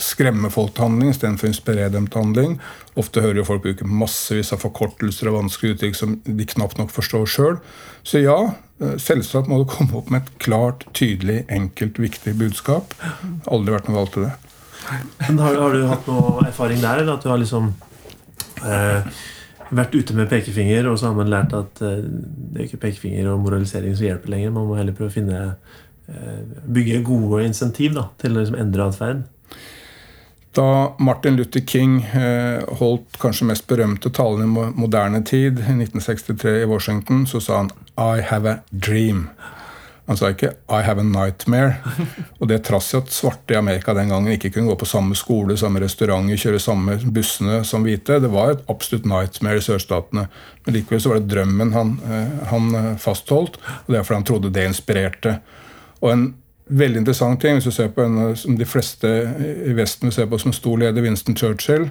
Skremme 0.00 0.48
folk 0.52 0.72
til 0.74 0.86
handling 0.86 1.12
istedenfor 1.12 1.50
inspirere 1.50 1.92
dem 1.92 2.06
til 2.08 2.22
handling. 2.22 2.58
Ofte 3.00 3.22
hører 3.24 3.42
jo 3.42 3.46
folk 3.48 3.64
bruke 3.66 3.86
massevis 3.86 4.52
av 4.56 4.62
forkortelser 4.64 5.28
og 5.30 5.42
vanskelige 5.42 5.76
uttrykk 5.76 5.98
som 5.98 6.18
de 6.24 6.46
knapt 6.54 6.80
nok 6.80 6.92
forstår 6.94 7.26
sjøl. 7.28 7.58
Så 8.02 8.22
ja, 8.24 8.38
eh, 8.80 8.96
selvsagt 9.00 9.50
må 9.50 9.60
du 9.60 9.66
komme 9.68 10.00
opp 10.00 10.08
med 10.12 10.24
et 10.24 10.38
klart, 10.42 10.86
tydelig, 10.96 11.42
enkelt, 11.52 12.00
viktig 12.00 12.36
budskap. 12.40 12.96
Aldri 13.50 13.76
vært 13.76 13.90
noe 13.90 14.00
galt 14.00 14.16
til 14.16 14.28
det. 14.28 14.36
Men 15.28 15.42
har, 15.44 15.58
har, 15.60 15.76
du 15.76 15.86
hatt 15.90 16.08
noe 16.08 16.46
erfaring 16.48 16.80
der, 16.80 17.02
eller 17.02 17.18
at 17.18 17.26
du 17.26 17.30
har 17.30 17.40
liksom 17.40 17.68
eh, 18.64 19.12
vært 19.70 19.94
ute 19.94 20.16
med 20.16 20.30
pekefinger, 20.30 20.88
og 20.90 20.98
så 20.98 21.10
har 21.10 21.18
man 21.18 21.30
lært 21.30 21.54
at 21.56 21.82
eh, 21.84 22.00
det 22.02 22.62
er 22.62 22.68
ikke 22.68 22.84
pekefinger 22.86 23.30
og 23.32 23.44
moralisering 23.44 23.94
som 23.96 24.08
hjelper 24.08 24.34
lenger. 24.34 24.54
Man 24.56 24.68
må 24.70 24.78
heller 24.78 24.96
prøve 24.96 25.12
å 25.12 25.16
finne 25.18 25.42
eh, 26.08 26.40
bygge 26.66 27.04
gode 27.06 27.44
insentiv 27.46 27.94
da, 27.98 28.08
til 28.20 28.34
å 28.34 28.40
liksom 28.40 28.58
endre 28.60 28.88
atferd. 28.90 29.22
Da 30.52 30.96
Martin 30.98 31.36
Luther 31.36 31.60
King 31.60 32.00
eh, 32.02 32.62
holdt 32.80 33.18
kanskje 33.22 33.46
mest 33.46 33.68
berømte 33.70 34.10
talen 34.10 34.48
i 34.48 34.66
moderne 34.74 35.22
tid, 35.22 35.60
i 35.62 35.76
1963 35.76 36.56
i 36.62 36.66
Washington, 36.66 37.26
så 37.26 37.40
sa 37.40 37.56
han 37.56 37.70
'I 37.96 38.20
have 38.20 38.50
a 38.50 38.58
dream'. 38.70 39.28
Han 40.10 40.16
sa 40.16 40.28
ikke 40.28 40.50
'I 40.68 40.82
have 40.82 41.00
a 41.00 41.04
nightmare'. 41.04 41.74
Og 42.40 42.48
det 42.48 42.64
trass 42.64 42.94
i 42.94 42.96
at 42.96 43.12
svarte 43.14 43.54
i 43.54 43.56
Amerika 43.56 43.94
den 43.94 44.08
gangen 44.08 44.32
ikke 44.32 44.50
kunne 44.50 44.66
gå 44.66 44.74
på 44.74 44.84
samme 44.90 45.14
skole, 45.14 45.56
samme 45.56 45.80
restauranter, 45.80 46.36
kjøre 46.36 46.58
samme 46.58 46.98
bussene 46.98 47.64
som 47.64 47.86
hvite. 47.86 48.18
Det 48.20 48.32
var 48.32 48.50
et 48.50 48.64
absolutt 48.68 49.06
nightmare 49.06 49.56
i 49.56 49.62
sørstatene. 49.62 50.26
Men 50.66 50.74
likevel 50.74 51.00
så 51.00 51.08
var 51.08 51.20
det 51.20 51.30
drømmen 51.30 51.72
han, 51.72 52.00
eh, 52.10 52.46
han 52.50 52.74
eh, 52.74 52.96
fastholdt, 52.96 53.56
og 53.86 53.86
det 53.86 53.98
er 53.98 54.02
fordi 54.02 54.18
han 54.18 54.24
trodde 54.24 54.50
det 54.50 54.66
inspirerte. 54.66 55.38
Og 56.02 56.12
en 56.12 56.34
veldig 56.70 57.02
interessant 57.02 57.40
ting, 57.42 57.58
hvis 57.58 57.68
du 57.68 57.74
ser 57.74 57.90
på 57.94 58.04
en 58.06 58.36
som 58.38 58.56
de 58.58 58.68
fleste 58.68 59.10
i 59.66 59.74
Vesten 59.76 60.08
vil 60.08 60.16
se 60.16 60.26
på 60.30 60.38
som 60.40 60.54
stor 60.54 60.80
leder, 60.80 61.04
Winston 61.04 61.36
Churchill, 61.36 61.88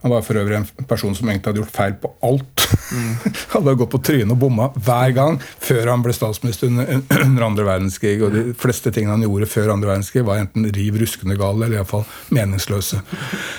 han 0.00 0.10
var 0.10 0.22
for 0.22 0.38
øvrig 0.38 0.54
en 0.56 0.86
person 0.86 1.14
som 1.14 1.26
egentlig 1.26 1.50
hadde 1.50 1.58
gjort 1.58 1.74
feil 1.74 1.94
på 1.98 2.10
alt. 2.22 2.66
Mm. 2.94 3.32
hadde 3.54 3.74
gått 3.80 3.90
på 3.90 4.00
trynet 4.06 4.34
og 4.36 4.38
bomma 4.44 4.68
hver 4.76 5.14
gang 5.16 5.40
før 5.42 5.90
han 5.90 6.04
ble 6.04 6.14
statsminister 6.14 6.70
under, 6.70 7.00
under 7.26 7.46
andre 7.48 7.66
verdenskrig. 7.66 8.14
Og 8.22 8.36
de 8.36 8.44
fleste 8.58 8.92
tingene 8.94 9.16
han 9.16 9.26
gjorde 9.26 9.50
før 9.50 9.72
andre 9.74 9.90
verdenskrig, 9.90 10.22
var 10.28 10.44
enten 10.44 10.70
riv 10.76 11.00
ruskende 11.02 11.38
gale 11.40 11.66
eller 11.66 11.80
iallfall 11.80 12.06
meningsløse. 12.30 13.02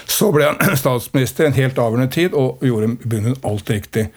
Så 0.08 0.32
ble 0.36 0.47
han 0.47 0.77
statsminister 0.84 1.49
en 1.49 1.60
helt 1.60 1.82
avgjørende 1.82 2.13
tid 2.15 2.38
og 2.39 2.63
gjorde 2.63 2.93
i 2.93 2.99
begynnelsen 3.03 3.49
alt 3.51 3.75
riktig. 3.75 4.08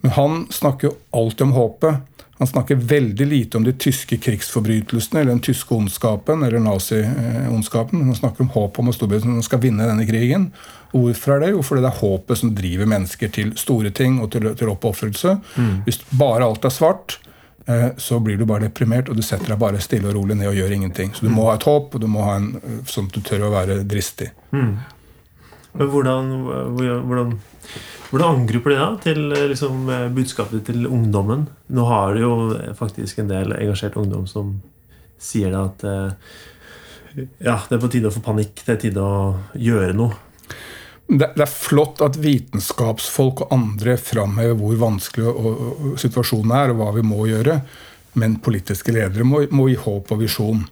Men 0.00 0.14
han 0.14 0.46
snakker 0.54 0.88
jo 0.88 0.94
alltid 1.10 1.48
om 1.48 1.52
håpet. 1.52 1.94
Han 2.38 2.46
snakker 2.46 2.74
veldig 2.74 3.26
lite 3.26 3.58
om 3.58 3.64
de 3.64 3.72
tyske 3.72 4.16
krigsforbrytelsene 4.16 5.20
eller 5.20 5.30
den 5.34 5.40
tyske 5.42 5.74
ondskapen 5.74 6.42
eller 6.42 6.62
nazi-ondskapen. 6.62 8.04
Han 8.04 8.14
snakker 8.14 8.44
om 8.44 8.52
håpet 8.54 8.78
om 8.78 8.90
at 8.92 8.94
Storbritannia 8.94 9.42
skal 9.42 9.62
vinne 9.64 9.88
denne 9.88 10.06
krigen. 10.06 10.52
Og 10.92 11.08
hvorfor 11.08 11.34
er 11.34 11.42
det? 11.42 11.48
Jo, 11.56 11.64
fordi 11.66 11.82
det 11.82 11.90
er 11.90 11.98
håpet 11.98 12.38
som 12.38 12.52
driver 12.54 12.90
mennesker 12.94 13.32
til 13.34 13.50
store 13.58 13.90
ting 13.90 14.20
og 14.22 14.30
til, 14.32 14.46
til 14.54 14.70
oppofrelse. 14.70 15.34
Mm. 15.56 15.72
Hvis 15.88 15.98
bare 16.20 16.46
alt 16.46 16.64
er 16.64 16.72
svart, 16.72 17.18
eh, 17.66 17.88
så 17.98 18.20
blir 18.22 18.38
du 18.38 18.46
bare 18.46 18.68
deprimert, 18.68 19.10
og 19.10 19.18
du 19.18 19.24
setter 19.26 19.50
deg 19.50 19.58
bare 19.58 19.82
stille 19.82 20.06
og 20.06 20.14
rolig 20.20 20.38
ned 20.38 20.52
og 20.52 20.60
gjør 20.60 20.76
ingenting. 20.78 21.10
Så 21.18 21.26
du 21.26 21.34
må 21.34 21.50
ha 21.50 21.56
et 21.58 21.66
håp, 21.66 21.90
og 21.90 22.00
du 22.00 22.06
må 22.06 22.22
ha 22.22 22.38
en, 22.38 22.52
sånn 22.86 23.10
at 23.10 23.18
du 23.18 23.26
tør 23.26 23.48
å 23.48 23.52
være 23.56 23.82
dristig. 23.82 24.30
Mm. 24.54 24.78
Men 25.78 25.92
hvordan, 25.92 26.32
hvordan 27.06 27.38
hvordan 28.08 28.38
angriper 28.40 28.72
de 28.72 28.76
da 28.80 28.88
til 29.04 29.18
liksom, 29.50 29.88
budskapet 30.16 30.64
til 30.68 30.86
ungdommen? 30.88 31.44
Nå 31.68 31.84
har 31.90 32.14
du 32.16 32.22
jo 32.22 32.36
faktisk 32.78 33.20
en 33.20 33.28
del 33.28 33.52
engasjert 33.58 33.98
ungdom 34.00 34.24
som 34.30 34.54
sier 35.20 35.52
det 35.52 35.60
at 35.60 35.84
eh, 35.84 37.26
ja, 37.44 37.58
det 37.68 37.76
er 37.76 37.82
på 37.82 37.90
tide 37.92 38.08
å 38.08 38.14
få 38.14 38.22
panikk. 38.24 38.62
Det 38.62 38.76
er 38.76 38.80
tide 38.86 39.04
å 39.04 39.34
gjøre 39.58 39.96
noe. 39.98 40.16
Det, 41.08 41.28
er 41.40 41.50
flott 41.50 42.02
at 42.04 42.18
vitenskapsfolk 42.20 43.44
og 43.44 43.52
andre 43.54 43.96
framhever 44.00 44.56
hvor 44.60 44.80
vanskelig 44.80 45.32
situasjonen 46.00 46.52
er, 46.52 46.72
og 46.72 46.80
hva 46.80 46.90
vi 46.96 47.04
må 47.04 47.26
gjøre. 47.28 47.60
Men 48.20 48.38
politiske 48.44 48.92
ledere 48.94 49.26
må, 49.26 49.42
må 49.52 49.68
gi 49.68 49.76
håp 49.84 50.12
og 50.14 50.22
visjon. 50.22 50.64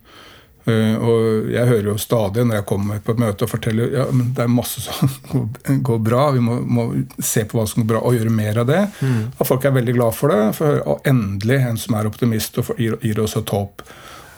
Uh, 0.67 0.97
og 0.99 1.51
Jeg 1.53 1.69
hører 1.69 1.89
jo 1.93 1.97
stadig 2.03 2.43
når 2.43 2.59
jeg 2.59 2.67
kommer 2.67 3.03
på 3.05 3.15
et 3.15 3.21
møte 3.23 3.47
og 3.47 3.53
forteller 3.53 3.93
ja, 3.95 4.07
men 4.11 4.33
det 4.35 4.43
er 4.43 4.51
masse 4.51 4.83
som 4.83 5.13
går 5.89 6.01
bra, 6.03 6.25
vi 6.35 6.43
må, 6.43 6.59
må, 6.67 6.89
se 7.23 7.45
på 7.47 7.61
hva 7.61 7.69
som 7.71 7.85
går 7.85 7.93
bra 7.95 8.03
og 8.03 8.17
gjøre 8.19 8.35
mer 8.35 8.59
av 8.65 8.67
det. 8.71 8.83
Mm. 8.99 9.23
Og 9.37 9.47
folk 9.47 9.69
er 9.69 9.77
veldig 9.77 9.95
glad 9.95 10.19
for 10.19 10.35
det. 10.35 10.43
For 10.59 10.83
og 10.83 11.07
endelig 11.07 11.61
en 11.63 11.81
som 11.81 11.95
er 11.99 12.11
optimist 12.11 12.59
og 12.63 12.75
gir, 12.81 12.99
gir 13.05 13.23
oss 13.23 13.39
et 13.39 13.55
håp. 13.55 13.87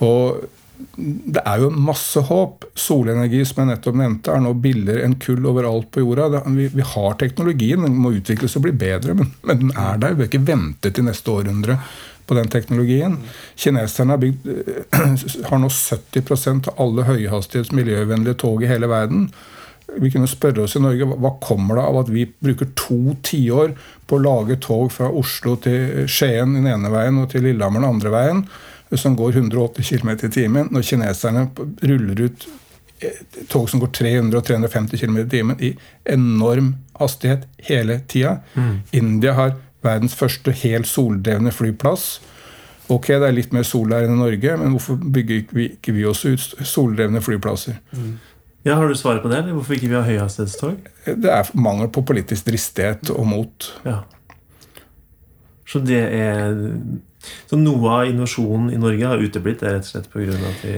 Og 0.05 0.47
det 1.09 1.43
er 1.43 1.63
jo 1.63 1.71
masse 1.75 2.21
håp. 2.29 2.67
Solenergi 2.79 3.41
som 3.49 3.63
jeg 3.63 3.73
nettopp 3.73 3.97
nevnte, 3.99 4.35
er 4.35 4.45
nå 4.45 4.53
billigere 4.63 5.07
enn 5.07 5.17
kull 5.23 5.47
overalt 5.51 5.91
på 5.95 6.05
jorda. 6.05 6.29
Det, 6.37 6.43
vi, 6.55 6.69
vi, 6.77 6.87
har 6.93 7.17
teknologien, 7.21 7.83
den 7.87 7.99
må 7.99 8.13
utvikles 8.19 8.57
og 8.59 8.67
bli 8.67 8.75
bedre, 8.79 9.17
men, 9.19 9.33
men 9.49 9.65
den 9.65 9.75
er 9.75 9.99
der. 9.99 10.15
Vi 10.15 10.23
bør 10.23 10.31
ikke 10.31 10.47
vente 10.53 10.93
til 10.95 11.09
neste 11.09 11.35
århundre 11.35 11.81
på 12.29 12.37
den 12.37 12.51
teknologien. 12.53 13.17
Kineserne 13.57 14.15
har, 14.15 14.23
bygd, 14.23 14.49
har 15.51 15.63
nå 15.63 15.71
70% 15.73 16.69
av 16.69 16.83
alle 16.85 17.07
høyhastighets 17.09 17.73
miljøvennlige 17.77 18.39
tog 18.45 18.63
i 18.63 18.71
hele 18.71 18.91
verden. 18.91 19.31
Vi 19.97 20.11
kunne 20.13 20.29
spørre 20.29 20.67
oss 20.67 20.77
i 20.77 20.83
Norge 20.85 21.07
hva 21.09 21.33
kommer 21.41 21.79
det 21.79 21.87
av 21.89 22.03
at 22.03 22.11
vi 22.13 22.27
bruker 22.29 22.69
to 22.77 23.17
tiår 23.25 23.73
på 24.07 24.19
å 24.19 24.25
lage 24.25 24.59
tog 24.61 24.93
fra 24.93 25.09
Oslo 25.09 25.57
til 25.65 26.05
Skien 26.11 26.59
den 26.59 26.69
ene 26.69 26.93
veien 26.93 27.23
og 27.23 27.31
til 27.33 27.47
Lillehammer 27.47 27.81
den 27.81 27.95
andre 27.95 28.13
veien, 28.13 28.43
som 28.93 29.17
går 29.17 29.41
180 29.41 29.89
km 29.89 30.13
i 30.15 30.33
timen, 30.33 30.69
når 30.73 30.85
kineserne 30.91 31.47
ruller 31.57 32.21
ut 32.29 32.47
eh, 33.05 33.17
tog 33.49 33.69
som 33.69 33.81
går 33.81 33.93
300 33.97 34.45
350 34.51 35.01
km 35.01 35.19
i 35.25 35.31
timen 35.33 35.65
i 35.65 35.73
enorm 36.09 36.75
hastighet 37.01 37.49
hele 37.69 38.01
tida. 38.09 38.39
Mm. 38.55 38.77
India 39.01 39.37
har 39.41 39.57
verdens 39.89 40.15
første 40.19 40.53
helt 40.63 40.89
soldrevne 40.91 41.53
flyplass. 41.55 42.19
Ok, 42.89 43.11
det 43.13 43.27
er 43.29 43.35
litt 43.37 43.53
mer 43.53 43.67
sol 43.69 43.91
her 43.93 44.07
enn 44.07 44.15
i 44.17 44.21
Norge, 44.23 44.55
men 44.61 44.73
hvorfor 44.73 44.97
bygger 44.97 45.43
ikke 45.43 45.57
vi, 45.59 45.67
ikke 45.77 45.93
vi 45.97 46.07
også 46.09 46.33
ut 46.37 46.45
soldrevne 46.69 47.21
flyplasser? 47.25 47.77
Mm. 47.93 48.15
Ja, 48.65 48.75
Har 48.75 48.89
du 48.89 48.95
svaret 48.99 49.23
på 49.23 49.29
det? 49.33 49.39
eller 49.43 49.53
Hvorfor 49.57 49.77
ikke 49.77 49.89
vi 49.89 49.97
har 49.97 50.07
høyhastighetstog? 50.07 50.79
Det 51.07 51.31
er 51.33 51.51
mangel 51.55 51.89
på 51.95 52.03
politisk 52.05 52.49
dristighet 52.49 53.13
og 53.15 53.27
mot. 53.29 53.69
Ja. 53.85 54.01
Så 55.69 55.81
det 55.85 56.01
er 56.01 56.57
Så 57.51 57.59
noe 57.59 57.91
av 57.93 58.09
innovasjonen 58.09 58.71
i 58.73 58.79
Norge 58.81 59.07
har 59.11 59.21
uteblitt? 59.21 59.61
Det 59.61 59.69
er 59.69 59.77
rett 59.79 59.89
og 59.89 59.93
slett 59.93 60.11
pga. 60.13 60.35
at 60.49 60.65
vi 60.65 60.75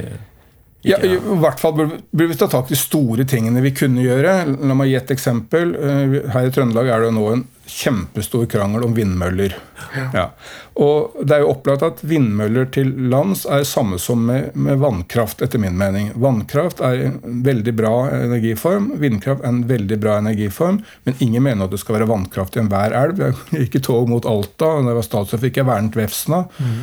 ja, 0.89 0.97
I 1.05 1.19
hvert 1.21 1.61
fall 1.61 1.75
burde 1.77 2.27
vi 2.31 2.37
ta 2.41 2.47
tak 2.49 2.71
i 2.71 2.75
de 2.75 2.79
store 2.81 3.27
tingene 3.29 3.61
vi 3.61 3.75
kunne 3.77 4.01
gjøre. 4.01 4.33
La 4.65 4.75
meg 4.75 4.89
gi 4.89 4.97
et 4.97 5.11
eksempel. 5.13 5.75
Eh, 5.77 6.15
her 6.33 6.49
i 6.49 6.53
Trøndelag 6.55 6.89
er 6.89 7.05
det 7.05 7.11
nå 7.13 7.25
en 7.35 7.43
kjempestor 7.71 8.47
krangel 8.51 8.85
om 8.85 8.95
vindmøller. 8.97 9.55
Ja. 10.15 10.27
Og 10.81 11.17
det 11.25 11.37
er 11.37 11.43
jo 11.45 11.53
opplagt 11.53 11.85
at 11.87 12.03
vindmøller 12.07 12.69
til 12.75 12.91
lands 13.11 13.47
er 13.49 13.65
samme 13.69 13.99
som 14.03 14.23
med, 14.29 14.51
med, 14.55 14.79
vannkraft, 14.83 15.43
etter 15.45 15.61
min 15.63 15.79
mening. 15.79 16.11
Vannkraft 16.21 16.83
er 16.85 17.07
en 17.07 17.43
veldig 17.47 17.75
bra 17.79 17.95
energiform. 18.19 18.91
Vindkraft 19.01 19.45
er 19.45 19.53
en 19.53 19.63
veldig 19.71 19.99
bra 20.03 20.19
energiform. 20.21 20.83
Men 21.09 21.19
ingen 21.19 21.47
mener 21.47 21.67
at 21.67 21.75
det 21.75 21.81
skal 21.83 21.99
være 21.99 22.11
vannkraft 22.11 22.59
i 22.59 22.63
enhver 22.65 22.97
elv. 22.97 23.25
Jeg 23.25 23.67
gikk 23.67 23.81
i 23.81 23.85
tog 23.91 24.11
mot 24.11 24.29
Alta, 24.29 24.75
og 24.77 24.85
da 24.85 24.95
jeg 24.95 25.01
var 25.01 25.09
statsråd, 25.09 25.45
fikk 25.47 25.63
jeg 25.63 25.71
vernet 25.71 25.99
Vefsna. 25.99 26.45
Mm. 26.59 26.79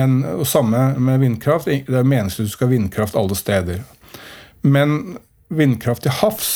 Men 0.00 0.20
og 0.36 0.46
samme 0.48 0.84
med 1.00 1.24
vindkraft. 1.24 1.70
Det 1.70 1.96
er 2.02 2.06
meningsløst 2.06 2.46
at 2.46 2.52
du 2.52 2.56
skal 2.56 2.70
ha 2.70 2.76
vindkraft 2.76 3.18
alle 3.18 3.38
steder. 3.38 3.82
Men 4.62 5.18
vindkraft 5.50 6.04
til 6.06 6.14
havs, 6.20 6.50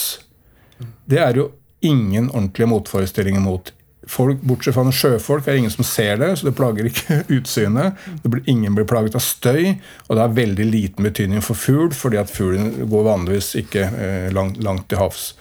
det 1.11 1.21
er 1.21 1.39
jo 1.41 1.51
ingen 1.87 2.31
ordentlige 2.31 2.71
motforestillinger 2.71 3.43
mot. 3.45 3.73
Folk, 4.11 4.43
Bortsett 4.45 4.77
fra 4.77 4.85
sjøfolk 4.93 5.47
er 5.49 5.57
ingen 5.57 5.73
som 5.73 5.87
ser 5.87 6.19
det, 6.21 6.35
så 6.37 6.49
det 6.49 6.57
plager 6.59 6.89
ikke 6.89 7.23
utsynet. 7.39 8.01
Blir, 8.25 8.45
ingen 8.51 8.77
blir 8.77 8.89
plaget 8.89 9.17
av 9.17 9.25
støy, 9.25 9.79
og 10.09 10.15
det 10.17 10.23
har 10.23 10.37
veldig 10.37 10.69
liten 10.69 11.09
betydning 11.09 11.45
for 11.45 11.59
fugl, 11.59 11.93
fordi 11.97 12.21
at 12.21 12.33
fuglen 12.33 12.73
går 12.91 13.09
vanligvis 13.09 13.55
ikke 13.63 13.89
eh, 13.89 14.31
langt, 14.35 14.61
langt, 14.65 14.89
til 14.91 15.01
havs. 15.01 15.33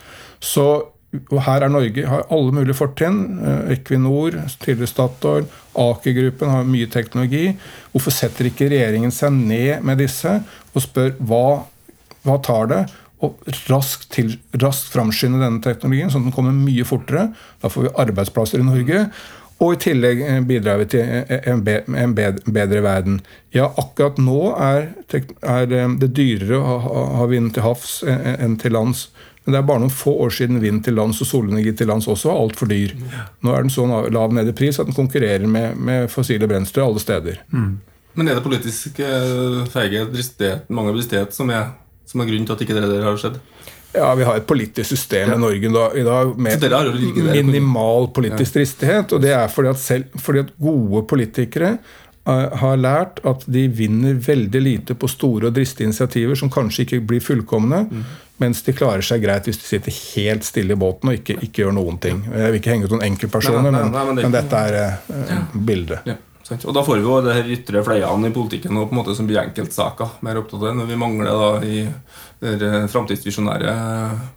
Så 0.43 0.67
her 1.13 1.61
er 1.61 1.69
Norge 1.69 2.07
har 2.09 2.25
alle 2.33 2.55
mulige 2.55 2.77
fortrinn. 2.77 3.19
Eh, 3.43 3.75
Equinor, 3.75 4.39
tidligere 4.63 4.89
Statoil, 4.89 5.49
Aker-gruppen 5.77 6.53
har 6.53 6.67
mye 6.67 6.89
teknologi. 6.91 7.51
Hvorfor 7.91 8.15
setter 8.15 8.49
ikke 8.49 8.71
regjeringen 8.71 9.13
seg 9.13 9.35
ned 9.35 9.85
med 9.85 10.01
disse 10.01 10.39
og 10.73 10.81
spør 10.81 11.13
hva, 11.19 11.45
hva 12.25 12.39
tar 12.45 12.71
det? 12.71 12.83
Og 13.23 13.45
raskt, 13.69 14.09
til, 14.13 14.35
raskt 14.59 14.91
framskynde 14.93 15.39
denne 15.41 15.63
teknologien, 15.63 16.11
sånn 16.11 16.25
at 16.25 16.31
den 16.31 16.35
kommer 16.35 16.55
mye 16.55 16.83
fortere. 16.87 17.29
Da 17.63 17.71
får 17.71 17.87
vi 17.87 17.95
arbeidsplasser 18.03 18.59
i 18.59 18.67
Norge. 18.67 19.05
Og 19.63 19.75
i 19.75 19.79
tillegg 19.79 20.21
eh, 20.25 20.39
bidrar 20.45 20.81
vi 20.81 20.87
til 20.95 21.03
eh, 21.03 21.45
en, 21.51 22.15
bedre 22.15 22.81
verden. 22.83 23.19
Ja, 23.55 23.69
akkurat 23.79 24.17
nå 24.21 24.39
er, 24.57 24.89
eh, 25.13 25.85
det 26.01 26.09
dyrere 26.17 26.59
å 26.59 27.05
ha 27.19 27.27
vind 27.31 27.53
til 27.55 27.65
havs 27.65 28.01
enn 28.03 28.57
til 28.61 28.75
lands. 28.75 29.07
Men 29.43 29.55
det 29.55 29.59
er 29.59 29.67
bare 29.67 29.83
noen 29.83 29.93
få 29.93 30.15
år 30.23 30.31
siden 30.35 30.61
vind 30.63 30.85
til 30.85 30.95
lands 30.95 31.19
og 31.23 31.27
solenergi 31.27 31.73
til 31.79 31.89
lands 31.91 32.07
også 32.07 32.31
var 32.31 32.43
altfor 32.45 32.69
dyr. 32.71 32.93
Nå 33.43 33.51
er 33.51 33.65
den 33.65 33.73
så 33.73 33.87
lav 33.87 34.35
nede 34.35 34.53
i 34.53 34.55
pris 34.55 34.79
at 34.79 34.87
den 34.87 34.95
konkurrerer 34.95 35.47
med, 35.47 36.07
fossile 36.11 36.47
brensler 36.47 36.85
alle 36.85 37.03
steder. 37.03 37.41
Mm. 37.51 37.73
Men 38.13 38.29
er 38.29 38.37
det 38.37 38.45
politisk 38.45 39.01
feige 39.73 40.05
dristighet, 40.13 40.69
mange 40.71 40.93
dristighet 40.95 41.35
som 41.35 41.51
er 41.51 41.73
som 42.09 42.21
er 42.21 42.29
grunnen 42.29 42.47
til 42.47 42.55
at 42.55 42.63
ikke 42.65 42.77
det 42.77 42.87
der 42.89 43.05
har 43.07 43.19
skjedd? 43.19 43.39
Ja, 43.93 44.15
Vi 44.15 44.23
har 44.23 44.37
et 44.37 44.47
politisk 44.47 44.89
system 44.89 45.29
ja. 45.29 45.35
i 45.35 45.39
Norge 45.39 45.69
i 45.99 46.03
dag 46.03 46.37
med 46.37 47.45
minimal 47.45 48.09
politisk 48.13 48.57
dristighet. 48.57 49.13
Og 49.13 49.21
det 49.21 49.35
er 49.37 49.51
fordi 49.53 49.69
at, 49.69 49.79
selv, 49.79 50.17
fordi 50.19 50.39
at 50.39 50.49
gode 50.61 51.03
politikere 51.09 51.75
uh, 52.25 52.49
har 52.63 52.81
lært 52.81 53.21
at 53.27 53.45
de 53.45 53.67
vinner 53.69 54.17
veldig 54.17 54.61
lite 54.61 54.97
på 54.97 55.07
store 55.07 55.51
og 55.51 55.55
dristige 55.55 55.91
initiativer 55.91 56.39
som 56.39 56.49
kanskje 56.53 56.87
ikke 56.87 57.01
blir 57.13 57.21
fullkomne, 57.21 57.83
mm. 57.91 58.03
mens 58.41 58.65
de 58.65 58.73
klarer 58.73 59.05
seg 59.05 59.21
greit 59.25 59.45
hvis 59.45 59.61
de 59.61 59.69
sitter 59.69 60.01
helt 60.15 60.47
stille 60.47 60.73
i 60.73 60.79
båten 60.79 61.13
og 61.13 61.21
ikke, 61.21 61.37
ikke 61.45 61.65
gjør 61.65 61.77
noen 61.77 62.01
ting. 62.01 62.25
Jeg 62.33 62.49
vil 62.49 62.61
ikke 62.63 62.73
henge 62.73 62.89
ut 62.89 62.97
noen 62.97 63.07
enkeltpersoner, 63.11 63.69
men, 63.69 63.93
men, 63.93 64.23
men, 64.23 64.33
dette 64.33 64.67
er 64.71 65.01
uh, 65.05 65.41
bildet. 65.53 66.09
Ja. 66.09 66.17
Og 66.51 66.73
da 66.75 66.83
får 66.83 66.99
vi 66.99 67.05
jo 67.05 67.21
det 67.23 67.37
her 67.37 67.53
ytre 67.55 67.83
fleiene 67.87 68.29
i 68.29 68.35
politikken 68.35 68.75
og 68.75 68.89
på 68.89 68.95
en 68.95 68.99
måte 68.99 69.15
som 69.15 69.29
blir 69.29 69.39
enkeltsaker 69.45 70.19
mer 70.25 70.41
opptatt 70.41 70.59
av 70.59 70.67
det, 70.67 70.75
når 70.81 70.91
vi 70.91 70.99
mangler 70.99 71.31
da 71.31 71.49
i 71.63 71.85
det 72.43 72.71
framtidsvisjonære 72.91 73.73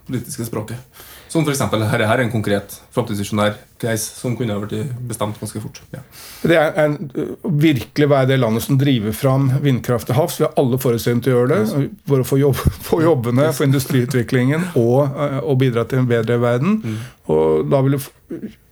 politiske 0.06 0.46
språket. 0.46 1.02
Som 1.28 1.42
f.eks. 1.42 1.60
her 1.90 2.02
er 2.04 2.20
en 2.22 2.30
konkret 2.30 2.76
framtidsvisjonær 2.94 3.56
case 3.82 4.14
som 4.14 4.36
kunne 4.38 4.54
ha 4.54 4.62
blitt 4.62 4.92
bestemt 5.08 5.40
ganske 5.40 5.60
fort. 5.60 5.80
Ja. 5.92 6.00
Det 6.46 6.56
er 6.56 6.78
en, 6.84 6.94
virkelig 7.42 8.08
være 8.08 8.30
det 8.30 8.38
landet 8.38 8.64
som 8.64 8.78
driver 8.80 9.12
fram 9.12 9.50
vindkraft 9.64 10.08
til 10.08 10.16
havs. 10.16 10.38
Vi 10.40 10.46
har 10.46 10.54
alle 10.62 10.78
forutsetninger 10.80 11.26
til 11.26 11.34
å 11.34 11.40
gjøre 11.40 11.52
det. 11.58 11.88
For 12.08 12.22
å 12.22 12.28
få, 12.30 12.38
jobb, 12.40 12.62
få 12.88 13.02
jobbene, 13.04 13.50
få 13.56 13.66
industriutviklingen 13.66 14.70
og, 14.78 15.18
og, 15.42 15.54
bidra 15.60 15.84
til 15.90 16.04
en 16.04 16.10
bedre 16.10 16.38
verden. 16.40 16.78
Mm. 16.84 17.00
Og 17.34 17.72
da 17.74 17.82
vil 17.84 17.98
det, 17.98 18.04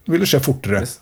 vil 0.07 0.23
det 0.23 0.31
skje 0.31 0.41
fortere. 0.47 0.85
Yes. 0.87 1.01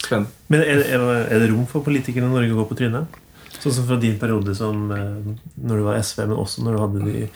Spennende. 0.00 0.32
Men 0.48 0.64
er, 0.64 0.84
er, 0.90 1.42
det 1.42 1.50
rom 1.50 1.66
for 1.68 1.84
politikere 1.86 2.26
i 2.26 2.32
Norge 2.32 2.54
å 2.54 2.60
gå 2.62 2.68
på 2.70 2.78
trynet? 2.78 3.18
Sånn 3.60 3.74
som 3.76 3.88
fra 3.88 3.98
din 4.00 4.16
periode 4.20 4.54
som 4.56 4.86
eh, 4.94 5.34
når 5.60 5.80
du 5.80 5.84
var 5.84 6.00
SV, 6.00 6.22
men 6.30 6.38
også 6.40 6.64
når 6.64 6.76
du 6.76 6.82
hadde 6.84 7.08
de 7.08 7.26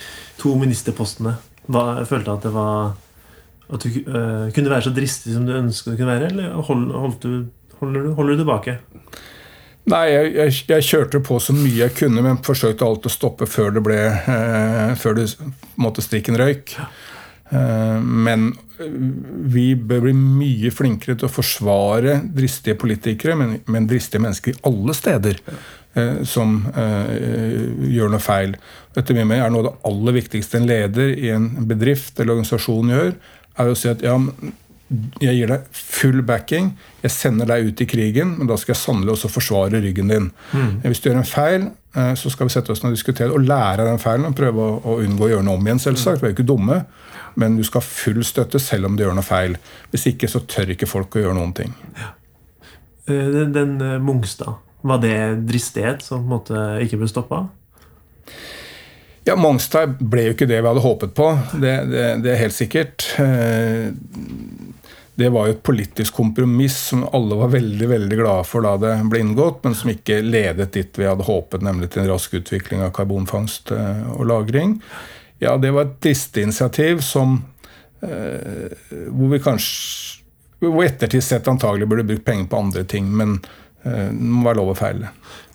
to 0.40 0.54
ministerpostene. 0.60 1.34
Hva, 1.68 1.84
følte 2.08 2.32
at 2.32 2.44
det 2.44 2.50
var 2.52 2.90
At 3.72 3.80
du 3.80 3.94
uh, 4.04 4.50
kunne 4.52 4.68
være 4.68 4.84
så 4.84 4.90
dristig 4.92 5.32
som 5.32 5.46
du 5.48 5.54
ønsket 5.56 5.94
du 5.94 5.96
kunne 5.96 6.10
være, 6.10 6.26
eller 6.28 6.58
hold, 6.68 6.90
holdt 6.92 7.22
du, 7.24 7.46
holder, 7.78 8.04
du, 8.04 8.10
holder 8.18 8.36
du 8.36 8.42
tilbake? 8.42 8.74
Nei, 9.88 10.04
jeg, 10.08 10.28
jeg, 10.32 10.52
jeg, 10.68 10.84
kjørte 10.84 11.20
på 11.24 11.38
så 11.42 11.52
mye 11.56 11.86
jeg 11.86 11.94
kunne, 11.96 12.22
men 12.24 12.42
forsøkte 12.44 12.86
alt 12.86 13.08
å 13.08 13.12
stoppe 13.12 13.48
før 13.48 13.74
det 13.76 13.82
ble 13.84 13.98
eh, 14.12 14.92
Før 15.00 15.18
det 15.18 15.26
måtte 15.80 16.04
strikken 16.04 16.38
røyk. 16.40 16.76
Eh, 17.52 17.98
men 18.00 18.52
vi 19.54 19.66
bør 19.74 20.06
bli 20.06 20.14
mye 20.16 20.72
flinkere 20.74 21.16
til 21.18 21.28
å 21.28 21.32
forsvare 21.32 22.18
dristige 22.34 22.78
politikere, 22.80 23.36
men, 23.38 23.56
men 23.70 23.88
dristige 23.90 24.22
mennesker 24.24 24.54
i 24.54 24.60
alle 24.70 24.96
steder, 24.96 25.40
eh, 25.98 26.20
som 26.28 26.56
eh, 26.72 27.62
gjør 27.94 28.14
noe 28.14 28.22
feil. 28.22 28.56
Etter 28.94 29.16
min 29.16 29.28
mening 29.28 29.44
er 29.44 29.54
noe 29.54 29.64
av 29.64 29.70
det 29.70 29.90
aller 29.90 30.18
viktigste 30.20 30.60
en 30.60 30.68
leder 30.70 31.14
i 31.14 31.32
en 31.34 31.48
bedrift 31.68 32.18
eller 32.18 32.36
organisasjon 32.36 32.94
gjør, 32.94 33.16
er 33.54 33.70
å 33.70 33.78
si 33.78 33.90
at 33.90 34.02
ja, 34.02 34.16
jeg 35.22 35.38
gir 35.38 35.48
deg 35.50 35.68
full 35.74 36.20
backing, 36.26 36.74
jeg 37.02 37.12
sender 37.14 37.48
deg 37.48 37.70
ut 37.70 37.80
i 37.80 37.86
krigen, 37.88 38.34
men 38.38 38.50
da 38.50 38.58
skal 38.60 38.74
jeg 38.74 38.82
sannelig 38.82 39.14
også 39.14 39.30
forsvare 39.32 39.80
ryggen 39.82 40.12
din. 40.12 40.28
Mm. 40.52 40.74
Hvis 40.84 41.00
du 41.00 41.08
gjør 41.08 41.22
en 41.22 41.28
feil, 41.28 41.70
så 41.94 42.30
skal 42.30 42.48
vi 42.48 42.52
sette 42.52 42.74
oss 42.74 42.82
ned 42.82 42.90
og 42.92 42.98
diskutere 42.98 43.32
og 43.32 43.46
lære 43.46 43.84
av 43.84 43.88
den 43.88 44.00
feilen 44.02 44.26
og 44.28 44.36
prøve 44.36 44.66
å, 44.82 44.96
unngå 45.04 45.28
å 45.28 45.30
gjøre 45.30 45.46
noe 45.46 45.60
om 45.60 45.68
igjen, 45.68 45.80
selvsagt. 45.82 46.20
Vi 46.20 46.28
er 46.28 46.32
jo 46.32 46.36
ikke 46.36 46.48
dumme 46.48 46.80
men 47.34 47.56
du 47.58 47.64
skal 47.66 47.82
ha 47.82 47.86
full 47.86 48.22
støtte 48.26 48.60
selv 48.62 48.88
om 48.88 48.96
du 48.96 49.04
gjør 49.04 49.16
noe 49.16 49.26
feil. 49.26 49.56
Hvis 49.92 50.06
ikke 50.12 50.30
så 50.30 50.44
tør 50.50 50.74
ikke 50.74 50.90
folk 50.90 51.16
å 51.16 51.24
gjøre 51.24 51.38
noen 51.38 51.54
ting. 51.56 51.74
Ja. 51.98 52.12
Eh, 53.08 53.30
den, 53.34 53.54
den 53.56 53.74
eh, 53.82 53.98
Mongstad, 54.02 54.60
var 54.84 55.00
det 55.02 55.16
dristighet 55.48 56.04
som 56.04 56.22
på 56.22 56.28
en 56.28 56.34
måte 56.36 56.64
ikke 56.84 57.00
ble 57.00 57.10
stoppa? 57.10 57.46
Ja, 59.24 59.36
Mongstad 59.40 59.96
ble 60.04 60.26
jo 60.26 60.34
ikke 60.34 60.48
det 60.48 60.58
vi 60.60 60.68
hadde 60.68 60.84
håpet 60.84 61.14
på. 61.16 61.30
Det, 61.56 61.72
det, 61.88 62.04
det 62.24 62.34
er 62.34 62.42
helt 62.42 62.56
sikkert. 62.56 63.06
Eh, 63.22 63.88
det 65.14 65.30
var 65.30 65.46
jo 65.46 65.54
et 65.54 65.62
politisk 65.64 66.16
kompromiss 66.18 66.76
som 66.90 67.06
alle 67.14 67.38
var 67.38 67.52
veldig 67.54 67.88
veldig 67.88 68.18
glade 68.18 68.44
for 68.50 68.66
da 68.66 68.74
det 68.82 68.92
ble 69.08 69.22
inngått, 69.22 69.62
men 69.64 69.76
som 69.78 69.92
ikke 69.92 70.18
ledet 70.26 70.74
dit 70.74 70.98
vi 70.98 71.06
hadde 71.06 71.24
håpet, 71.24 71.62
nemlig 71.64 71.92
til 71.94 72.02
en 72.02 72.10
rask 72.10 72.34
utvikling 72.34 72.82
av 72.82 72.90
karbonfangst 72.96 73.72
og 73.72 74.26
-lagring. 74.26 74.80
Ja, 75.38 75.56
det 75.56 75.70
var 75.70 75.86
et 75.86 76.00
dristig 76.02 76.42
initiativ 76.42 77.00
som 77.00 77.44
eh, 78.02 78.70
Hvor 79.08 79.28
vi 79.28 79.40
kanskje 79.42 80.22
Hvor 80.60 80.84
ettertid 80.84 81.24
sett 81.24 81.48
antagelig 81.48 81.88
burde 81.88 82.06
brukt 82.08 82.24
penger 82.24 82.46
på 82.48 82.56
andre 82.58 82.84
ting, 82.84 83.10
men 83.16 83.40
eh, 83.82 84.08
det 84.08 84.30
må 84.30 84.46
være 84.46 84.56
lov 84.56 84.72
å 84.72 84.78
feile. 84.78 85.10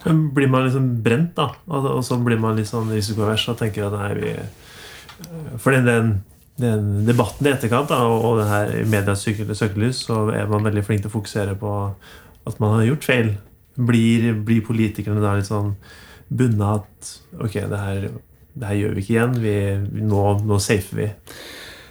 Blir 0.05 0.47
man 0.47 0.65
liksom 0.65 0.89
brent, 1.03 1.33
da? 1.35 1.49
Og 1.67 2.01
så 2.07 2.17
blir 2.23 2.39
man 2.39 2.55
litt 2.55 2.69
sånn 2.69 2.91
risikovers 2.93 3.47
og 3.51 3.59
tenker 3.59 3.89
at 3.89 3.97
nei, 3.97 4.11
vi 4.15 4.31
eh, 4.37 5.57
For 5.59 5.75
den, 5.75 6.21
den 6.61 7.03
debatten 7.07 7.49
i 7.49 7.53
etterkant 7.53 7.91
da, 7.91 7.99
og 8.07 8.39
det 8.39 8.47
her 8.47 8.73
medias 8.87 9.25
søkelys, 9.25 10.05
så 10.07 10.29
er 10.31 10.47
man 10.51 10.63
veldig 10.67 10.85
flink 10.87 11.03
til 11.03 11.11
å 11.11 11.17
fokusere 11.17 11.57
på 11.59 11.75
at 12.47 12.63
man 12.63 12.77
har 12.77 12.87
gjort 12.93 13.09
feil. 13.09 13.33
Blir, 13.75 14.31
blir 14.47 14.63
politikerne 14.67 15.23
da 15.23 15.35
litt 15.37 15.51
sånn 15.51 15.75
bundet 16.29 16.79
at 16.79 17.13
ok, 17.41 17.61
det 17.71 17.83
her 17.83 18.09
det 18.59 18.67
her 18.67 18.79
gjør 18.79 18.95
vi 18.95 19.03
ikke 19.03 19.15
igjen. 19.15 19.35
Vi, 19.43 19.55
nå, 20.09 20.23
nå 20.47 20.59
safer 20.63 21.03
vi. 21.03 21.09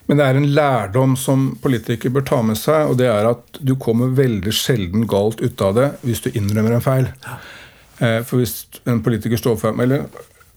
Men 0.09 0.21
det 0.21 0.25
er 0.25 0.39
en 0.41 0.49
lærdom 0.57 1.15
som 1.21 1.51
politikere 1.63 2.15
bør 2.17 2.25
ta 2.31 2.41
med 2.45 2.57
seg, 2.61 2.89
og 2.89 2.97
det 3.01 3.11
er 3.13 3.29
at 3.29 3.61
du 3.61 3.75
kommer 3.81 4.15
veldig 4.17 4.55
sjelden 4.57 5.05
galt 5.11 5.43
ut 5.45 5.65
av 5.65 5.77
det 5.77 5.89
hvis 6.07 6.25
du 6.25 6.31
innrømmer 6.33 6.79
en 6.79 6.85
feil. 6.85 7.11
Eh, 7.29 7.49
for 7.99 8.39
hvis 8.39 8.53
en 8.87 9.03
politiker 9.03 9.41
står 9.41 9.57
for 9.59 9.83
eller 9.83 10.05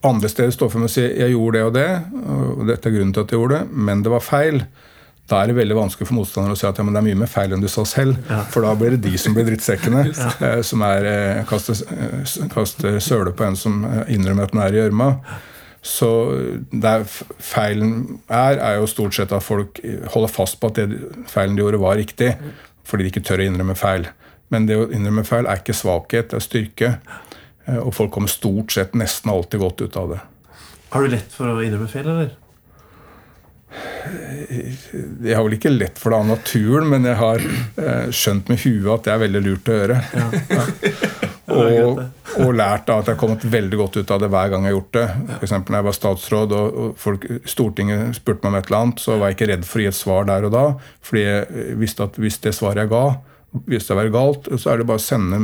andre 0.06 0.30
steder 0.30 0.54
står 0.54 0.70
for 0.70 0.82
meg 0.82 0.90
og 0.90 0.94
sier 0.94 1.10
'jeg 1.14 1.34
gjorde 1.34 1.58
det 1.58 1.64
og 1.66 1.74
det', 1.74 2.02
og 2.60 2.68
dette 2.68 2.90
er 2.90 2.94
grunnen 2.96 3.14
til 3.14 3.22
at 3.22 3.32
jeg 3.32 3.40
gjorde 3.40 3.60
det, 3.60 3.68
men 3.72 4.04
det 4.04 4.12
var 4.12 4.20
feil, 4.26 4.64
da 5.30 5.40
er 5.42 5.48
det 5.48 5.56
veldig 5.56 5.78
vanskelig 5.78 6.08
for 6.10 6.18
motstandere 6.18 6.56
å 6.58 6.60
si 6.60 6.68
at 6.68 6.80
ja, 6.80 6.84
men 6.84 6.96
det 6.96 7.00
er 7.00 7.08
mye 7.08 7.20
mer 7.22 7.32
feil 7.32 7.54
enn 7.54 7.64
du 7.64 7.70
sa 7.72 7.86
selv. 7.88 8.18
Ja. 8.28 8.42
For 8.52 8.66
da 8.66 8.74
blir 8.76 8.96
det 8.96 9.04
de 9.06 9.18
som 9.22 9.36
blir 9.36 9.48
drittsekkene, 9.48 10.04
ja. 10.12 10.32
Eh, 10.48 10.62
som 10.68 10.84
er, 10.84 11.08
eh, 11.08 11.44
kaster, 11.48 11.80
kaster 12.52 13.00
søle 13.00 13.32
på 13.32 13.48
en 13.48 13.56
som 13.56 13.86
innrømmer 14.12 14.50
at 14.50 14.56
den 14.56 14.64
er 14.66 14.76
i 14.76 14.82
gjørma. 14.82 15.14
Så 15.82 16.10
der 16.70 17.08
feilen 17.42 18.20
er, 18.30 18.60
er 18.60 18.76
jo 18.82 18.90
stort 18.92 19.16
sett 19.18 19.32
at 19.34 19.46
folk 19.46 19.80
holder 20.14 20.30
fast 20.30 20.60
på 20.60 20.70
at 20.70 20.78
det 20.78 21.00
feilen 21.32 21.56
de 21.56 21.64
gjorde, 21.64 21.82
var 21.82 21.98
riktig. 21.98 22.36
Fordi 22.86 23.08
de 23.08 23.14
ikke 23.14 23.24
tør 23.26 23.42
å 23.42 23.48
innrømme 23.48 23.78
feil. 23.80 24.10
Men 24.52 24.68
det 24.68 24.78
å 24.78 24.90
innrømme 24.92 25.24
feil 25.26 25.48
er 25.48 25.62
ikke 25.62 25.78
svakhet, 25.78 26.34
det 26.34 26.38
er 26.38 26.46
styrke. 26.46 26.92
Eh, 27.66 27.80
og 27.80 27.94
folk 27.96 28.14
kommer 28.14 28.32
stort 28.32 28.74
sett 28.76 28.96
nesten 28.98 29.32
alltid 29.34 29.64
godt 29.64 29.82
ut 29.82 29.98
av 30.00 30.16
det. 30.16 30.22
Har 30.92 31.04
du 31.04 31.14
lett 31.14 31.34
for 31.34 31.54
å 31.54 31.60
innrømme 31.64 31.90
feil, 31.92 32.08
eller? 32.12 32.38
Jeg 35.22 35.36
har 35.38 35.46
vel 35.46 35.56
ikke 35.56 35.72
lett 35.72 36.00
for 36.02 36.12
det 36.12 36.18
av 36.20 36.28
naturen, 36.28 36.90
men 36.92 37.08
jeg 37.08 37.20
har 37.22 37.44
eh, 37.46 38.08
skjønt 38.12 38.52
med 38.52 38.60
huet 38.66 38.90
at 38.98 39.06
det 39.08 39.14
er 39.14 39.22
veldig 39.22 39.44
lurt 39.46 39.72
å 39.72 39.78
gjøre. 39.78 40.00
Ja. 40.18 40.32
Ja. 40.52 40.66
Og, 41.52 41.98
og, 42.40 42.52
lært 42.56 42.86
da 42.88 43.00
at 43.02 43.10
jeg 43.10 43.16
har 43.18 43.20
kommet 43.20 43.44
veldig 43.44 43.76
godt 43.82 43.98
ut 44.00 44.12
av 44.14 44.22
det 44.24 44.30
hver 44.32 44.52
gang 44.54 44.64
jeg 44.64 44.72
har 44.72 44.78
gjort 44.78 44.94
det. 44.96 45.06
F.eks. 45.36 45.54
når 45.58 45.78
jeg 45.78 45.88
var 45.88 45.98
statsråd 45.98 46.54
og 46.56 46.78
folk, 47.02 47.26
Stortinget 47.50 48.16
spurte 48.16 48.46
meg 48.46 48.54
om 48.54 48.60
et 48.60 48.70
eller 48.70 48.86
annet, 48.86 49.02
så 49.04 49.18
var 49.18 49.32
jeg 49.32 49.38
ikke 49.38 49.50
redd 49.52 49.68
for 49.68 49.82
å 49.82 49.84
gi 49.84 49.90
et 49.90 49.98
svar 49.98 50.30
der 50.30 50.48
og 50.48 50.54
da. 50.56 50.64
Fordi 51.04 51.26
jeg 51.26 51.66
visste 51.82 52.08
at 52.08 52.22
hvis 52.22 52.40
det 52.46 52.56
svaret 52.56 52.86
jeg 52.86 52.94
ga, 52.94 53.04
hvis 53.52 53.88
det 53.90 53.96
var 53.98 54.08
galt, 54.14 54.48
så 54.62 54.72
er 54.72 54.80
det 54.80 54.88
bare 54.88 55.02
å 55.02 55.04
sende 55.04 55.40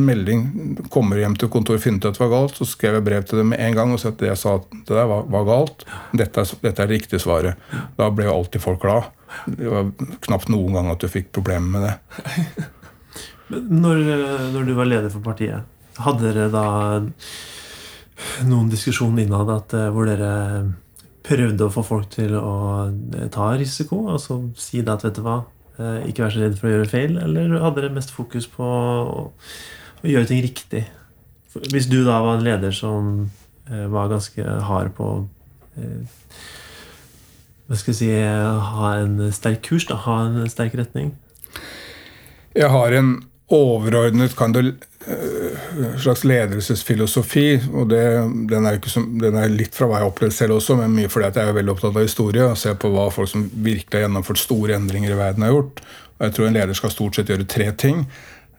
melding. 0.00 0.44
Kommer 0.92 1.20
hjem 1.20 1.34
til 1.36 1.50
kontoret 1.52 1.82
finner 1.84 2.00
ut 2.00 2.06
at 2.08 2.16
det 2.16 2.22
var 2.22 2.32
galt, 2.32 2.56
så 2.56 2.66
skrev 2.68 2.96
jeg 2.98 3.04
brev 3.04 3.26
til 3.28 3.42
dem 3.42 3.50
med 3.52 3.60
en 3.60 3.76
gang 3.76 3.92
og 3.92 4.00
sa 4.00 4.12
at 4.14 4.20
det 4.22 4.30
jeg 4.30 4.40
sa 4.40 4.54
at 4.60 4.70
det 4.72 4.96
der 4.96 5.10
var, 5.10 5.26
var 5.34 5.44
galt. 5.48 5.84
Dette 6.16 6.40
er, 6.40 6.54
dette 6.64 6.86
er, 6.86 6.88
det 6.88 7.02
riktige 7.02 7.20
svaret. 7.20 7.60
Da 7.98 8.08
ble 8.08 8.30
jo 8.30 8.38
alltid 8.38 8.64
folk 8.64 8.80
glad. 8.84 9.10
Det 9.44 9.68
var 9.68 9.92
knapt 10.24 10.48
noen 10.52 10.78
gang 10.78 10.88
at 10.94 11.04
du 11.04 11.10
fikk 11.10 11.34
problemer 11.36 11.76
med 11.76 11.86
det. 11.90 12.70
Når, 13.54 13.98
når, 14.54 14.62
du 14.64 14.70
var 14.72 14.88
leder 14.88 15.10
for 15.12 15.20
partiet, 15.20 15.66
hadde 16.00 16.30
dere 16.32 16.46
da 16.48 16.62
noen 18.48 18.70
diskusjon 18.72 19.18
innad 19.20 19.50
at, 19.52 19.74
eh, 19.76 19.90
hvor 19.92 20.08
dere 20.08 20.30
prøvde 21.24 21.66
å 21.66 21.72
få 21.72 21.84
folk 21.84 22.08
til 22.14 22.32
å 22.38 22.54
eh, 22.88 23.28
ta 23.32 23.50
risiko? 23.60 24.06
Altså 24.14 24.40
si 24.56 24.80
det 24.80 24.94
at 24.96 25.04
vet 25.04 25.20
du 25.20 25.22
hva, 25.26 25.42
ikke 25.78 26.24
være 26.24 26.34
så 26.34 26.42
redd 26.44 26.58
for 26.60 26.70
å 26.70 26.74
gjøre 26.74 26.90
feil, 26.90 27.16
eller 27.18 27.56
hadde 27.58 27.80
dere 27.80 27.94
mest 27.96 28.12
fokus 28.14 28.46
på 28.50 28.66
å, 28.66 29.24
å 30.02 30.06
gjøre 30.06 30.30
ting 30.30 30.44
riktig? 30.44 30.84
Hvis 31.70 31.88
du 31.90 32.00
da 32.06 32.20
var 32.22 32.38
en 32.38 32.46
leder 32.46 32.74
som 32.74 33.28
eh, 33.70 33.86
var 33.90 34.10
ganske 34.10 34.56
hard 34.68 34.94
på 34.96 35.10
eh, 35.78 36.24
Hva 37.64 37.78
skal 37.78 37.94
jeg 37.94 38.00
si 38.00 38.08
Ha 38.10 38.88
en 39.00 39.20
sterk 39.32 39.62
kurs, 39.66 39.86
da, 39.90 40.00
ha 40.06 40.16
en 40.26 40.50
sterk 40.50 40.74
retning? 40.78 41.14
Jeg 42.54 42.70
har 42.70 42.94
en 42.98 43.14
overordnet 43.54 44.34
kan 44.38 44.54
du, 44.54 44.74
Eh, 45.04 45.43
slags 46.02 46.24
ledelsesfilosofi. 46.24 47.48
og 47.72 47.88
det, 47.90 48.02
den, 48.50 48.66
er 48.68 48.78
som, 48.90 49.06
den, 49.20 49.38
er 49.40 49.52
litt 49.52 49.74
fra 49.76 49.88
hva 49.88 49.98
jeg 49.98 50.06
har 50.06 50.12
opplevd 50.12 50.36
selv 50.36 50.58
også, 50.58 50.78
men 50.80 50.94
mye 50.94 51.10
fordi 51.12 51.28
at 51.28 51.40
jeg 51.40 51.50
er 51.50 51.58
veldig 51.58 51.74
opptatt 51.74 51.96
av 51.96 52.06
historie 52.06 52.46
og 52.46 52.58
ser 52.60 52.76
på 52.80 52.90
hva 52.94 53.08
folk 53.14 53.30
som 53.30 53.46
virkelig 53.54 53.98
har 53.98 54.06
gjennomført 54.06 54.42
store 54.42 54.76
endringer 54.78 55.14
i 55.14 55.18
verden, 55.18 55.46
har 55.46 55.54
gjort. 55.54 55.82
Og 56.14 56.26
jeg 56.26 56.36
tror 56.36 56.48
en 56.48 56.58
leder 56.58 56.78
skal 56.78 56.94
stort 56.94 57.18
sett 57.18 57.32
gjøre 57.32 57.48
tre 57.50 57.70
ting. 57.84 58.04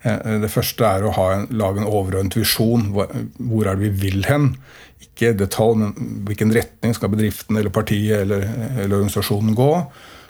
Eh, 0.05 0.33
det 0.43 0.51
første 0.53 0.87
er 0.87 1.05
å 1.05 1.13
en, 1.29 1.47
lage 1.57 1.81
en 1.81 1.89
overordnet 1.89 2.37
visjon. 2.37 2.89
Hvor 2.93 3.65
er 3.65 3.75
det 3.75 3.87
vi 3.87 3.93
vil 4.07 4.27
hen? 4.29 4.51
Ikke 5.03 5.35
detalj, 5.37 5.79
men 5.81 6.19
hvilken 6.27 6.53
retning 6.55 6.95
skal 6.97 7.13
bedriften 7.13 7.57
eller 7.59 7.73
partiet 7.73 8.25
eller, 8.25 8.45
eller 8.75 8.99
organisasjonen 8.99 9.55
gå? 9.57 9.71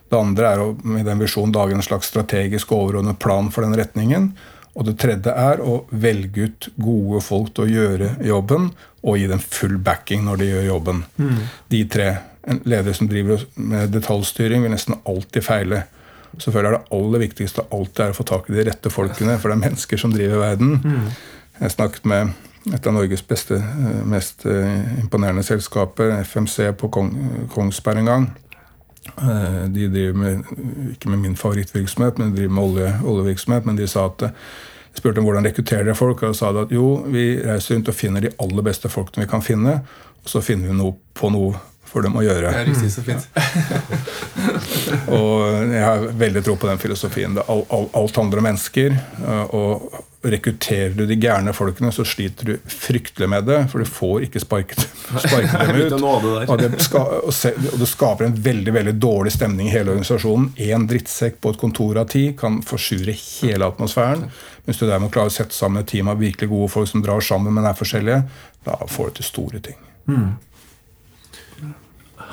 Det 0.06 0.20
andre 0.20 0.52
er 0.52 0.62
å 0.62 0.74
med 0.86 1.08
den 1.08 1.22
visjonen 1.22 1.56
lage 1.56 1.74
en 1.76 1.86
slags 1.86 2.12
strategisk 2.12 2.72
overordnet 2.76 3.18
plan 3.22 3.50
for 3.54 3.66
den 3.66 3.76
retningen. 3.78 4.36
Og 4.76 4.88
det 4.90 4.98
tredje 5.00 5.32
er 5.32 5.62
å 5.64 5.80
velge 5.90 6.50
ut 6.50 6.70
gode 6.76 7.22
folk 7.24 7.54
til 7.56 7.66
å 7.66 7.72
gjøre 7.72 8.10
jobben, 8.28 8.70
og 9.06 9.20
gi 9.20 9.28
dem 9.30 9.42
full 9.42 9.78
backing 9.86 10.26
når 10.28 10.42
de 10.42 10.48
gjør 10.50 10.66
jobben. 10.74 11.04
Mm. 11.16 11.44
De 11.72 11.84
tre. 11.92 12.08
En 12.46 12.60
leder 12.70 12.94
som 12.94 13.08
driver 13.10 13.46
med 13.56 13.94
detaljstyring, 13.96 14.66
vil 14.66 14.74
nesten 14.76 14.98
alltid 15.08 15.46
feile. 15.46 15.86
Selvfølgelig 16.36 16.72
er 16.72 16.76
det 16.76 16.98
aller 16.98 17.24
viktigste 17.24 17.66
alltid 17.74 18.04
er 18.04 18.14
å 18.14 18.18
få 18.18 18.26
tak 18.28 18.50
i 18.50 18.58
de 18.58 18.66
rette 18.68 18.92
folkene, 18.92 19.38
for 19.40 19.50
det 19.50 19.58
er 19.58 19.64
mennesker 19.64 20.02
som 20.02 20.14
driver 20.14 20.44
verden. 20.44 20.76
Mm. 20.84 21.08
Jeg 21.62 21.76
snakket 21.78 22.10
med 22.12 22.36
et 22.74 22.88
av 22.90 22.96
Norges 22.96 23.24
beste, 23.26 23.60
eh, 23.62 24.02
mest 24.10 24.46
eh, 24.50 25.00
imponerende 25.00 25.46
selskaper, 25.46 26.18
FMC, 26.26 26.72
på 26.80 26.90
Kongsberg 27.54 28.02
en 28.02 28.12
gang. 28.12 28.28
Eh, 29.06 29.66
de 29.70 29.88
driver 29.88 30.14
med, 30.14 30.44
ikke 30.92 31.10
med 31.10 31.22
min 31.24 31.38
favorittvirksomhet, 31.40 32.18
men 32.18 32.32
de 32.32 32.42
driver 32.42 32.54
med 32.54 32.64
olje, 32.64 32.94
oljevirksomhet. 33.06 33.66
Men 33.66 33.78
de 33.80 33.88
sa 33.88 34.08
at 34.10 34.28
jeg 34.30 35.02
spurte 35.02 35.22
om 35.22 35.28
hvordan 35.28 35.46
rekrutterer 35.46 35.88
dere 35.88 35.98
folk, 35.98 36.24
og 36.24 36.34
da 36.34 36.40
sa 36.40 36.52
de 36.56 36.66
at 36.66 36.74
jo, 36.74 36.90
vi 37.12 37.28
reiser 37.44 37.76
rundt 37.76 37.92
og 37.92 37.98
finner 37.98 38.26
de 38.26 38.34
aller 38.42 38.66
beste 38.66 38.92
folkene 38.92 39.26
vi 39.26 39.32
kan 39.32 39.44
finne, 39.46 39.80
og 40.24 40.32
så 40.32 40.42
finner 40.44 40.72
vi 40.72 40.78
noe 40.78 40.96
på 41.16 41.30
noe 41.34 41.60
for 41.96 42.04
dem 42.04 42.18
å 42.20 42.24
gjøre. 42.26 42.52
Det 42.52 42.64
er 42.64 42.68
riktig 42.68 42.92
så 42.92 43.04
fint. 43.06 43.30
og 45.16 45.72
jeg 45.72 45.86
har 45.86 46.10
veldig 46.26 46.44
tro 46.44 46.58
på 46.60 46.68
den 46.68 46.82
filosofien. 46.82 47.40
Alt, 47.46 47.72
alt, 47.72 48.20
handler 48.20 48.44
om 48.44 48.50
mennesker. 48.52 49.00
og 49.56 50.04
rekrutterer 50.26 50.94
du 50.98 51.06
de 51.06 51.16
gærne 51.22 51.54
folkene, 51.54 51.92
så 51.94 52.06
sliter 52.08 52.50
du 52.50 52.70
fryktelig 52.72 53.28
med 53.30 53.46
det. 53.50 53.60
For 53.72 53.82
du 53.82 53.90
får 53.90 54.26
ikke 54.28 54.42
sparket, 54.42 54.82
sparket 55.26 55.54
dem 55.54 55.82
ut. 55.84 55.96
og, 55.96 56.58
det 56.62 56.72
og 56.74 57.80
det 57.82 57.90
skaper 57.90 58.28
en 58.28 58.38
veldig 58.48 58.74
veldig 58.76 58.96
dårlig 59.02 59.36
stemning 59.36 59.70
i 59.70 59.76
hele 59.76 59.94
organisasjonen. 59.94 60.52
Én 60.66 60.88
drittsekk 60.90 61.40
på 61.44 61.54
et 61.54 61.62
kontor 61.62 62.02
av 62.02 62.10
ti 62.14 62.28
kan 62.38 62.62
forsure 62.66 63.16
hele 63.16 63.70
atmosfæren. 63.70 64.28
Hvis 64.66 64.82
du 64.82 64.88
derimot 64.88 65.14
klarer 65.14 65.30
å 65.30 65.36
sette 65.36 65.56
sammen 65.56 65.84
et 65.84 65.92
team 65.94 66.10
av 66.12 66.22
virkelig 66.22 66.50
gode 66.52 66.72
folk 66.74 66.90
som 66.90 67.06
drar 67.06 67.22
sammen, 67.24 67.54
men 67.54 67.70
er 67.70 67.78
forskjellige, 67.78 68.24
da 68.66 68.80
får 68.90 69.12
du 69.14 69.20
til 69.20 69.30
store 69.30 69.64
ting. 69.70 69.78
Mm. 70.10 70.34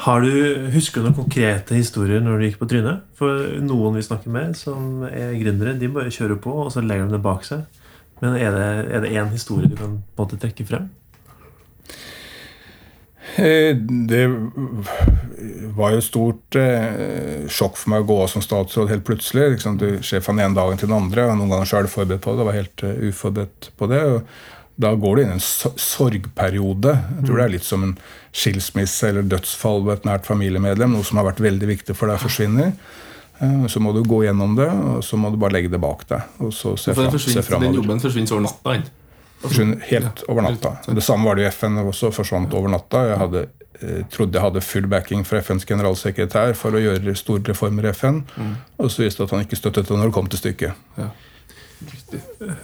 Har 0.02 0.24
du, 0.24 0.32
Husker 0.74 0.98
du 0.98 1.06
noen 1.06 1.18
konkrete 1.20 1.76
historier 1.78 2.22
når 2.24 2.40
du 2.40 2.46
gikk 2.48 2.58
på 2.58 2.66
trynet? 2.70 3.04
For 3.18 3.60
noen 3.62 3.94
vi 3.98 4.02
snakker 4.02 4.32
med, 4.34 4.56
som 4.58 5.04
er 5.06 5.36
gründere, 5.38 5.76
de 5.78 5.90
bare 5.92 6.10
kjører 6.10 6.40
på, 6.42 6.54
og 6.64 6.72
så 6.74 6.82
legger 6.82 7.06
de 7.06 7.14
det 7.14 7.22
bak 7.22 7.46
seg. 7.46 7.62
Men 8.22 8.34
er 8.38 8.50
det, 8.54 8.66
er 8.96 9.04
det 9.04 9.12
én 9.14 9.30
historie 9.30 9.70
du 9.70 9.76
kan 9.78 10.00
på 10.02 10.24
en 10.24 10.24
måte 10.24 10.40
trekke 10.42 10.66
frem? 10.66 10.90
Eh, 13.38 13.76
det 14.10 14.24
var 15.76 15.94
jo 15.94 16.00
et 16.00 16.06
stort 16.06 16.58
eh, 16.58 17.46
sjokk 17.50 17.78
for 17.78 17.92
meg 17.94 18.02
å 18.02 18.08
gå 18.10 18.16
av 18.24 18.32
som 18.32 18.44
statsråd 18.44 18.90
helt 18.90 19.06
plutselig. 19.06 19.52
Liksom, 19.54 19.78
du 19.78 19.86
skjer 20.04 20.24
fra 20.24 20.34
den 20.34 20.42
ene 20.48 20.58
dagen 20.58 20.80
til 20.80 20.90
den 20.90 20.98
andre. 20.98 21.28
og 21.30 21.38
Noen 21.38 21.54
ganger 21.54 21.70
så 21.70 21.78
er 21.78 21.86
du 21.86 21.94
forberedt 21.94 22.24
på 22.26 22.34
det. 22.34 22.42
Jeg 22.42 22.50
var 22.50 22.58
helt 22.58 22.84
uh, 22.84 23.06
uforberedt 23.06 23.70
på 23.78 23.90
det. 23.92 24.02
og 24.02 24.82
Da 24.82 24.92
går 24.98 25.14
du 25.14 25.22
inn 25.22 25.32
i 25.32 25.38
en 25.38 25.46
sorgperiode. 25.86 26.96
Jeg 27.20 27.28
tror 27.28 27.38
det 27.38 27.46
er 27.46 27.54
litt 27.54 27.68
som 27.70 27.86
en 27.86 27.96
skilsmisse 28.32 29.08
eller 29.12 29.26
dødsfall 29.28 29.84
ved 29.86 30.00
et 30.00 30.08
nært 30.08 30.28
familiemedlem. 30.28 30.94
Noe 30.96 31.04
som 31.06 31.20
har 31.20 31.28
vært 31.28 31.42
veldig 31.44 31.68
viktig 31.74 31.96
for 31.96 32.10
deg, 32.10 32.20
forsvinner. 32.22 32.72
Eh, 33.42 33.66
så 33.68 33.80
må 33.80 33.92
du 33.92 34.02
gå 34.06 34.22
gjennom 34.24 34.56
det, 34.58 34.68
og 34.70 35.04
så 35.04 35.18
må 35.20 35.30
du 35.32 35.38
bare 35.40 35.58
legge 35.58 35.72
det 35.72 35.80
bak 35.82 36.06
deg. 36.08 36.36
Og 36.44 36.52
så 36.56 36.76
se, 36.80 36.94
fra, 36.96 37.08
se 37.18 37.42
framover. 37.44 37.68
Den 37.68 37.80
jobben 37.80 38.02
forsvinner 38.02 38.36
over 38.36 38.46
natta? 38.46 38.76
Forsvinner 39.42 39.82
helt 39.88 40.22
over 40.30 40.46
natta. 40.46 40.76
Det 40.86 41.02
samme 41.04 41.26
var 41.26 41.38
det 41.38 41.48
i 41.48 41.50
FN 41.50 41.82
også. 41.82 42.12
forsvant 42.14 42.54
over 42.54 42.72
natta. 42.72 43.02
Jeg 43.10 43.18
hadde, 43.24 43.44
eh, 43.80 44.00
trodde 44.14 44.38
jeg 44.38 44.46
hadde 44.46 44.64
full 44.64 44.86
backing 44.86 45.26
fra 45.26 45.42
FNs 45.42 45.66
generalsekretær 45.66 46.54
for 46.54 46.78
å 46.78 46.82
gjøre 46.82 47.16
store 47.18 47.42
reformer 47.50 47.90
i 47.90 47.92
FN. 47.92 48.22
Mm. 48.36 48.56
Og 48.78 48.90
så 48.90 49.04
viste 49.04 49.22
det 49.22 49.28
at 49.28 49.36
han 49.36 49.44
ikke 49.44 49.60
støttet 49.60 49.90
det 49.90 49.98
når 49.98 50.12
det 50.12 50.16
kom 50.16 50.30
til 50.30 50.38
stykket. 50.40 50.88
Ja. 50.96 51.10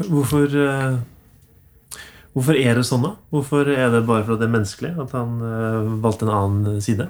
Hvorfor, 0.07 0.47
uh, 0.55 1.01
hvorfor 2.37 2.59
er 2.59 2.79
det 2.79 2.87
sånn, 2.89 3.07
da? 3.07 3.15
Hvorfor 3.35 3.71
er 3.73 3.93
det 3.95 4.05
bare 4.09 4.25
fordi 4.27 4.43
det 4.43 4.49
er 4.49 4.57
menneskelig 4.57 4.93
at 5.05 5.15
han 5.17 5.39
uh, 5.43 5.95
valgte 6.03 6.29
en 6.29 6.35
annen 6.35 6.83
side? 6.85 7.09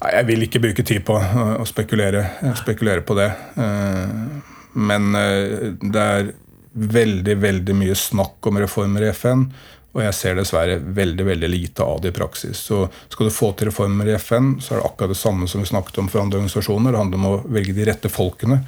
Nei, 0.00 0.12
Jeg 0.16 0.28
vil 0.30 0.46
ikke 0.46 0.62
bruke 0.64 0.84
tid 0.86 1.04
på 1.06 1.16
å 1.16 1.66
spekulere, 1.68 2.24
spekulere 2.58 3.04
på 3.04 3.16
det. 3.18 3.28
Eh, 3.60 4.14
men 4.80 5.10
eh, 5.18 5.74
det 5.80 6.06
er 6.14 6.30
veldig, 6.72 7.36
veldig 7.42 7.76
mye 7.76 7.96
snakk 7.98 8.48
om 8.48 8.60
reformer 8.62 9.04
i 9.04 9.12
FN. 9.12 9.44
Og 9.90 10.04
jeg 10.04 10.14
ser 10.14 10.36
dessverre 10.38 10.76
veldig 10.78 11.24
veldig 11.26 11.48
lite 11.50 11.82
av 11.82 11.98
det 12.00 12.12
i 12.12 12.14
praksis. 12.14 12.60
Så 12.70 12.84
Skal 13.10 13.26
du 13.26 13.34
få 13.34 13.50
til 13.58 13.72
reformer 13.72 14.06
i 14.06 14.14
FN, 14.22 14.52
så 14.62 14.76
er 14.76 14.80
det 14.80 14.86
akkurat 14.86 15.10
det 15.10 15.18
samme 15.18 15.48
som 15.50 15.64
vi 15.64 15.66
snakket 15.66 15.98
om 15.98 16.08
for 16.08 16.22
andre 16.22 16.38
organisasjoner. 16.38 16.94
Det 16.94 17.00
handler 17.02 17.20
om 17.20 17.26
å 17.26 17.40
velge 17.50 17.74
de 17.74 17.88
rette 17.88 18.12
folkene. 18.12 18.60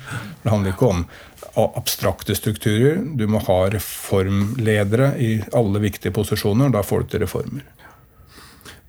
Det 0.42 0.50
handler 0.50 0.74
ikke 0.74 0.90
om 0.90 1.04
abstrakte 1.54 2.34
strukturer. 2.34 3.02
Du 3.18 3.26
må 3.30 3.42
ha 3.46 3.58
reformledere 3.72 5.12
i 5.20 5.32
alle 5.52 5.82
viktige 5.82 6.14
posisjoner. 6.14 6.72
Da 6.72 6.84
får 6.86 7.04
du 7.04 7.12
til 7.12 7.24
reformer. 7.26 7.66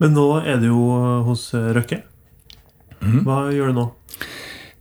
Men 0.01 0.15
nå 0.15 0.27
er 0.41 0.61
det 0.61 0.71
jo 0.71 0.87
hos 1.27 1.49
Røkke. 1.53 2.01
Mhm. 3.03 3.23
Hva 3.27 3.39
gjør 3.51 3.71
du 3.71 3.79
nå? 3.81 3.89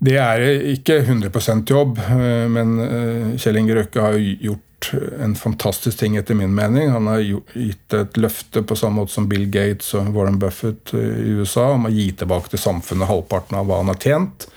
Det 0.02 0.16
er 0.18 0.42
ikke 0.72 0.98
100% 1.04 1.70
jobb, 1.70 1.98
eh, 2.02 2.46
men 2.50 2.78
eh, 2.82 3.34
Kjell 3.38 3.60
Inge 3.60 3.76
Røkke 3.78 4.02
har 4.02 4.18
gjort 4.18 4.88
en 5.22 5.36
fantastisk 5.38 6.00
ting, 6.00 6.16
etter 6.18 6.34
min 6.34 6.54
mening. 6.54 6.90
Han 6.90 7.06
har 7.06 7.22
gitt 7.22 7.94
et 7.94 8.18
løfte 8.18 8.64
på 8.66 8.74
samme 8.78 8.98
måte 9.02 9.14
som 9.14 9.28
Bill 9.30 9.46
Gates 9.46 9.92
og 9.94 10.10
Warren 10.16 10.40
Buffett 10.42 10.90
eh, 10.98 11.20
i 11.22 11.36
USA 11.38 11.68
om 11.76 11.86
å 11.86 11.92
gi 11.94 12.08
tilbake 12.18 12.50
til 12.50 12.62
samfunnet 12.64 13.10
halvparten 13.10 13.60
av 13.60 13.70
hva 13.70 13.78
han 13.82 13.92
har 13.92 14.00
tjent. 14.02 14.48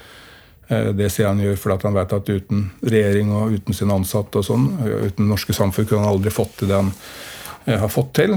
Det 0.67 1.11
sier 1.13 1.29
han 1.29 1.41
gjør 1.43 1.59
fordi 1.61 1.87
han 1.87 1.97
vet 1.99 2.13
at 2.17 2.29
uten 2.31 2.65
regjering 2.81 3.31
og 3.37 3.53
uten 3.53 3.77
sine 3.77 3.93
ansatte 3.93 4.41
og 4.41 4.47
sånn, 4.47 4.63
uten 5.05 5.27
norske 5.29 5.53
samfunn 5.53 5.85
kunne 5.85 6.05
han 6.07 6.15
aldri 6.15 6.33
fått 6.33 6.55
til 6.59 6.71
det 6.71 6.79
han 6.79 6.89
har 7.65 7.89
fått 7.89 8.11
til. 8.17 8.33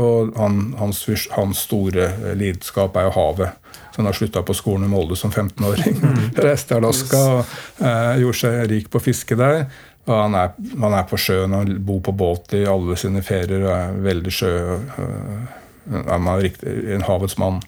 Og 0.00 0.32
han, 0.36 0.58
hans, 0.80 1.02
hans, 1.32 1.62
store 1.68 2.08
lidenskap 2.36 2.96
er 2.96 3.10
jo 3.10 3.14
havet. 3.14 3.76
Så 3.96 4.02
han 4.02 4.06
har 4.06 4.16
slutta 4.16 4.42
på 4.42 4.54
skolen 4.54 4.84
i 4.84 4.88
Molde 4.92 5.16
som 5.16 5.30
15-åring. 5.32 6.00
Mm. 6.02 6.24
Reiste 6.44 6.74
til 6.74 6.82
Alaska 6.82 7.20
og 7.30 7.54
eh, 7.80 8.18
gjorde 8.20 8.40
seg 8.42 8.56
rik 8.68 8.90
på 8.92 9.00
fiske 9.00 9.38
der. 9.40 9.62
Og 10.06 10.12
han 10.14 10.36
er, 10.36 10.50
han 10.82 10.96
er 10.98 11.06
på 11.08 11.18
sjøen 11.18 11.54
og 11.56 11.70
bor 11.82 12.02
på 12.04 12.12
båt 12.12 12.52
i 12.58 12.66
alle 12.68 12.98
sine 13.00 13.24
ferier 13.26 13.64
og 13.64 13.72
er 13.72 13.96
veldig 14.04 14.34
sjø, 14.36 14.52
øh, 14.76 15.46
Han 15.90 16.28
er 16.30 16.48
en 16.94 17.04
havets 17.06 17.38
mann. 17.38 17.60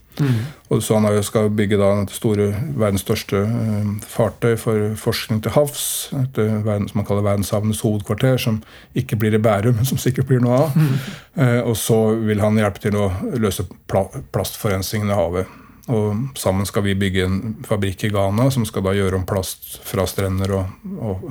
Og 0.69 0.83
så 0.83 0.99
Han 0.99 1.23
skal 1.23 1.51
bygge 1.51 1.79
da 1.79 1.91
store, 2.11 2.49
verdens 2.77 3.05
største 3.07 3.45
eh, 3.47 3.93
fartøy 4.03 4.57
for 4.59 4.97
forskning 4.99 5.43
til 5.43 5.55
havs. 5.55 6.11
Et 6.19 6.39
verden, 6.39 6.89
som 6.89 6.99
man 6.99 7.07
kaller 7.07 7.23
verdenshavenes 7.23 7.81
hovedkvarter, 7.81 8.37
som 8.37 8.63
ikke 8.95 9.17
blir 9.17 9.35
i 9.35 9.43
Bærum, 9.43 9.77
men 9.79 9.87
som 9.87 9.99
sikkert 9.99 10.27
blir 10.27 10.43
noe 10.43 10.65
av. 10.65 10.83
Eh, 11.39 11.61
og 11.63 11.77
så 11.79 12.17
vil 12.19 12.41
han 12.43 12.59
hjelpe 12.59 12.83
til 12.83 12.99
å 12.99 13.13
løse 13.39 13.63
pla 13.87 14.09
plastforurensningen 14.35 15.11
i 15.11 15.19
havet. 15.19 15.57
Og 15.89 16.37
sammen 16.37 16.67
skal 16.69 16.85
vi 16.85 16.99
bygge 16.99 17.25
en 17.25 17.39
fabrikk 17.65 18.05
i 18.05 18.11
Ghana 18.13 18.51
som 18.53 18.67
skal 18.69 18.85
da 18.85 18.93
gjøre 18.97 19.21
om 19.21 19.27
plast 19.29 19.79
fra 19.87 20.05
strender 20.11 20.53
og, 20.59 20.91
og, 20.99 21.31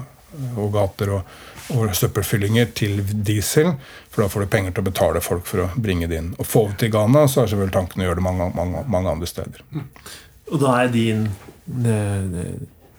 og 0.57 0.71
gater 0.73 1.11
og, 1.19 1.35
og 1.75 1.95
søppelfyllinger 1.95 2.69
til 2.77 3.01
diesel. 3.27 3.73
For 4.11 4.23
da 4.23 4.29
får 4.31 4.45
du 4.45 4.51
penger 4.53 4.75
til 4.75 4.83
å 4.83 4.87
betale 4.87 5.23
folk 5.23 5.47
for 5.49 5.65
å 5.65 5.67
bringe 5.75 6.09
det 6.09 6.21
inn. 6.21 6.29
Og 6.37 6.47
få 6.47 6.67
det 6.71 6.79
til 6.83 6.93
Ghana, 6.95 7.25
så 7.27 7.43
er 7.43 7.51
selvfølgelig 7.51 7.75
tanken 7.75 8.03
å 8.03 8.07
gjøre 8.07 8.19
det 8.21 8.27
mange, 8.27 8.49
mange, 8.55 8.85
mange 8.91 9.15
andre 9.15 9.29
steder. 9.29 9.65
Og 10.51 10.61
da 10.63 10.77
er 10.83 10.93
din 10.93 11.27
eh, 11.27 12.55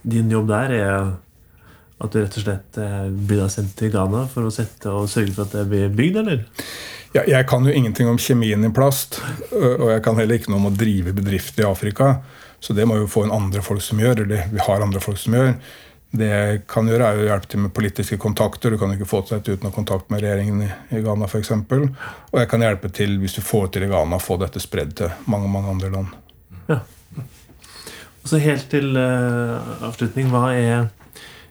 Din 0.09 0.31
jobb 0.31 0.47
der 0.51 0.73
er 0.77 0.93
at 1.99 2.13
du 2.15 2.21
rett 2.21 2.37
og 2.39 2.45
slett 2.45 2.77
eh, 2.79 3.09
blir 3.11 3.41
da 3.43 3.49
sendt 3.51 3.75
til 3.77 3.91
Ghana 3.93 4.23
for 4.31 4.47
å 4.47 4.53
sette 4.55 4.93
og 4.95 5.09
sørge 5.11 5.35
for 5.35 5.49
at 5.49 5.57
det 5.57 5.65
blir 5.69 5.91
bygd, 5.91 6.21
eller? 6.23 6.45
Ja, 7.17 7.25
jeg 7.27 7.49
kan 7.49 7.67
jo 7.67 7.73
ingenting 7.75 8.09
om 8.09 8.21
kjemien 8.21 8.63
i 8.65 8.71
plast, 8.71 9.19
og 9.51 9.89
jeg 9.91 10.03
kan 10.05 10.19
heller 10.21 10.39
ikke 10.39 10.53
noe 10.53 10.61
om 10.61 10.69
å 10.71 10.77
drive 10.77 11.15
bedrift 11.17 11.59
i 11.59 11.67
Afrika. 11.67 12.19
Så 12.61 12.75
det 12.77 12.87
må 12.87 12.99
jo 13.01 13.11
få 13.11 13.25
en 13.25 13.35
andre 13.35 13.63
folk 13.65 13.83
som 13.83 14.01
gjør, 14.03 14.25
eller 14.25 14.51
vi 14.53 14.63
har 14.63 14.85
andre 14.85 15.03
folk 15.03 15.19
som 15.21 15.37
gjør. 15.39 15.55
Det 16.11 16.29
jeg 16.29 16.61
kan 16.71 16.89
gjøre, 16.89 17.05
er 17.05 17.19
å 17.21 17.27
hjelpe 17.27 17.51
til 17.53 17.61
med 17.67 17.73
politiske 17.77 18.17
kontakter. 18.21 18.73
Du 18.73 18.81
kan 18.81 18.95
ikke 18.95 19.09
få 19.09 19.21
til 19.27 19.37
dette 19.37 19.59
uten 19.59 19.69
å 19.69 19.75
kontakte 19.75 20.15
med 20.15 20.23
regjeringen 20.25 20.63
i, 20.65 20.69
i 20.97 21.03
Ghana 21.05 21.29
f.eks. 21.29 21.53
Og 21.53 22.39
jeg 22.41 22.49
kan 22.49 22.65
hjelpe 22.65 22.89
til, 22.97 23.19
hvis 23.21 23.37
du 23.37 23.43
får 23.45 23.75
til 23.75 23.85
i 23.85 23.91
Ghana, 23.91 24.21
få 24.23 24.39
dette 24.41 24.63
spredd 24.63 24.97
til 25.03 25.13
mange 25.29 25.51
mange 25.53 25.75
andre 25.75 25.93
land. 25.93 26.15
Ja. 26.71 26.81
Og 27.19 28.33
så 28.33 28.41
helt 28.43 28.71
til 28.73 28.97
uh, 28.97 29.85
avslutning, 29.89 30.33
hva 30.33 30.49
er 30.57 30.89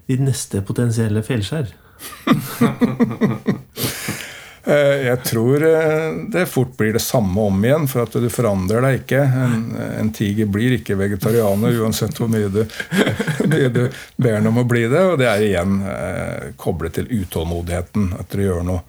ditt 0.10 0.24
neste 0.26 0.64
potensielle 0.66 1.24
feilskjær? 1.26 1.70
Eh, 4.68 5.06
Jeg 5.08 5.22
tror 5.24 5.64
eh, 5.64 6.18
det 6.34 6.46
fort 6.52 6.74
blir 6.78 6.94
det 6.98 7.02
samme 7.04 7.40
om 7.48 7.64
igjen, 7.66 7.86
for 7.88 8.04
at 8.04 8.18
du 8.20 8.28
forandrer 8.34 8.84
deg 8.84 9.00
ikke. 9.02 9.22
En, 9.24 9.64
en 10.02 10.12
tiger 10.12 10.50
blir 10.52 10.76
ikke 10.76 10.98
vegetarianer 11.00 11.78
uansett 11.84 12.18
hvor 12.20 12.28
mye 12.32 12.50
du, 12.52 12.64
mye 13.48 13.70
du 13.72 13.84
ber 14.20 14.36
ham 14.42 14.50
om 14.52 14.60
å 14.64 14.68
bli 14.68 14.84
det. 14.92 15.04
Og 15.14 15.18
det 15.22 15.30
er 15.32 15.46
igjen 15.48 15.80
eh, 15.88 16.50
koblet 16.60 16.98
til 17.00 17.08
utålmodigheten 17.22 18.12
etter 18.20 18.44
å 18.44 18.48
gjøre 18.50 18.68
noe. 18.74 18.84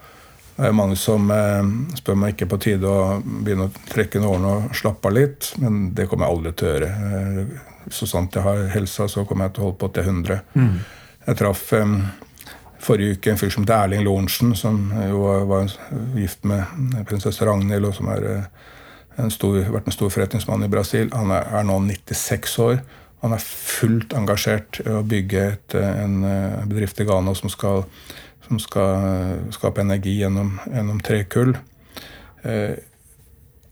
Det 0.59 0.67
er 0.67 0.75
mange 0.75 0.97
som 0.99 1.29
eh, 1.31 1.69
spør 2.01 2.17
meg 2.19 2.35
ikke 2.35 2.49
på 2.51 2.59
tide 2.65 2.91
å 2.91 3.21
begynne 3.23 3.69
å 3.69 3.75
trekke 3.93 4.19
noen 4.19 4.43
årene 4.49 4.55
og 4.73 4.79
slappe 4.81 5.07
av 5.13 5.15
litt, 5.15 5.53
men 5.63 5.93
det 5.95 6.09
kommer 6.11 6.27
jeg 6.27 6.35
aldri 6.41 6.55
til 6.59 6.67
å 6.67 6.73
gjøre. 6.75 6.93
Eh, 7.23 7.59
Så 7.95 8.05
sant 8.11 8.35
jeg 8.37 8.43
har 8.45 8.67
helsa, 8.75 9.07
så 9.09 9.23
kommer 9.25 9.47
jeg 9.47 9.55
til 9.57 9.63
å 9.63 9.69
holde 9.71 9.79
på 9.81 9.89
til 9.97 10.09
100. 10.11 10.41
Jeg 11.29 11.39
traff 11.39 11.63
eh, 11.79 11.95
forrige 12.83 13.19
uke 13.19 13.33
en 13.33 13.41
fyr 13.41 13.51
som 13.53 13.65
heter 13.65 13.83
Erling 13.83 14.05
Lorentzen, 14.07 14.55
som 14.57 14.93
jo 15.09 15.25
var 15.51 15.71
gift 16.17 16.45
med 16.47 17.01
prinsesse 17.09 17.47
Ragnhild, 17.47 17.89
og 17.89 17.97
som 17.97 18.11
har 18.13 18.27
vært 19.19 19.89
en 19.91 19.95
stor 19.95 20.13
forretningsmann 20.15 20.65
i 20.65 20.71
Brasil. 20.71 21.11
Han 21.15 21.35
er, 21.35 21.49
er 21.59 21.67
nå 21.67 21.81
96 21.89 22.59
år. 22.65 22.81
Han 23.25 23.35
er 23.35 23.43
fullt 23.43 24.15
engasjert 24.15 24.79
i 24.85 24.93
å 24.95 25.03
bygge 25.07 25.45
et, 25.53 25.75
en 25.75 26.21
eh, 26.27 26.61
bedrift 26.71 27.01
i 27.03 27.07
Ghana 27.09 27.35
som 27.35 27.51
skal, 27.51 27.83
som 28.47 28.61
skal 28.63 29.09
eh, 29.09 29.33
skape 29.55 29.83
energi 29.83 30.21
gjennom, 30.21 30.55
gjennom 30.71 31.01
tre 31.03 31.25
kull. 31.31 31.57
Eh, 32.47 32.79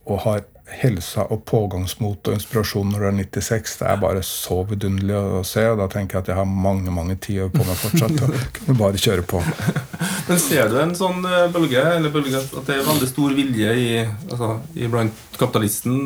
og 0.06 0.22
har 0.26 0.42
helsa 0.66 1.22
og 1.30 1.44
pågangsmot 1.46 2.26
og 2.26 2.34
inspirasjon 2.36 2.88
når 2.90 3.02
du 3.02 3.06
er 3.06 3.16
96. 3.20 3.76
Det 3.80 3.86
er 3.86 4.00
bare 4.02 4.22
så 4.26 4.58
vidunderlig 4.66 5.14
å 5.16 5.42
se. 5.46 5.62
og 5.70 5.78
Da 5.78 5.86
tenker 5.92 6.18
jeg 6.18 6.24
at 6.24 6.30
jeg 6.32 6.38
har 6.40 6.48
mange 6.66 6.90
mange 6.94 7.16
tiår 7.22 7.52
på 7.54 7.62
meg 7.62 7.78
fortsatt. 7.78 8.18
og 8.26 8.34
kunne 8.58 8.78
bare 8.80 9.00
kjøre 9.00 9.26
på. 9.30 9.42
Men 10.28 10.42
ser 10.42 10.72
du 10.72 10.80
en 10.82 10.96
sånn 10.98 11.22
bølge, 11.54 11.84
eller 11.94 12.10
bølge 12.14 12.42
at 12.42 12.58
det 12.66 12.80
er 12.80 12.88
veldig 12.88 13.08
stor 13.10 13.36
vilje 13.38 13.78
i, 13.78 13.88
altså, 14.02 14.52
i 14.74 14.90
blant 14.90 15.38
kapitalisten, 15.38 15.96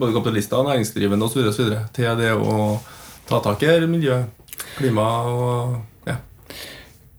både 0.00 0.12
kapitalister 0.16 0.66
næringsdrivende 0.66 1.30
osv. 1.30 1.52
til 1.94 2.14
det 2.18 2.32
å 2.34 2.80
ta 3.28 3.40
tak 3.44 3.62
i 3.62 3.76
miljø, 3.86 4.24
klima 4.76 5.08
og 5.30 6.08
ja. 6.08 6.18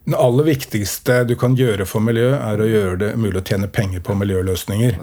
Det 0.06 0.18
aller 0.20 0.52
viktigste 0.52 1.24
du 1.26 1.38
kan 1.40 1.56
gjøre 1.58 1.88
for 1.90 2.04
miljøet, 2.04 2.36
er 2.36 2.62
å 2.62 2.68
gjøre 2.70 2.98
det 3.02 3.14
mulig 3.18 3.40
å 3.40 3.46
tjene 3.48 3.72
penger 3.72 4.04
på 4.06 4.18
miljøløsninger. 4.20 5.00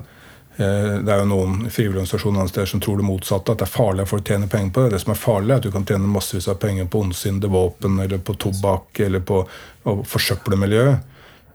Eh, 0.56 0.98
Det 1.02 1.12
er 1.12 1.22
jo 1.22 1.28
noen 1.30 1.70
frivillige 1.70 2.02
organisasjoner 2.02 2.66
som 2.66 2.80
tror 2.80 2.96
det 3.00 3.06
motsatte, 3.08 3.52
at 3.52 3.58
det 3.62 3.68
er 3.68 3.72
farlig 3.72 4.02
at 4.02 4.08
folk 4.08 4.24
tjener 4.28 4.46
penger 4.52 4.70
på 4.72 4.82
det. 4.84 4.90
Det 4.92 5.00
som 5.00 5.12
er 5.14 5.20
farlig, 5.22 5.50
er 5.50 5.56
at 5.56 5.62
du 5.62 5.70
kan 5.70 5.84
tjene 5.88 6.10
massevis 6.12 6.48
av 6.48 6.58
penger 6.60 6.84
på 6.92 7.00
ondsinnede 7.06 7.48
våpen, 7.48 8.00
eller 8.00 8.18
på 8.18 8.34
tobakk, 8.36 9.00
eller 9.00 9.20
på 9.20 9.46
å 9.86 9.96
forsøple 10.04 10.56
miljøet. 10.60 11.00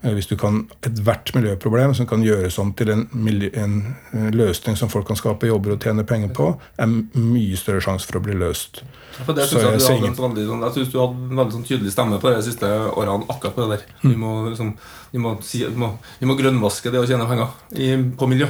Eh, 0.04 0.14
Hvis 0.14 0.28
du 0.30 0.36
kan 0.38 0.68
ethvert 0.86 1.34
miljøproblem 1.34 1.94
som 1.96 2.06
kan 2.08 2.22
gjøres 2.22 2.58
om 2.60 2.74
til 2.74 2.90
en, 2.90 3.08
miljø, 3.14 3.50
en 3.54 3.96
eh, 4.14 4.30
løsning 4.32 4.76
som 4.78 4.90
folk 4.90 5.08
kan 5.08 5.16
skape 5.18 5.48
jobber 5.48 5.74
og 5.74 5.82
tjene 5.82 6.04
penger 6.06 6.30
på, 6.30 6.52
er 6.78 6.88
mye 7.18 7.58
større 7.58 7.82
sjanse 7.82 8.06
for 8.06 8.18
å 8.20 8.24
bli 8.24 8.34
løst. 8.38 8.84
For 9.26 9.34
det 9.34 9.48
synes 9.50 9.64
jeg, 9.64 9.72
jeg 9.74 9.80
du 9.82 9.86
hadde 9.88 10.08
en 10.08 10.36
veldig, 10.36 10.46
sånn, 10.48 10.62
jeg 10.62 10.74
synes 10.76 10.92
du 10.94 11.00
hadde 11.00 11.18
en 11.32 11.38
veldig 11.42 11.54
sånn 11.56 11.66
tydelig 11.66 11.92
stemme 11.92 12.20
på 12.22 12.30
de 12.30 12.42
siste 12.46 12.68
årene 12.70 13.26
akkurat 13.30 13.56
på 13.56 13.66
det 13.66 13.78
der. 13.78 13.86
Vi 14.04 14.16
må, 14.16 14.34
liksom, 14.50 14.76
vi 15.12 15.18
må, 15.24 15.32
si, 15.42 15.64
vi 15.66 15.82
må, 15.82 15.90
vi 16.20 16.30
må 16.30 16.36
grønnvaske 16.38 16.92
det 16.94 17.02
å 17.02 17.08
tjene 17.10 17.26
penger 17.26 17.48
i, 17.74 17.96
på 18.18 18.30
miljø. 18.30 18.48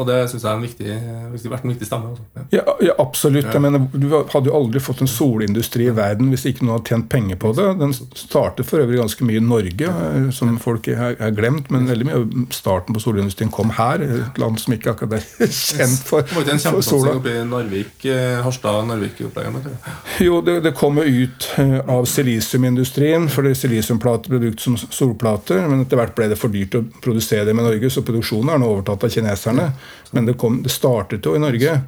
Og 0.00 0.08
det 0.08 0.18
syns 0.32 0.46
jeg 0.46 0.50
er 0.50 0.64
viktig, 0.64 1.50
vært 1.52 1.66
en 1.66 1.74
viktig 1.74 1.88
stemme. 1.88 2.12
Altså. 2.14 2.24
Ja. 2.34 2.46
Ja, 2.60 2.76
ja 2.90 2.96
absolutt. 3.02 3.50
Jeg 3.52 3.62
mener, 3.62 3.86
du 3.92 4.08
hadde 4.16 4.50
jo 4.50 4.56
aldri 4.56 4.82
fått 4.82 5.04
en 5.04 5.10
solindustri 5.10 5.90
i 5.90 5.94
verden 5.96 6.32
hvis 6.32 6.46
ikke 6.48 6.64
noen 6.64 6.78
hadde 6.78 6.94
tjent 6.94 7.10
penger 7.12 7.38
på 7.40 7.52
det. 7.58 7.68
Den 7.80 7.94
startet 7.94 8.68
for 8.68 8.82
øvrig 8.82 9.00
ganske 9.00 9.26
mye 9.28 9.40
i 9.40 9.44
Norge, 9.44 9.90
eh, 9.90 10.30
som 10.34 10.56
folk 10.60 10.88
har 10.96 11.10
har 11.20 11.30
glemt. 11.30 11.70
Men 11.70 11.86
veldig 11.88 12.06
mye 12.06 12.18
av 12.20 12.52
starten 12.54 12.94
på 12.94 13.02
solindustrien 13.02 13.50
kom 13.52 13.72
her, 13.76 14.02
et 14.04 14.38
land 14.40 14.58
som 14.60 14.74
ikke 14.74 14.94
akkurat 14.94 15.18
er 15.18 15.50
kjent 15.50 16.02
for, 16.06 16.22
Det 16.22 16.36
var 16.36 16.46
ikke 16.46 16.56
en 16.56 16.76
for 16.76 16.86
sola. 16.86 17.14
oppe 17.18 17.34
i 17.34 17.44
Narvik, 17.48 18.04
eh, 18.04 18.40
Harstad-Narvik-opplegget? 18.44 19.68
vet. 19.70 19.90
Jo, 20.26 20.40
det, 20.46 20.60
det 20.66 20.74
kommer 20.78 21.08
ut 21.08 21.48
eh, 21.60 21.78
av 21.90 22.08
silisiumindustrien, 22.10 23.28
fordi 23.32 23.54
silisiumplater 23.58 24.32
ble 24.32 24.42
brukt 24.46 24.64
som 24.64 24.78
solplater. 24.80 25.62
Men 25.68 25.84
etter 25.84 26.00
hvert 26.00 26.16
ble 26.18 26.30
det 26.32 26.40
for 26.40 26.52
dyrt 26.52 26.78
å 26.78 26.84
produsere 27.02 27.46
dem 27.48 27.62
i 27.62 27.66
Norge, 27.66 27.92
så 27.92 28.04
produksjonen 28.06 28.54
er 28.54 28.62
nå 28.62 28.70
overtatt 28.74 29.06
av 29.06 29.14
kineserne. 29.14 29.70
Men 30.10 30.26
det, 30.26 30.38
kom, 30.40 30.62
det 30.64 30.72
startet 30.74 31.26
jo 31.26 31.36
i 31.36 31.42
Norge. 31.42 31.80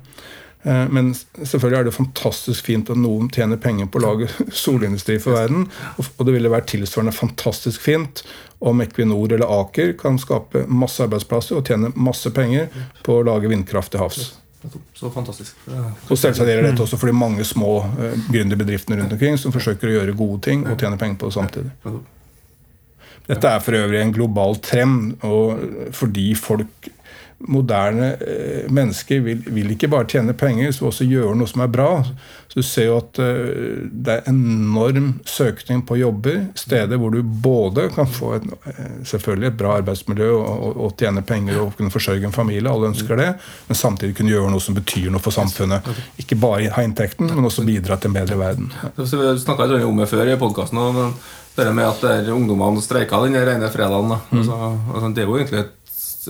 Eh, 0.62 0.88
Men 0.88 1.14
selvfølgelig 1.14 1.78
er 1.78 1.88
det 1.88 1.94
fantastisk 1.96 2.68
fint 2.70 2.90
at 2.90 3.00
noen 3.00 3.30
tjener 3.34 3.58
penger 3.60 3.88
på 3.90 3.98
å 4.00 4.06
lage 4.06 4.30
solindustri 4.64 5.18
for 5.22 5.36
verden. 5.38 5.66
Og 5.98 6.26
det 6.26 6.36
ville 6.36 6.52
vært 6.52 6.70
tilsvarende 6.72 7.14
fantastisk 7.16 7.82
fint 7.82 8.22
om 8.62 8.82
Equinor 8.84 9.32
eller 9.34 9.50
Aker 9.60 9.96
kan 9.98 10.20
skape 10.22 10.66
masse 10.70 11.02
arbeidsplasser 11.02 11.58
og 11.58 11.66
tjene 11.66 11.90
masse 11.98 12.30
penger 12.34 12.70
på 13.02 13.18
å 13.18 13.26
lage 13.26 13.50
vindkraft 13.50 13.94
til 13.94 14.04
havs. 14.04 14.30
Så 14.94 15.10
fantastisk. 15.10 15.56
Og 15.66 16.14
selvsagt 16.14 16.46
gjelder 16.46 16.68
dette 16.68 16.84
også 16.84 16.94
for 17.00 17.10
de 17.10 17.16
mange 17.18 17.42
små 17.42 17.80
uh, 17.82 18.12
gründerbedriftene 18.30 19.00
rundt 19.00 19.16
omkring 19.16 19.34
som 19.40 19.50
forsøker 19.50 19.90
å 19.90 19.96
gjøre 19.96 20.14
gode 20.14 20.38
ting 20.46 20.62
og 20.70 20.76
tjene 20.78 21.00
penger 21.00 21.18
på 21.18 21.30
det 21.32 21.34
samtidig. 21.34 21.72
Dette 23.26 23.50
er 23.50 23.64
for 23.64 23.78
øvrig 23.78 23.98
en 23.98 24.14
global 24.14 24.54
trend, 24.62 25.16
og 25.26 25.90
fordi 25.98 26.28
folk 26.38 26.90
moderne 27.48 28.12
eh, 28.20 28.70
mennesker 28.72 29.20
vil, 29.24 29.42
vil 29.46 29.74
ikke 29.74 29.90
bare 29.92 30.08
tjene 30.10 30.34
penger, 30.38 30.70
men 30.72 30.88
også 30.88 31.06
gjøre 31.08 31.34
noe 31.38 31.50
som 31.50 31.64
er 31.64 31.72
bra. 31.72 31.88
Så 32.52 32.60
du 32.60 32.66
ser 32.66 32.88
jo 32.90 32.98
at 33.00 33.18
eh, 33.22 33.82
det 33.90 34.16
er 34.18 34.30
enorm 34.30 35.14
søkning 35.28 35.82
på 35.88 35.96
jobber, 36.00 36.42
steder 36.58 37.00
hvor 37.00 37.14
du 37.14 37.22
både 37.22 37.88
kan 37.94 38.08
få 38.10 38.34
et, 38.36 38.48
eh, 38.68 38.96
selvfølgelig 39.08 39.50
et 39.50 39.58
bra 39.60 39.76
arbeidsmiljø 39.80 40.30
og, 40.36 40.48
og, 40.52 40.80
og 40.86 40.96
tjene 41.00 41.24
penger 41.26 41.60
og 41.62 41.76
kunne 41.78 41.92
forsørge 41.94 42.28
en 42.28 42.36
familie, 42.36 42.68
alle 42.70 42.92
ønsker 42.92 43.18
det, 43.18 43.30
men 43.68 43.78
samtidig 43.78 44.16
kunne 44.18 44.34
gjøre 44.34 44.52
noe 44.52 44.64
som 44.64 44.76
betyr 44.78 45.10
noe 45.12 45.22
for 45.22 45.34
samfunnet. 45.34 45.88
Ikke 46.20 46.38
bare 46.40 46.70
ha 46.74 46.84
inntekten, 46.84 47.32
men 47.32 47.48
også 47.48 47.66
bidra 47.66 47.96
til 47.98 48.12
en 48.12 48.18
bedre 48.20 48.40
verden. 48.40 48.72
Så 49.00 49.16
Vi 49.16 49.38
snakka 49.40 49.70
om 49.86 50.02
det 50.02 50.10
før 50.10 50.28
i 50.28 50.38
podkasten. 50.40 50.82
Det 51.52 51.68
med 51.76 51.84
at 51.84 52.28
ungdommene 52.32 52.80
streika 52.80 53.18
den 53.20 53.36
rene 53.36 53.68
fredagen. 53.68 54.08
Da. 54.08 54.18
Altså, 54.32 54.58
altså, 54.94 55.08
det 55.12 55.24
er 55.24 55.28
jo 55.28 55.36
egentlig 55.36 55.60
et, 55.60 55.72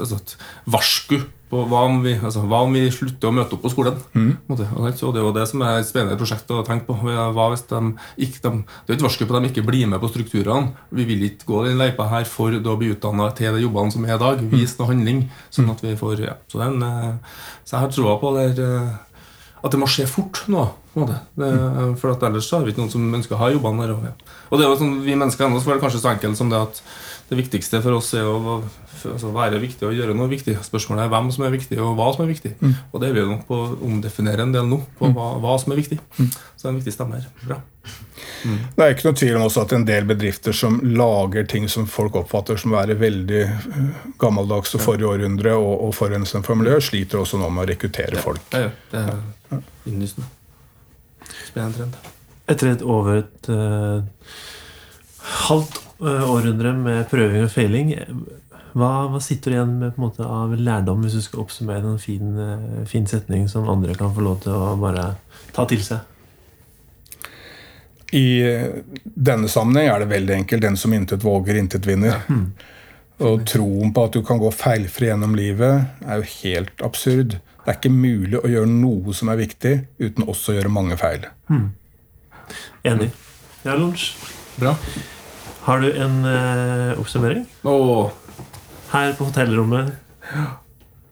altså, 0.01 0.19
et 0.21 0.37
varsku 0.73 1.19
på 1.53 1.63
hva 1.69 1.83
om, 1.85 1.99
vi, 2.01 2.15
altså, 2.17 2.47
hva 2.49 2.63
om 2.65 2.73
vi 2.73 2.87
slutter 2.93 3.29
å 3.29 3.35
møte 3.37 3.59
opp 3.59 3.65
på 3.67 3.73
skolen. 3.75 3.99
Mm. 4.17 4.31
Og 4.49 4.57
det- 4.57 4.71
er 4.73 5.21
jo 5.21 5.33
det 5.37 5.47
som 5.49 5.61
er 5.63 5.81
et 5.81 5.87
spennende 5.87 6.17
prosjekt 6.17 6.49
å 6.49 6.65
tenke 6.65 6.87
på. 6.87 6.97
Hva 6.97 7.49
hvis 7.53 7.67
de 7.69 7.81
ikke, 8.17 8.41
de, 8.41 8.65
det 8.87 8.95
er 8.95 8.97
et 8.97 9.05
varsku 9.05 9.27
på 9.27 9.37
at 9.37 9.43
de 9.43 9.51
ikke 9.51 9.67
blir 9.67 9.87
med 9.87 10.01
på 10.01 10.09
strukturene. 10.09 10.73
Vi 10.91 11.05
vil 11.05 11.29
ikke 11.29 11.45
gå 11.45 11.65
den 11.67 11.77
løypa 11.77 12.09
her 12.09 12.25
for 12.25 12.49
å 12.51 12.79
bli 12.79 12.95
utdanna 12.95 13.35
til 13.37 13.53
de 13.53 13.67
jobbene 13.67 13.93
som 13.93 14.05
er 14.05 14.17
i 14.17 14.19
dag. 14.19 14.41
Vis 14.51 14.79
noe 14.79 14.89
handling. 14.89 15.29
sånn 15.51 15.71
at 15.71 15.83
vi 15.83 15.95
får, 15.95 16.25
ja. 16.25 16.37
Så, 16.49 16.59
det 16.59 16.67
er 16.67 16.73
en, 16.73 16.83
eh, 16.83 17.19
så 17.67 17.77
jeg 17.77 17.81
har 17.81 17.89
troa 17.93 18.19
på 18.19 18.33
det 18.39 18.59
eh, 18.59 18.97
at 19.63 19.71
det 19.71 19.79
må 19.79 19.87
skje 19.87 20.09
fort 20.09 20.43
nå. 20.51 20.65
Det, 20.93 21.97
for 22.01 22.13
at 22.13 22.25
ellers 22.27 22.49
så 22.51 22.59
har 22.59 22.67
vi 22.67 22.73
ikke 22.75 22.83
noen 22.83 22.93
som 22.93 23.15
ønsker 23.17 23.37
å 23.37 23.41
ha 23.41 23.53
jobbene 23.53 23.87
der. 23.87 23.95
Og, 23.95 24.03
ja. 24.05 24.13
og 24.51 24.59
det 24.59 24.67
er 24.67 24.73
jo 24.73 24.81
sånn, 24.81 24.97
vi 25.07 25.15
mennesker 25.17 25.53
så 25.55 25.71
er 25.71 25.79
det 25.79 25.85
kanskje 25.85 26.01
så 26.03 26.11
enkelt 26.13 26.37
som 26.37 26.51
det 26.53 26.59
at 26.61 26.83
det 27.33 27.39
viktigste 27.39 27.81
for 27.81 27.97
oss 27.97 28.11
er 28.19 28.29
å 28.29 28.59
altså, 28.61 29.31
være 29.33 29.61
viktig 29.63 29.87
og 29.89 29.97
gjøre 29.97 30.15
noe 30.17 30.29
viktig. 30.29 30.59
Spørsmålet 30.67 31.07
er 31.07 31.13
hvem 31.15 31.31
som 31.33 31.47
er 31.47 31.55
viktig, 31.55 31.79
og 31.81 31.95
hva 31.97 32.11
som 32.13 32.27
er 32.27 32.33
viktig. 32.33 32.53
Mm. 32.61 32.75
Og 32.91 33.01
det 33.01 33.09
er 33.09 33.17
vi 33.17 33.25
nok 33.31 33.47
på 33.49 33.57
å 33.57 33.69
omdefinere 33.89 34.45
en 34.45 34.53
del 34.53 34.69
nå, 34.69 34.83
på 34.99 35.09
hva, 35.17 35.31
hva 35.41 35.57
som 35.63 35.73
er 35.73 35.81
viktig. 35.81 35.99
Så 36.19 36.27
det 36.27 36.69
er 36.69 36.73
en 36.75 36.81
viktig 36.83 36.95
stemme 36.95 37.21
her. 37.21 37.31
Bra. 37.47 37.59
Det 38.43 38.85
er 38.85 38.95
ikke 38.95 39.09
noe 39.09 39.19
tvil 39.19 39.39
om 39.39 39.47
også 39.47 39.65
at 39.65 39.73
en 39.75 39.87
del 39.89 40.07
bedrifter 40.07 40.55
som 40.55 40.77
lager 40.85 41.47
ting 41.51 41.69
som 41.73 41.89
folk 41.91 42.19
oppfatter 42.21 42.61
som 42.61 42.75
å 42.75 42.79
være 42.81 42.99
veldig 43.01 43.43
eh, 43.43 44.01
gammeldags 44.23 44.77
og 44.77 44.85
forrige 44.85 45.11
århundre 45.11 45.55
og, 45.59 45.73
og 45.89 45.95
forurensende 45.97 46.47
for 46.47 46.59
miljøet, 46.59 46.85
sliter 46.87 47.23
også 47.23 47.41
nå 47.41 47.51
med 47.55 47.65
å 47.65 47.69
rekruttere 47.73 48.23
folk. 48.23 48.45
Det 48.53 48.65
er, 48.67 48.75
det 48.93 49.05
er 49.09 49.63
innlysende. 49.91 50.29
Spennende 51.47 51.79
trend. 51.81 52.13
Etter 52.53 52.73
et 52.75 52.83
over 52.83 53.23
et 53.23 53.49
uh, 53.49 54.03
halvt 55.47 55.79
århundre 56.03 56.73
med 56.77 57.05
prøving 57.11 57.45
og 57.47 57.53
feiling, 57.53 57.93
hva, 58.73 58.89
hva 59.13 59.21
sitter 59.21 59.53
du 59.53 59.57
igjen 59.57 59.75
med 59.81 59.93
på 59.93 60.01
en 60.01 60.07
måte 60.07 60.25
av 60.27 60.55
lærdom, 60.57 61.03
hvis 61.05 61.19
du 61.19 61.25
skal 61.25 61.43
oppsummere 61.45 61.85
en 61.93 62.01
fin, 62.01 62.33
eh, 62.41 62.81
fin 62.89 63.07
setning 63.09 63.45
som 63.53 63.69
andre 63.69 63.97
kan 63.99 64.15
få 64.17 64.25
lov 64.25 64.41
til 64.45 64.57
å 64.57 64.73
bare 64.81 65.11
ta 65.53 65.67
til 65.69 65.85
seg? 65.85 66.09
I 68.17 68.27
eh, 68.49 68.81
denne 69.05 69.51
sammenheng 69.53 69.91
er 69.93 70.03
det 70.03 70.11
veldig 70.13 70.37
enkelt. 70.41 70.65
Den 70.65 70.81
som 70.81 70.93
intet 70.97 71.25
våger, 71.25 71.61
intet 71.61 71.89
vinner. 71.89 72.25
Og 73.23 73.45
troen 73.47 73.93
på 73.95 74.07
at 74.09 74.17
du 74.17 74.23
kan 74.27 74.41
gå 74.41 74.49
feilfri 74.57 75.11
gjennom 75.11 75.37
livet, 75.39 75.93
er 76.09 76.21
jo 76.21 76.31
helt 76.41 76.85
absurd. 76.85 77.37
Det 77.63 77.71
er 77.71 77.77
ikke 77.79 77.93
mulig 77.95 78.41
å 78.41 78.51
gjøre 78.51 78.73
noe 78.73 79.15
som 79.15 79.31
er 79.31 79.39
viktig, 79.45 79.75
uten 80.01 80.27
også 80.27 80.53
å 80.53 80.57
gjøre 80.57 80.73
mange 80.73 80.99
feil. 80.99 81.29
Enig. 82.89 83.13
Ja, 83.63 83.77
Lunsj. 83.79 84.17
Bra. 84.59 84.75
Har 85.67 85.81
du 85.83 85.93
en 85.93 86.25
eh, 86.27 86.99
oppsummering? 86.99 87.45
Åh, 87.65 88.11
Her 88.93 89.13
på 89.19 89.29
hotellrommet. 89.29 89.93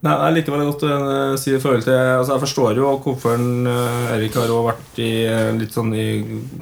Nei, 0.00 0.12
Jeg 0.16 0.32
liker 0.38 0.54
veldig 0.54 0.68
godt 0.70 0.82
å 0.88 0.92
si 1.36 1.42
sier 1.50 1.58
i 1.58 1.60
forhold 1.60 1.82
til 1.84 1.92
altså 1.92 2.32
Jeg 2.32 2.40
forstår 2.46 2.78
jo 2.80 2.86
hvorfor 3.04 3.34
han, 3.36 3.66
eh, 3.68 4.12
Erik 4.14 4.38
har 4.40 4.46
jo 4.48 4.62
vært 4.64 5.00
i, 5.04 5.08
eh, 5.28 5.50
litt, 5.58 5.74
sånn 5.76 5.90
i, 5.92 6.06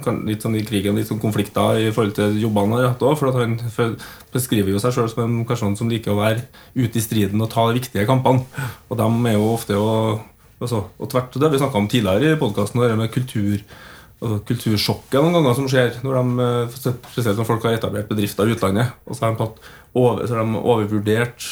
kan- 0.03 0.19
litt 0.27 0.43
sånn 0.43 0.57
i 0.59 0.63
krigen, 0.67 0.97
litt 0.99 1.07
sånn 1.07 1.21
konflikter 1.23 1.79
i 1.79 1.89
forhold 1.95 2.17
til 2.19 2.35
jobbene 2.43 2.75
han 2.75 2.83
har 2.83 2.89
hatt 2.91 3.05
også, 3.07 3.19
For 3.21 3.31
at 3.31 3.39
han 3.39 3.95
beskriver 4.35 4.73
jo 4.75 4.81
seg 4.83 4.91
sjøl 4.97 5.07
som 5.09 5.23
en 5.23 5.45
person 5.47 5.75
som 5.79 5.87
liker 5.89 6.11
å 6.11 6.19
være 6.19 6.43
ute 6.75 6.99
i 6.99 7.05
striden 7.05 7.41
og 7.41 7.49
ta 7.53 7.65
de 7.71 7.79
viktige 7.79 8.05
kampene. 8.05 8.43
Og 8.91 8.97
de 8.99 9.07
er 9.31 9.37
jo 9.39 9.53
ofte 9.55 9.79
å, 9.79 10.19
altså, 10.59 10.83
og 10.99 11.09
tvert 11.09 11.31
Det 11.39 11.47
har 11.47 11.55
vi 11.55 11.63
snakka 11.63 11.79
om 11.79 11.87
tidligere 11.87 12.35
i 12.35 12.39
podkasten, 12.43 12.81
det 12.83 12.97
med 12.99 13.11
kultur 13.15 13.63
kultursjokket 14.19 15.21
noen 15.23 15.33
ganger 15.37 15.53
som 15.55 15.67
skjer, 15.71 15.93
når 16.03 16.17
de, 16.19 16.45
eh, 16.45 16.79
spesielt 17.07 17.37
når 17.39 17.47
folk 17.47 17.63
har 17.63 17.77
etablert 17.77 18.09
bedrifter 18.09 18.47
i 18.49 18.55
utlandet. 18.55 18.89
Og 19.07 19.15
så 19.15 19.25
har 19.25 19.31
de, 19.35 19.37
tatt 19.45 19.61
over, 19.95 20.25
så 20.27 20.35
har 20.35 20.43
de 20.43 20.59
overvurdert, 20.59 21.45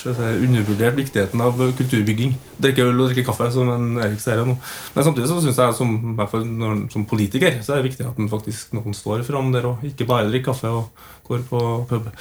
undervurdert 0.43 0.97
viktigheten 0.99 1.41
av 1.41 1.55
kulturbygging. 1.79 2.35
Drikke 2.61 2.83
øl 2.85 2.99
og 2.99 3.07
drikke 3.09 3.25
kaffe, 3.29 3.47
som 3.55 3.69
en 3.71 3.87
Erik 4.03 4.19
sier 4.19 4.43
nå. 4.45 4.57
Men 4.95 5.07
samtidig 5.07 5.29
så 5.31 5.39
syns 5.41 5.57
jeg 5.63 5.77
som, 5.79 5.95
når, 6.17 6.83
som 6.91 7.05
politiker 7.09 7.61
så 7.63 7.73
er 7.73 7.81
det 7.81 7.91
viktig 7.91 8.05
at 8.05 8.19
den 8.19 8.29
faktisk 8.29 8.73
noen 8.77 8.93
står 8.93 9.23
fram 9.25 9.51
der 9.55 9.65
og 9.71 9.81
ikke 9.87 10.05
bare 10.09 10.27
drikker 10.29 10.51
kaffe 10.51 10.67
og 10.69 10.91
går 11.29 11.47
på 11.49 11.63
pub. 11.89 12.11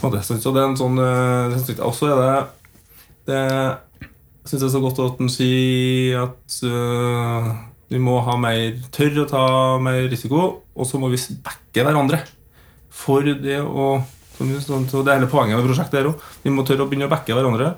Så 0.00 0.10
det 0.54 0.62
er 0.62 0.68
en 0.70 0.78
sånn 0.80 0.98
eh, 1.02 1.50
det 1.56 1.66
jeg- 1.66 1.82
Også 1.84 2.08
er 2.14 2.22
det 2.22 2.46
det 3.26 3.78
syns 4.46 4.60
jeg 4.62 4.68
er 4.70 4.76
så 4.78 4.80
godt 4.80 4.98
at 5.02 5.18
han 5.18 5.28
sier 5.28 6.22
at 6.22 6.60
øh, 6.62 7.54
vi 7.92 8.00
må 8.02 8.18
ha 8.26 8.34
mer 8.40 8.80
tørre 8.94 9.22
å 9.22 9.30
ta 9.30 9.44
mer 9.82 10.08
risiko, 10.10 10.48
og 10.74 10.88
så 10.88 10.98
må 10.98 11.10
vi 11.12 11.20
backe 11.44 11.84
hverandre. 11.86 12.22
For 12.90 13.26
det 13.26 13.60
å 13.62 13.96
så 14.36 15.00
Det 15.00 15.12
er 15.12 15.16
hele 15.16 15.30
poenget 15.32 15.56
med 15.56 15.64
prosjektet 15.64 16.00
her 16.00 16.10
òg. 16.10 16.20
Vi 16.42 16.50
må 16.52 16.64
tørre 16.66 16.84
å 16.84 16.90
begynne 16.90 17.06
å 17.08 17.12
backe 17.12 17.32
hverandre 17.32 17.70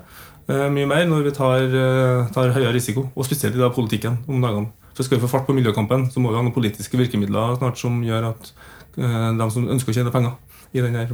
øh, 0.51 0.67
mye 0.75 0.89
mer 0.91 1.05
når 1.07 1.29
vi 1.29 1.33
tar, 1.37 1.63
øh, 1.63 2.25
tar 2.35 2.51
høyere 2.51 2.73
risiko. 2.75 3.05
Og 3.15 3.29
spesielt 3.29 3.55
i 3.55 3.61
da 3.61 3.71
politikken 3.71 4.19
om 4.27 4.43
dagene. 4.43 4.73
For 4.97 5.07
Skal 5.07 5.19
vi 5.19 5.23
få 5.23 5.31
fart 5.31 5.47
på 5.47 5.55
miljøkampen, 5.55 6.09
så 6.11 6.19
må 6.19 6.33
vi 6.33 6.41
ha 6.41 6.43
noen 6.43 6.57
politiske 6.57 6.99
virkemidler 6.99 7.55
snart 7.61 7.79
som 7.79 8.03
gjør 8.03 8.33
at 8.33 8.53
øh, 8.99 9.39
de 9.39 9.51
som 9.55 9.71
ønsker 9.71 9.95
å 9.95 9.99
tjene 10.01 10.15
penger 10.15 10.35
i 10.75 10.83
denne 10.83 11.07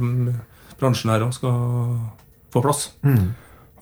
bransjen 0.79 1.13
her 1.13 1.27
òg, 1.27 1.35
skal 1.37 1.53
få 2.49 2.65
plass. 2.65 2.87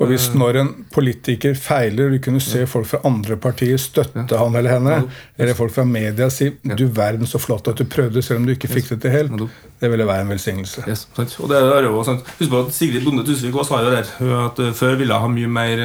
Og 0.02 0.08
hvis 0.10 0.24
når 0.34 0.58
en 0.58 0.70
politiker 0.92 1.54
feiler, 1.54 2.10
vil 2.10 2.20
kunne 2.20 2.40
se 2.42 2.64
folk 2.68 2.88
fra 2.90 3.00
andre 3.06 3.36
partier 3.38 3.78
støtte 3.78 4.38
han 4.40 4.56
eller 4.58 4.74
henne, 4.74 4.96
eller 5.38 5.54
folk 5.54 5.72
fra 5.72 5.84
media 5.86 6.30
si 6.34 6.48
'du 6.64 6.88
verden 6.90 7.28
så 7.30 7.38
flott 7.40 7.68
at 7.70 7.78
du 7.78 7.84
prøvde, 7.86 8.22
selv 8.26 8.40
om 8.42 8.46
du 8.48 8.54
ikke 8.56 8.68
fikk 8.72 8.90
det 8.90 9.02
til 9.02 9.12
helt', 9.12 9.50
det 9.80 9.92
ville 9.92 10.06
være 10.08 10.22
en 10.26 10.30
velsignelse. 10.34 10.84
Yes. 10.88 11.08
Og 11.40 11.48
det 11.50 11.58
er 11.62 11.84
jo 11.86 12.04
sant. 12.04 12.24
Husk 12.40 12.50
på 12.50 12.60
at 12.66 12.74
Sigrid 12.74 13.04
Bonde 13.06 13.24
Tusvik 13.24 13.54
også 13.54 13.70
sa 13.70 13.84
jo 13.84 13.92
der 13.92 14.46
at 14.48 14.60
eh, 14.60 14.74
før 14.74 14.96
ville 14.98 15.14
ha 15.14 15.28
mye 15.28 15.48
mer 15.48 15.78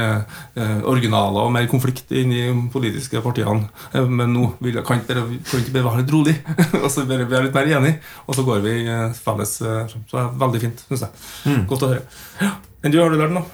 eh, 0.56 0.80
originaler 0.88 1.40
og 1.44 1.52
mer 1.52 1.66
konflikt 1.66 2.10
inn 2.10 2.32
i 2.32 2.42
de 2.48 2.68
politiske 2.72 3.20
partiene. 3.20 3.68
Eh, 3.94 4.06
men 4.08 4.32
nå 4.32 4.54
vil, 4.60 4.74
jeg- 4.74 4.86
kan 4.86 5.00
dere 5.06 5.26
ikke 5.36 5.72
bare 5.72 5.84
være 5.84 6.02
litt 6.02 6.12
rolig, 6.16 6.36
og 6.82 6.90
så 6.90 7.04
bare 7.06 7.28
være 7.28 7.44
litt 7.50 7.54
mer 7.54 7.66
enige. 7.76 7.98
Og 8.26 8.34
så 8.34 8.42
går 8.44 8.60
vi 8.64 8.86
eh, 8.88 9.12
felles. 9.12 9.60
eh, 9.62 9.86
Så 9.86 9.98
det 10.16 10.20
er 10.24 10.38
veldig 10.46 10.60
fint, 10.60 10.84
syns 10.88 11.00
jeg. 11.04 11.66
Godt 11.68 11.82
å 11.82 11.88
høre. 11.92 12.02
Ja. 12.40 12.54
Enn 12.82 12.92
du, 12.92 13.00
har 13.02 13.10
du 13.10 13.16
lært 13.18 13.32
noe? 13.34 13.44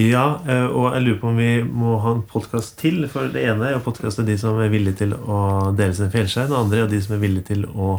Ja, 0.00 0.40
eh, 0.48 0.66
og 0.66 0.92
jeg 0.94 1.04
lurer 1.04 1.18
på 1.22 1.30
om 1.30 1.38
vi 1.38 1.50
må 1.62 1.96
ha 2.02 2.14
en 2.16 2.22
podkast 2.28 2.76
til. 2.80 3.04
For 3.10 3.30
det 3.32 3.44
ene 3.46 3.68
er 3.68 3.76
jo 3.76 3.84
podkast 3.86 4.20
til 4.20 4.28
de 4.28 4.38
som 4.40 4.58
er 4.62 4.72
villige 4.72 5.04
til 5.04 5.14
å 5.14 5.72
dele 5.78 5.96
sine 5.96 6.10
feilskjær. 6.12 6.48
Det 6.50 6.58
andre 6.60 6.84
er 6.84 6.90
de 6.90 7.02
som 7.04 7.16
er 7.16 7.22
villige 7.22 7.48
til 7.52 7.66
å 7.70 7.98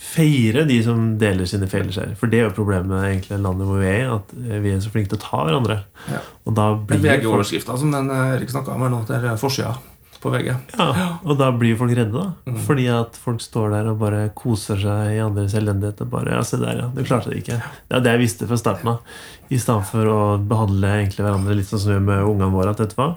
feire 0.00 0.64
de 0.64 0.78
som 0.82 1.02
deler 1.20 1.48
sine 1.48 1.68
feilskjær. 1.70 2.16
For 2.18 2.32
det 2.32 2.40
er 2.40 2.48
jo 2.48 2.56
problemet 2.56 2.88
med 2.88 3.06
egentlig 3.06 3.38
landet 3.44 3.68
hvor 3.68 3.82
vi 3.82 3.90
er 3.90 4.02
i, 4.02 4.10
at 4.16 4.34
eh, 4.40 4.58
vi 4.64 4.74
er 4.74 4.82
så 4.82 4.92
flinke 4.92 5.12
til 5.12 5.20
å 5.20 5.24
ta 5.26 5.44
hverandre. 5.46 5.78
Ja. 6.10 6.24
Og 6.48 6.56
da 6.58 6.72
blir 6.74 7.02
det 7.02 7.20
VG-overskrifta 7.20 7.78
som 7.78 7.94
den 7.94 8.10
eh, 8.14 8.34
Erik 8.38 8.52
snakka 8.52 8.74
om 8.74 8.86
her 8.86 8.94
nå. 8.94 9.04
Det 9.08 9.20
er 9.20 9.40
forsida 9.40 9.76
på 10.20 10.30
VG. 10.34 10.50
ja, 10.76 11.06
og 11.24 11.38
da 11.40 11.48
blir 11.56 11.78
folk 11.80 11.94
redde, 11.96 12.12
da. 12.12 12.32
Mm. 12.44 12.58
Fordi 12.66 12.86
at 12.92 13.16
folk 13.20 13.40
står 13.40 13.72
der 13.74 13.90
og 13.92 14.00
bare 14.02 14.26
koser 14.36 14.80
seg 14.80 15.14
i 15.16 15.22
andres 15.24 15.56
elendighet. 15.58 16.02
Og 16.04 16.12
bare, 16.12 16.34
ja, 16.36 16.44
se 16.46 16.60
der, 16.60 16.84
ja, 16.84 16.88
du 16.92 17.00
klarte 17.04 17.32
det 17.32 17.40
ikke. 17.40 17.60
Det 17.88 17.98
er 17.98 18.04
det 18.04 18.14
jeg 18.16 18.24
visste 18.26 18.48
fra 18.50 18.60
starten 18.60 18.92
av. 18.94 19.18
I 19.50 19.58
stedet 19.60 19.88
for 19.88 20.12
å 20.12 20.20
behandle 20.38 20.94
egentlig 21.00 21.24
hverandre 21.24 21.56
litt 21.56 21.70
sånn 21.70 21.82
som 21.82 21.92
vi 21.92 21.98
gjør 21.98 22.06
med 22.10 22.28
ungene 22.34 22.52
våre. 22.54 22.74
At 22.74 22.82
vet 22.84 22.92
du 22.94 23.00
hva, 23.00 23.10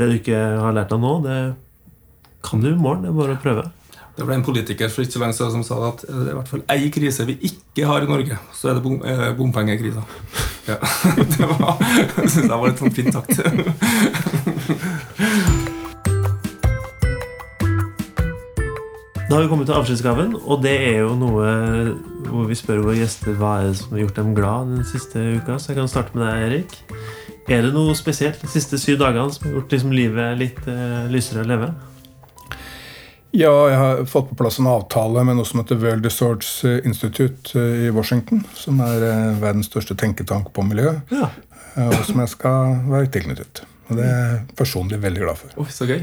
det 0.00 0.10
du 0.10 0.18
ikke 0.18 0.42
har 0.64 0.76
lært 0.76 0.94
av 0.96 1.02
nå, 1.02 1.12
det 1.26 1.40
kan 2.46 2.62
du 2.62 2.70
i 2.72 2.78
morgen. 2.78 3.04
Det 3.04 3.12
er 3.12 3.18
bare 3.20 3.36
å 3.36 3.42
prøve. 3.42 3.64
Det 4.16 4.24
ble 4.24 4.38
en 4.38 4.46
politiker 4.46 4.88
for 4.88 5.04
ikke 5.04 5.12
så 5.12 5.20
lenge 5.20 5.36
siden 5.36 5.52
som 5.58 5.64
sa 5.66 5.76
at 5.90 6.06
det 6.06 6.14
er 6.22 6.32
i 6.32 6.36
hvert 6.38 6.48
fall 6.48 6.62
ei 6.72 6.88
krise 6.94 7.26
vi 7.28 7.36
ikke 7.50 7.84
har 7.84 8.06
i 8.06 8.08
Norge, 8.08 8.38
så 8.56 8.70
er 8.70 8.78
det 8.78 8.84
bom, 8.86 8.96
eh, 9.04 9.28
bompengekrisa. 9.36 10.06
Ja. 10.70 10.80
Det 11.36 11.46
var, 11.46 11.76
jeg 12.16 12.48
var 12.48 12.66
litt 12.66 12.80
sånn 12.80 12.96
fint 12.96 13.12
sagt. 13.14 13.34
Da 19.28 19.34
har 19.34 19.42
vi 19.42 19.48
kommet 19.50 19.66
til 19.66 19.74
avskjedsgaven, 19.74 20.36
og 20.46 20.60
det 20.62 20.74
er 20.86 21.00
jo 21.02 21.14
noe 21.18 21.46
hvor 22.28 22.44
vi 22.46 22.54
spør 22.58 22.84
våre 22.84 23.00
gjester 23.00 23.34
hva 23.38 23.56
er 23.60 23.72
det 23.72 23.78
som 23.80 23.96
har 23.96 24.04
gjort 24.04 24.18
dem 24.20 24.28
glad 24.36 24.68
den 24.70 24.84
siste 24.86 25.22
uka. 25.40 25.56
Så 25.58 25.72
jeg 25.72 25.80
kan 25.80 25.90
starte 25.90 26.14
med 26.14 26.22
deg, 26.28 26.44
Erik. 26.46 26.76
Er 27.50 27.66
det 27.66 27.72
noe 27.74 27.94
spesielt 27.98 28.38
de 28.42 28.50
siste 28.50 28.78
syv 28.78 29.00
dagene 29.02 29.34
som 29.34 29.48
har 29.48 29.56
gjort 29.58 29.74
liksom 29.74 29.94
livet 29.94 30.38
litt 30.38 30.60
uh, 30.70 31.06
lysere 31.10 31.42
å 31.42 31.48
leve? 31.50 31.72
Ja, 33.36 33.50
jeg 33.68 33.78
har 33.82 34.04
fått 34.08 34.30
på 34.30 34.38
plass 34.38 34.60
en 34.62 34.68
avtale 34.70 35.24
med 35.26 35.36
noe 35.40 35.46
som 35.46 35.60
heter 35.60 35.78
World 35.82 36.06
Resorts 36.06 36.52
Institute 36.86 37.52
eh, 37.58 37.82
i 37.84 37.90
Washington, 37.92 38.44
som 38.56 38.78
er 38.80 39.02
eh, 39.04 39.34
verdens 39.42 39.68
største 39.68 39.92
tenketank 40.00 40.48
på 40.56 40.64
miljø, 40.64 40.94
Ja. 41.12 41.28
eh, 41.74 41.90
og 41.90 41.98
som 42.08 42.22
jeg 42.22 42.32
skal 42.32 42.78
være 42.88 43.10
tilknyttet. 43.12 43.60
Og 43.90 43.98
det 43.98 44.06
er 44.06 44.22
jeg 44.30 44.38
personlig 44.56 45.02
veldig 45.02 45.26
glad 45.26 45.42
for. 45.42 45.52
Oh, 45.60 45.68
så 45.68 45.84
gøy. 45.90 46.00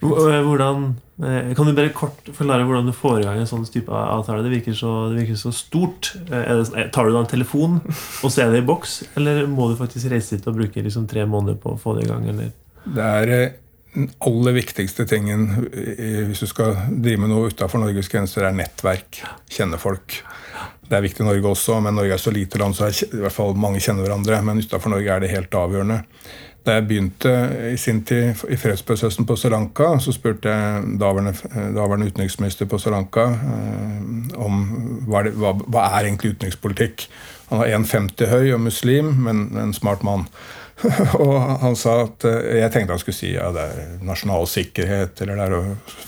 Hvordan, 0.00 0.84
eh, 1.24 1.54
kan 1.56 1.66
du 1.66 1.74
bare 1.74 1.90
kort 1.94 2.28
forklare 2.30 2.66
hvordan 2.66 2.86
du 2.86 2.94
får 2.94 3.20
i 3.20 3.26
gang 3.26 3.40
en 3.42 3.50
sånn 3.50 3.66
type 3.66 3.90
avtale? 3.90 4.44
Det 4.46 4.52
virker 4.52 4.76
så, 4.78 4.92
det 5.10 5.24
virker 5.24 5.40
så 5.40 5.52
stort. 5.54 6.12
Eh, 6.30 6.52
det, 6.72 6.88
tar 6.94 7.08
du 7.08 7.14
da 7.16 7.24
en 7.24 7.30
telefon, 7.30 7.80
og 7.82 8.30
så 8.30 8.44
er 8.44 8.52
det 8.54 8.62
i 8.62 8.68
boks? 8.68 9.00
Eller 9.18 9.46
må 9.50 9.70
du 9.70 9.78
faktisk 9.80 10.12
reise 10.12 10.36
dit 10.36 10.46
og 10.46 10.60
bruke 10.60 10.84
liksom 10.84 11.08
tre 11.10 11.26
måneder 11.26 11.58
på 11.58 11.74
å 11.74 11.80
få 11.80 11.96
det 11.98 12.06
i 12.06 12.12
gang? 12.12 12.28
Eller? 12.30 12.52
Det 12.86 13.08
er 13.08 13.34
eh, 13.34 13.56
den 13.94 14.10
aller 14.22 14.54
viktigste 14.60 15.06
tingen 15.08 15.48
eh, 15.72 16.24
hvis 16.28 16.44
du 16.44 16.50
skal 16.50 16.76
drive 16.88 17.24
med 17.24 17.32
noe 17.32 17.50
utenfor 17.50 17.82
Norges 17.82 18.10
grenser, 18.12 18.46
er 18.46 18.56
nettverk. 18.56 19.22
Kjenne 19.50 19.80
folk. 19.80 20.20
Det 20.88 20.96
er 20.96 21.04
viktig 21.04 21.24
i 21.24 21.28
Norge 21.28 21.50
også, 21.50 21.80
men 21.84 21.98
Norge 21.98 22.14
er 22.16 22.22
så 22.22 22.32
lite 22.32 22.60
land, 22.60 22.76
så 22.76 22.86
er, 22.86 22.96
i 23.10 23.22
hvert 23.24 23.34
fall 23.34 23.56
mange 23.58 23.80
kjenner 23.82 24.06
hverandre. 24.06 24.38
Men 24.46 24.62
utenfor 24.62 24.94
Norge 24.94 25.14
er 25.14 25.24
det 25.24 25.32
helt 25.34 25.58
avgjørende. 25.58 25.98
Da 26.68 26.74
jeg 26.76 26.84
begynte 26.84 27.30
i 27.72 27.76
sin 27.80 28.02
tid 28.04 28.42
i 28.52 28.56
fredsprosessen 28.60 29.24
på 29.24 29.38
Sri 29.40 29.48
Lanka, 29.54 29.94
så 30.04 30.12
spurte 30.12 30.52
jeg 30.52 30.98
daværende, 31.00 31.32
daværende 31.72 32.10
utenriksminister 32.10 32.68
på 32.68 32.76
Sri 32.82 32.92
Lanka 32.92 33.24
eh, 33.32 34.36
om 34.36 34.60
hva 35.08 35.22
det, 35.24 35.32
hva, 35.40 35.54
hva 35.64 35.86
er 35.96 36.10
egentlig 36.10 36.34
utenrikspolitikk. 36.34 37.06
Han 37.48 37.62
var 37.62 37.72
1,50 37.78 38.28
høy 38.28 38.52
og 38.52 38.60
muslim, 38.66 39.14
men 39.24 39.46
en 39.56 39.72
smart 39.72 40.04
mann. 40.04 40.28
og 41.24 41.36
han 41.64 41.74
sa 41.74 42.02
at 42.04 42.28
eh, 42.28 42.60
Jeg 42.60 42.74
tenkte 42.74 42.98
han 42.98 43.00
skulle 43.00 43.16
si 43.16 43.32
ja, 43.32 43.48
det 43.54 43.64
er 43.64 43.94
nasjonal 44.04 44.44
sikkerhet, 44.50 45.24
eller 45.24 45.40
det 45.40 45.48
er 45.48 45.56
å 45.56 45.62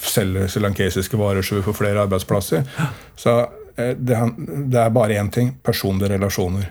selge 0.05 0.47
srilankesiske 0.53 1.19
varer 1.25 1.47
så 1.47 1.57
vi 1.57 1.67
får 1.71 1.81
flere 1.81 2.05
arbeidsplasser. 2.05 2.69
Så 3.17 3.39
eh, 3.81 3.97
det, 3.97 4.21
det 4.37 4.85
er 4.85 4.93
bare 4.93 5.17
én 5.17 5.33
ting 5.33 5.55
personlige 5.65 6.19
relasjoner. 6.19 6.69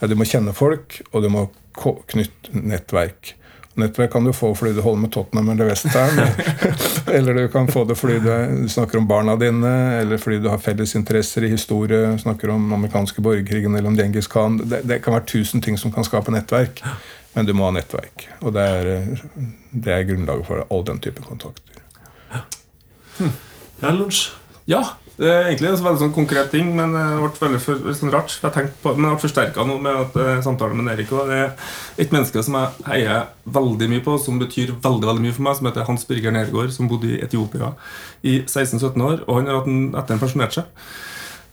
Ja, 0.00 0.10
du 0.10 0.18
må 0.18 0.26
kjenne 0.26 0.56
folk, 0.56 0.98
og 1.12 1.22
du 1.22 1.30
må 1.30 1.52
knytte 1.76 2.52
nettverk. 2.54 3.34
Nettverk 3.74 4.12
kan 4.14 4.22
du 4.24 4.30
få 4.32 4.52
fordi 4.54 4.72
du 4.76 4.80
holder 4.84 5.00
med 5.02 5.10
Tottenham 5.12 5.48
eller 5.50 5.66
Western. 5.72 6.20
eller 7.16 7.34
du 7.34 7.48
kan 7.50 7.66
få 7.68 7.82
det 7.88 7.96
fordi 7.98 8.20
du, 8.22 8.28
er- 8.30 8.68
snakker 8.70 9.00
om 9.00 9.08
barna 9.10 9.34
dine, 9.40 9.72
eller 10.00 10.18
fordi 10.22 10.38
du 10.44 10.46
har 10.52 10.58
felles 10.62 10.94
interesser 10.94 11.42
i 11.44 11.50
historie, 11.50 12.12
snakker 12.22 12.52
om 12.54 12.68
den 12.68 12.76
amerikanske 12.78 13.20
borgerkrigen 13.24 13.74
eller 13.74 13.90
om 13.90 13.96
Djengis 13.98 14.30
Khan. 14.30 14.60
Det, 14.62 14.84
det 14.86 15.00
kan 15.02 15.16
være 15.16 15.26
tusen 15.32 15.60
ting 15.64 15.78
som 15.78 15.90
kan 15.92 16.06
skape 16.06 16.30
nettverk, 16.30 16.84
men 17.34 17.46
du 17.48 17.52
må 17.58 17.66
ha 17.66 17.74
nettverk. 17.74 18.28
Og 18.46 18.54
det 18.54 18.62
er, 18.62 19.18
det 19.74 19.96
er 19.96 20.06
grunnlaget 20.12 20.46
for 20.46 20.62
all 20.70 20.86
den 20.86 21.02
type 21.02 21.26
kontakter. 21.26 21.82
Ja, 23.82 23.90
lunsj. 23.90 24.28
Ja, 24.70 24.84
det 25.14 25.28
er 25.30 25.44
egentlig 25.46 25.68
en 25.70 25.82
veldig 25.84 26.00
sånn 26.00 26.14
konkret 26.14 26.48
ting, 26.50 26.72
men 26.74 26.90
det 26.96 27.02
ble 27.38 27.50
veldig 27.54 27.92
sånn 27.94 28.10
rart. 28.10 28.32
Jeg 28.42 28.70
på, 28.82 28.94
men 28.96 29.06
jeg 29.06 29.14
ble 29.14 29.22
forsterka 29.22 29.66
nå 29.68 29.76
med 29.82 30.00
at 30.00 30.16
eh, 30.18 30.40
samtalen 30.42 30.80
med 30.80 30.90
Erik. 30.96 31.12
Det 31.14 31.36
er 31.38 31.52
et 32.02 32.14
menneske 32.14 32.42
som 32.42 32.56
jeg 32.58 32.86
heier 32.88 33.28
veldig 33.54 33.88
mye 33.92 34.02
på, 34.02 34.16
som 34.18 34.40
betyr 34.42 34.72
veldig 34.82 35.10
veldig 35.12 35.22
mye 35.22 35.36
for 35.36 35.46
meg, 35.46 35.58
som 35.60 35.70
heter 35.70 35.86
Hans 35.86 36.06
Birger 36.08 36.34
Nergård, 36.34 36.74
som 36.74 36.90
bodde 36.90 37.12
i 37.12 37.20
Etiopia 37.22 37.70
i 38.26 38.40
16-17 38.42 39.06
år. 39.06 39.22
Og 39.28 39.38
han 39.38 39.52
har 39.52 39.60
hatt 39.60 39.70
en, 39.70 39.80
etter 39.94 40.16
han 40.16 40.24
pensjonerte 40.24 40.58
seg, 40.58 40.92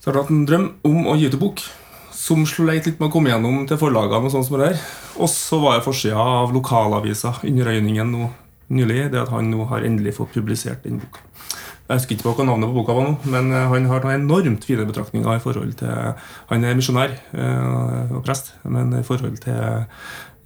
så 0.02 0.10
har 0.10 0.18
han 0.18 0.26
hatt 0.26 0.34
en 0.34 0.50
drøm 0.50 0.68
om 0.90 1.14
å 1.14 1.18
gi 1.22 1.30
ut 1.30 1.38
en 1.38 1.46
bok. 1.46 1.66
Som 2.18 2.48
sleit 2.50 2.90
litt 2.90 2.98
med 2.98 3.12
å 3.12 3.14
komme 3.14 3.30
gjennom 3.30 3.64
til 3.70 3.78
forlagene. 3.82 4.26
Og 4.26 4.34
sånn 4.34 4.46
som 4.46 4.58
det 4.58 4.72
der 4.72 4.82
Og 5.22 5.30
så 5.30 5.58
var 5.62 5.78
jeg 5.78 5.86
forsida 5.86 6.22
av 6.22 6.54
lokalavisa 6.54 7.32
Underøyningen 7.46 8.10
nå 8.14 8.28
nylig, 8.74 9.12
det 9.14 9.22
at 9.22 9.32
han 9.34 9.50
nå 9.54 9.66
har 9.70 9.86
endelig 9.86 10.16
fått 10.18 10.34
publisert 10.34 10.86
den 10.86 11.02
boka. 11.02 11.22
Jeg 11.92 12.00
husker 12.00 12.16
ikke 12.16 12.32
hva 12.32 12.46
navnet 12.48 12.70
på 12.72 12.78
boka 12.78 12.94
var 12.96 13.08
nå, 13.10 13.32
men 13.34 13.52
eh, 13.52 13.68
han 13.68 13.88
har 13.90 14.06
noen 14.06 14.22
enormt 14.22 14.64
fine 14.64 14.86
betraktninger 14.88 15.28
i 15.36 15.42
forhold 15.44 15.74
til 15.82 16.14
Han 16.48 16.64
er 16.64 16.78
misjonær 16.78 17.12
eh, 17.36 18.14
og 18.16 18.22
prest, 18.24 18.54
men 18.64 18.94
i 18.96 19.04
forhold 19.04 19.42
til 19.44 19.58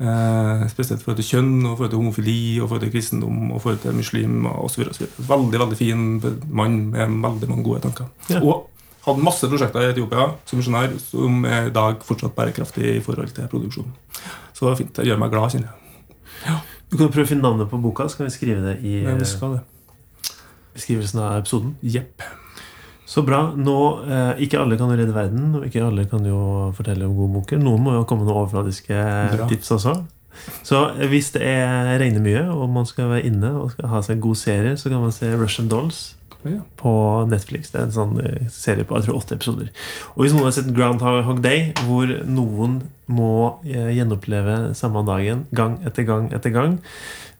eh, 0.02 0.64
Spesielt 0.72 1.04
forhold 1.04 1.20
til 1.22 1.28
kjønn, 1.30 1.60
og 1.68 1.76
forhold 1.76 1.94
til 1.94 2.02
homofili, 2.02 2.40
og 2.60 2.72
forhold 2.72 2.88
til 2.88 2.94
kristendom 2.96 3.52
og 3.52 3.62
forhold 3.62 3.84
til 3.84 4.00
muslimer 4.00 4.58
osv. 4.66 4.88
Veldig 5.30 5.62
veldig 5.62 5.78
fin 5.78 6.08
mann 6.50 6.80
med 6.96 7.14
veldig 7.28 7.52
mange 7.52 7.68
gode 7.68 7.84
tanker. 7.86 8.10
Ja. 8.32 8.42
Og 8.42 8.66
hadde 9.06 9.28
masse 9.28 9.46
prosjekter 9.52 9.86
i 9.86 9.92
Etiopia 9.92 10.32
som 10.50 10.60
misjonær 10.64 10.98
som 11.04 11.46
er 11.46 11.70
i 11.70 11.76
dag 11.76 12.02
fortsatt 12.08 12.34
bærekraftig 12.34 12.96
i 12.96 13.06
forhold 13.06 13.38
til 13.38 13.46
produksjon. 13.54 13.94
Så 14.50 14.66
det 14.66 14.72
var 14.72 14.82
fint. 14.82 14.96
Det 14.98 15.06
gjør 15.06 15.22
meg 15.22 15.36
glad, 15.36 15.54
kjenner 15.54 15.70
jeg. 15.70 16.58
Du 16.90 16.98
kan 16.98 17.14
prøve 17.14 17.28
å 17.28 17.30
finne 17.30 17.46
navnet 17.46 17.70
på 17.70 17.78
boka, 17.82 18.10
så 18.10 18.18
kan 18.18 18.30
vi 18.32 18.34
skrive 18.34 18.66
det 18.66 18.76
i 18.82 18.98
Nei, 19.06 19.18
vi 19.22 19.30
skal 19.30 19.60
det. 19.60 19.64
Beskrivelsen 20.76 21.22
av 21.24 21.38
episoden. 21.42 21.76
Jepp. 21.82 22.22
Så 23.06 23.22
bra. 23.26 23.52
Nå, 23.56 23.78
eh, 24.10 24.42
Ikke 24.46 24.60
alle 24.60 24.78
kan 24.80 24.90
jo 24.90 24.98
redde 24.98 25.14
verden, 25.16 25.54
og 25.60 25.66
ikke 25.68 25.84
alle 25.86 26.06
kan 26.10 26.26
jo 26.26 26.40
fortelle 26.76 27.06
om 27.06 27.16
gode 27.16 27.34
boker. 27.40 27.62
Noen 27.62 27.84
må 27.86 27.94
jo 27.94 28.04
komme 28.10 28.24
med 28.26 28.32
noen 28.34 28.44
overfladiske 28.46 28.98
Bra. 29.38 29.48
tips 29.52 29.72
også. 29.78 29.96
Så 30.66 30.82
eh, 31.00 31.08
hvis 31.08 31.30
det 31.36 31.44
er, 31.48 31.94
regner 32.02 32.20
mye, 32.26 32.44
og 32.52 32.68
man 32.74 32.86
skal 32.90 33.08
være 33.14 33.26
inne 33.30 33.54
og 33.62 33.72
skal 33.76 33.88
ha 33.94 34.02
seg 34.04 34.18
en 34.18 34.26
god 34.26 34.36
serie, 34.42 34.76
så 34.78 34.90
kan 34.92 35.02
man 35.06 35.14
se 35.16 35.32
Russian 35.38 35.70
Dolls 35.72 36.16
Ja. 36.46 36.60
på 36.78 36.92
Netflix. 37.30 37.72
Det 37.74 37.80
er 37.80 37.86
en 37.88 37.94
sånn 37.96 38.20
eh, 38.22 38.50
serie 38.54 38.84
på 38.86 38.98
jeg 39.00 39.08
tror, 39.08 39.22
åtte 39.22 39.34
episoder. 39.38 39.70
Og 40.16 40.26
hvis 40.26 40.34
noen 40.36 40.46
har 40.50 40.54
sett 40.58 40.74
Groundhog 40.78 41.40
Day, 41.42 41.72
hvor 41.88 42.06
noen 42.30 42.76
må 43.08 43.32
eh, 43.66 43.94
gjenoppleve 43.98 44.76
samme 44.78 45.02
dagen 45.08 45.46
gang 45.58 45.80
etter 45.86 46.06
gang 46.06 46.28
etter 46.34 46.54
gang, 46.54 46.80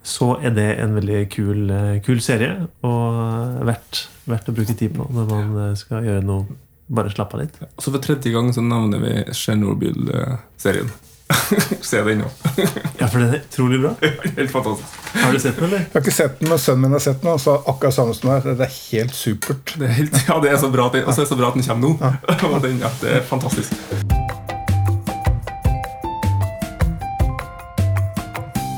så 0.06 0.36
er 0.38 0.54
det 0.54 0.68
en 0.84 0.94
veldig 0.96 1.24
kul, 1.34 1.70
eh, 1.74 1.96
kul 2.06 2.22
serie. 2.22 2.68
Og 2.86 3.66
verdt, 3.66 4.06
verdt 4.30 4.52
å 4.52 4.56
bruke 4.56 4.78
tid 4.78 4.94
på 4.94 5.08
når 5.10 5.32
man 5.32 5.58
eh, 5.64 5.74
skal 5.80 6.06
gjøre 6.06 6.26
noe 6.26 6.62
Bare 6.86 7.10
slappe 7.10 7.34
av 7.34 7.40
litt. 7.42 7.56
Så 7.82 7.90
for 7.90 7.98
tredje 7.98 8.30
gang 8.30 8.52
så 8.54 8.62
navner 8.62 9.00
vi 9.02 9.14
Chernobyl-serien. 9.34 10.92
Se 11.82 12.04
den 12.06 12.20
nå. 12.22 12.28
Ja, 13.00 13.08
for 13.08 13.24
den 13.24 13.34
er 13.34 13.40
utrolig 13.40 13.80
bra. 13.82 13.96
Helt 14.04 14.52
fantastisk. 14.54 15.00
Har 15.16 15.34
du 15.34 15.40
sett 15.40 15.58
den, 15.58 15.66
eller? 15.66 15.82
Jeg 15.88 15.96
har 15.96 16.06
ikke 16.06 16.14
sett 16.14 16.38
den, 16.40 16.52
men 16.52 16.62
sønnen 16.62 16.86
min 16.86 16.94
har 16.94 17.02
sett 17.08 17.24
den. 17.24 17.32
Og 17.34 17.42
så 17.42 17.58
akkurat 17.58 17.98
samme 17.98 18.14
som 18.14 18.30
deg. 18.36 18.52
Det 18.52 18.68
er 18.68 18.78
helt 18.92 19.18
supert. 19.18 19.74
Det 19.74 19.90
er 19.90 19.98
helt, 20.04 20.22
ja, 20.30 20.38
det 20.46 20.54
er 20.54 20.62
så 20.62 20.70
bra 20.78 20.86
at 20.92 21.00
den, 21.00 21.10
og 21.10 21.18
så 21.18 21.40
bra 21.42 21.50
at 21.50 21.58
den 21.58 21.66
kommer 21.66 21.98
nå. 21.98 22.78
Ja, 22.86 22.94
det 23.02 23.18
er 23.18 23.26
fantastisk. 23.26 23.74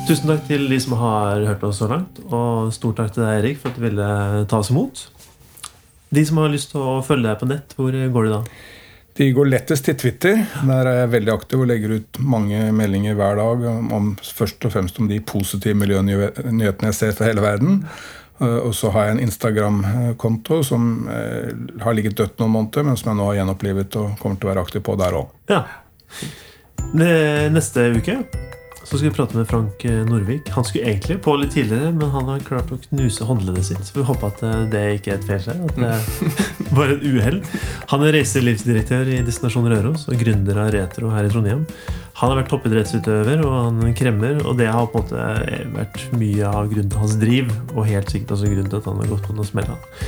Tusen 0.08 0.30
takk 0.32 0.46
til 0.48 0.70
de 0.72 0.78
som 0.80 0.94
har 1.02 1.42
hørt 1.44 1.64
oss 1.68 1.82
så 1.82 1.88
langt. 1.92 2.22
Og 2.32 2.70
stort 2.72 2.96
takk 3.02 3.10
til 3.12 3.26
deg, 3.26 3.42
Erik, 3.42 3.58
for 3.60 3.74
at 3.74 3.76
du 3.76 3.84
ville 3.84 4.06
ta 4.48 4.62
oss 4.62 4.70
imot. 4.72 5.02
De 6.16 6.24
som 6.24 6.40
har 6.40 6.54
lyst 6.54 6.72
til 6.72 6.80
å 6.80 7.02
følge 7.04 7.28
deg 7.28 7.42
på 7.42 7.50
nett, 7.50 7.76
hvor 7.76 7.92
går 7.92 8.28
de 8.28 8.32
da? 8.32 8.40
De 9.20 9.28
går 9.36 9.50
lettest 9.50 9.84
til 9.90 9.98
Twitter. 10.00 10.40
Der 10.70 10.88
er 10.88 11.02
jeg 11.02 11.12
veldig 11.18 11.34
aktiv 11.34 11.60
og 11.60 11.68
legger 11.68 11.98
ut 11.98 12.22
mange 12.24 12.62
meldinger 12.78 13.20
hver 13.20 13.36
dag 13.42 13.68
om, 13.74 13.92
om 13.98 14.10
først 14.24 14.64
og 14.70 14.76
fremst 14.78 15.04
om 15.04 15.12
de 15.12 15.20
positive 15.20 15.76
miljønyhetene 15.76 16.92
jeg 16.94 17.00
ser 17.02 17.16
fra 17.18 17.28
hele 17.28 17.44
verden. 17.44 17.82
Eh, 18.40 18.60
Og 18.64 18.72
så 18.80 18.94
har 18.96 19.10
jeg 19.10 19.18
en 19.18 19.24
Instagram-konto 19.28 20.62
som 20.64 21.08
eh, 21.12 21.52
har 21.84 21.98
ligget 21.98 22.16
dødt 22.22 22.40
noen 22.40 22.56
måneder, 22.62 22.88
men 22.88 22.96
som 22.96 23.12
jeg 23.12 23.20
nå 23.20 23.28
har 23.34 23.42
gjenopplivet 23.42 24.00
og 24.00 24.16
kommer 24.22 24.40
til 24.40 24.48
å 24.48 24.54
være 24.56 24.68
aktiv 24.70 24.88
på 24.88 24.96
der 25.04 25.20
òg. 25.20 25.34
Ja. 25.52 25.66
Neste 26.96 27.90
uke 27.98 28.22
så 28.88 28.96
skal 28.96 29.10
vi 29.10 29.16
prate 29.18 29.36
med 29.36 29.48
Frank 29.50 29.84
eh, 29.86 30.06
Norvik. 30.08 30.50
Han 30.56 30.64
skulle 30.64 30.88
egentlig 30.88 31.18
på 31.20 31.34
litt 31.36 31.52
tidligere, 31.52 31.90
men 31.92 32.08
han 32.14 32.30
har 32.32 32.44
klart 32.48 32.70
å 32.72 32.78
knuse 32.86 33.26
håndleddet 33.28 33.68
sitt. 33.68 33.82
Så 33.84 33.98
vi 33.98 34.06
håper 34.08 34.30
at 34.32 34.44
eh, 34.48 34.62
det 34.72 34.84
ikke 34.96 35.12
er 35.12 35.18
et 35.18 35.26
feilskjær. 35.28 35.58
At 35.68 35.82
det 35.82 36.70
bare 36.78 36.96
et 36.96 37.04
uhell. 37.04 37.42
Han 37.92 38.06
er 38.08 38.16
reiselivsdirektør 38.16 39.12
i 39.12 39.20
Destinasjon 39.28 39.68
Røros 39.74 40.08
og 40.08 40.16
gründer 40.22 40.62
av 40.64 40.72
Retro 40.78 41.12
her 41.12 41.28
i 41.28 41.34
Trondheim. 41.34 41.66
Han 42.22 42.32
har 42.32 42.40
vært 42.40 42.54
toppidrettsutøver 42.54 43.44
og 43.44 43.58
han 43.58 43.92
kremmer, 43.98 44.40
og 44.48 44.56
det 44.62 44.72
har 44.72 44.88
på 44.94 45.04
en 45.04 45.12
måte 45.12 45.68
vært 45.76 46.08
mye 46.16 46.48
av 46.48 46.72
grunnen 46.72 46.94
til 46.94 47.04
hans 47.04 47.20
driv, 47.20 47.52
og 47.76 47.92
helt 47.92 48.16
sikkert 48.16 48.38
også 48.38 48.54
grunnen 48.54 48.72
til 48.72 48.80
at 48.80 48.88
han 48.88 49.04
har 49.04 49.12
gått 49.12 49.28
på 49.28 49.36
noen 49.36 49.52
smeller. 49.52 50.00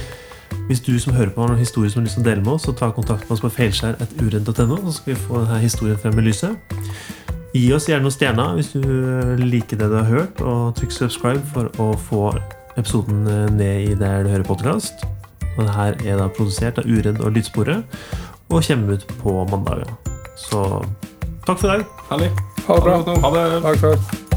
Hvis 0.69 0.82
du 0.88 0.93
som 1.01 1.13
hører 1.17 1.36
på 1.36 1.43
har 1.43 1.51
noen 1.51 1.59
historier 1.61 1.91
som 1.91 1.99
har 1.99 2.07
lyst 2.07 2.17
til 2.17 2.23
å 2.23 2.30
dele 2.32 2.45
med 2.47 2.55
oss, 2.55 2.65
så 2.65 2.73
ta 2.77 2.89
kontakt 2.95 3.27
med 3.27 3.36
oss 3.36 3.43
på 3.43 3.51
feilskjær.uredd.no, 3.59 4.80
så 4.88 4.95
skal 4.95 5.11
vi 5.11 5.19
få 5.27 5.43
denne 5.43 5.59
historien 5.67 5.99
frem 5.99 6.23
i 6.23 6.30
lyset. 6.32 6.80
Gi 7.50 7.66
oss 7.74 7.88
gjerne 7.89 8.06
noen 8.06 8.14
stjerner 8.14 8.58
hvis 8.60 8.76
du 8.76 8.84
liker 9.41 9.80
det 9.80 9.88
du 9.89 9.95
har 9.97 10.06
hørt, 10.10 10.41
og 10.45 10.76
trykk 10.78 10.93
subscribe 10.93 11.41
for 11.54 11.72
å 11.82 11.88
få 12.10 12.28
episoden 12.78 13.26
ned 13.58 13.89
i 13.89 13.97
der 13.97 14.22
du 14.26 14.30
hører 14.30 14.45
podkast. 14.45 15.02
Og 15.56 15.66
det 15.66 15.74
her 15.74 15.97
er 16.06 16.22
da 16.22 16.30
produsert 16.30 16.78
av 16.78 16.86
Uredd 16.86 17.24
og 17.26 17.34
Lydsporet 17.34 18.00
og 18.54 18.64
kommer 18.66 18.95
ut 18.95 19.12
på 19.24 19.36
mandager. 19.50 19.89
Så 20.38 20.64
takk 21.50 21.58
for 21.58 21.68
i 21.68 21.78
dag. 21.80 21.86
Herlig. 22.14 22.32
Ha 22.70 22.80
det 22.80 22.88
bra. 22.88 23.22
Ha 23.26 23.36
det. 23.36 23.45
Takk 23.66 23.86
for 23.88 24.28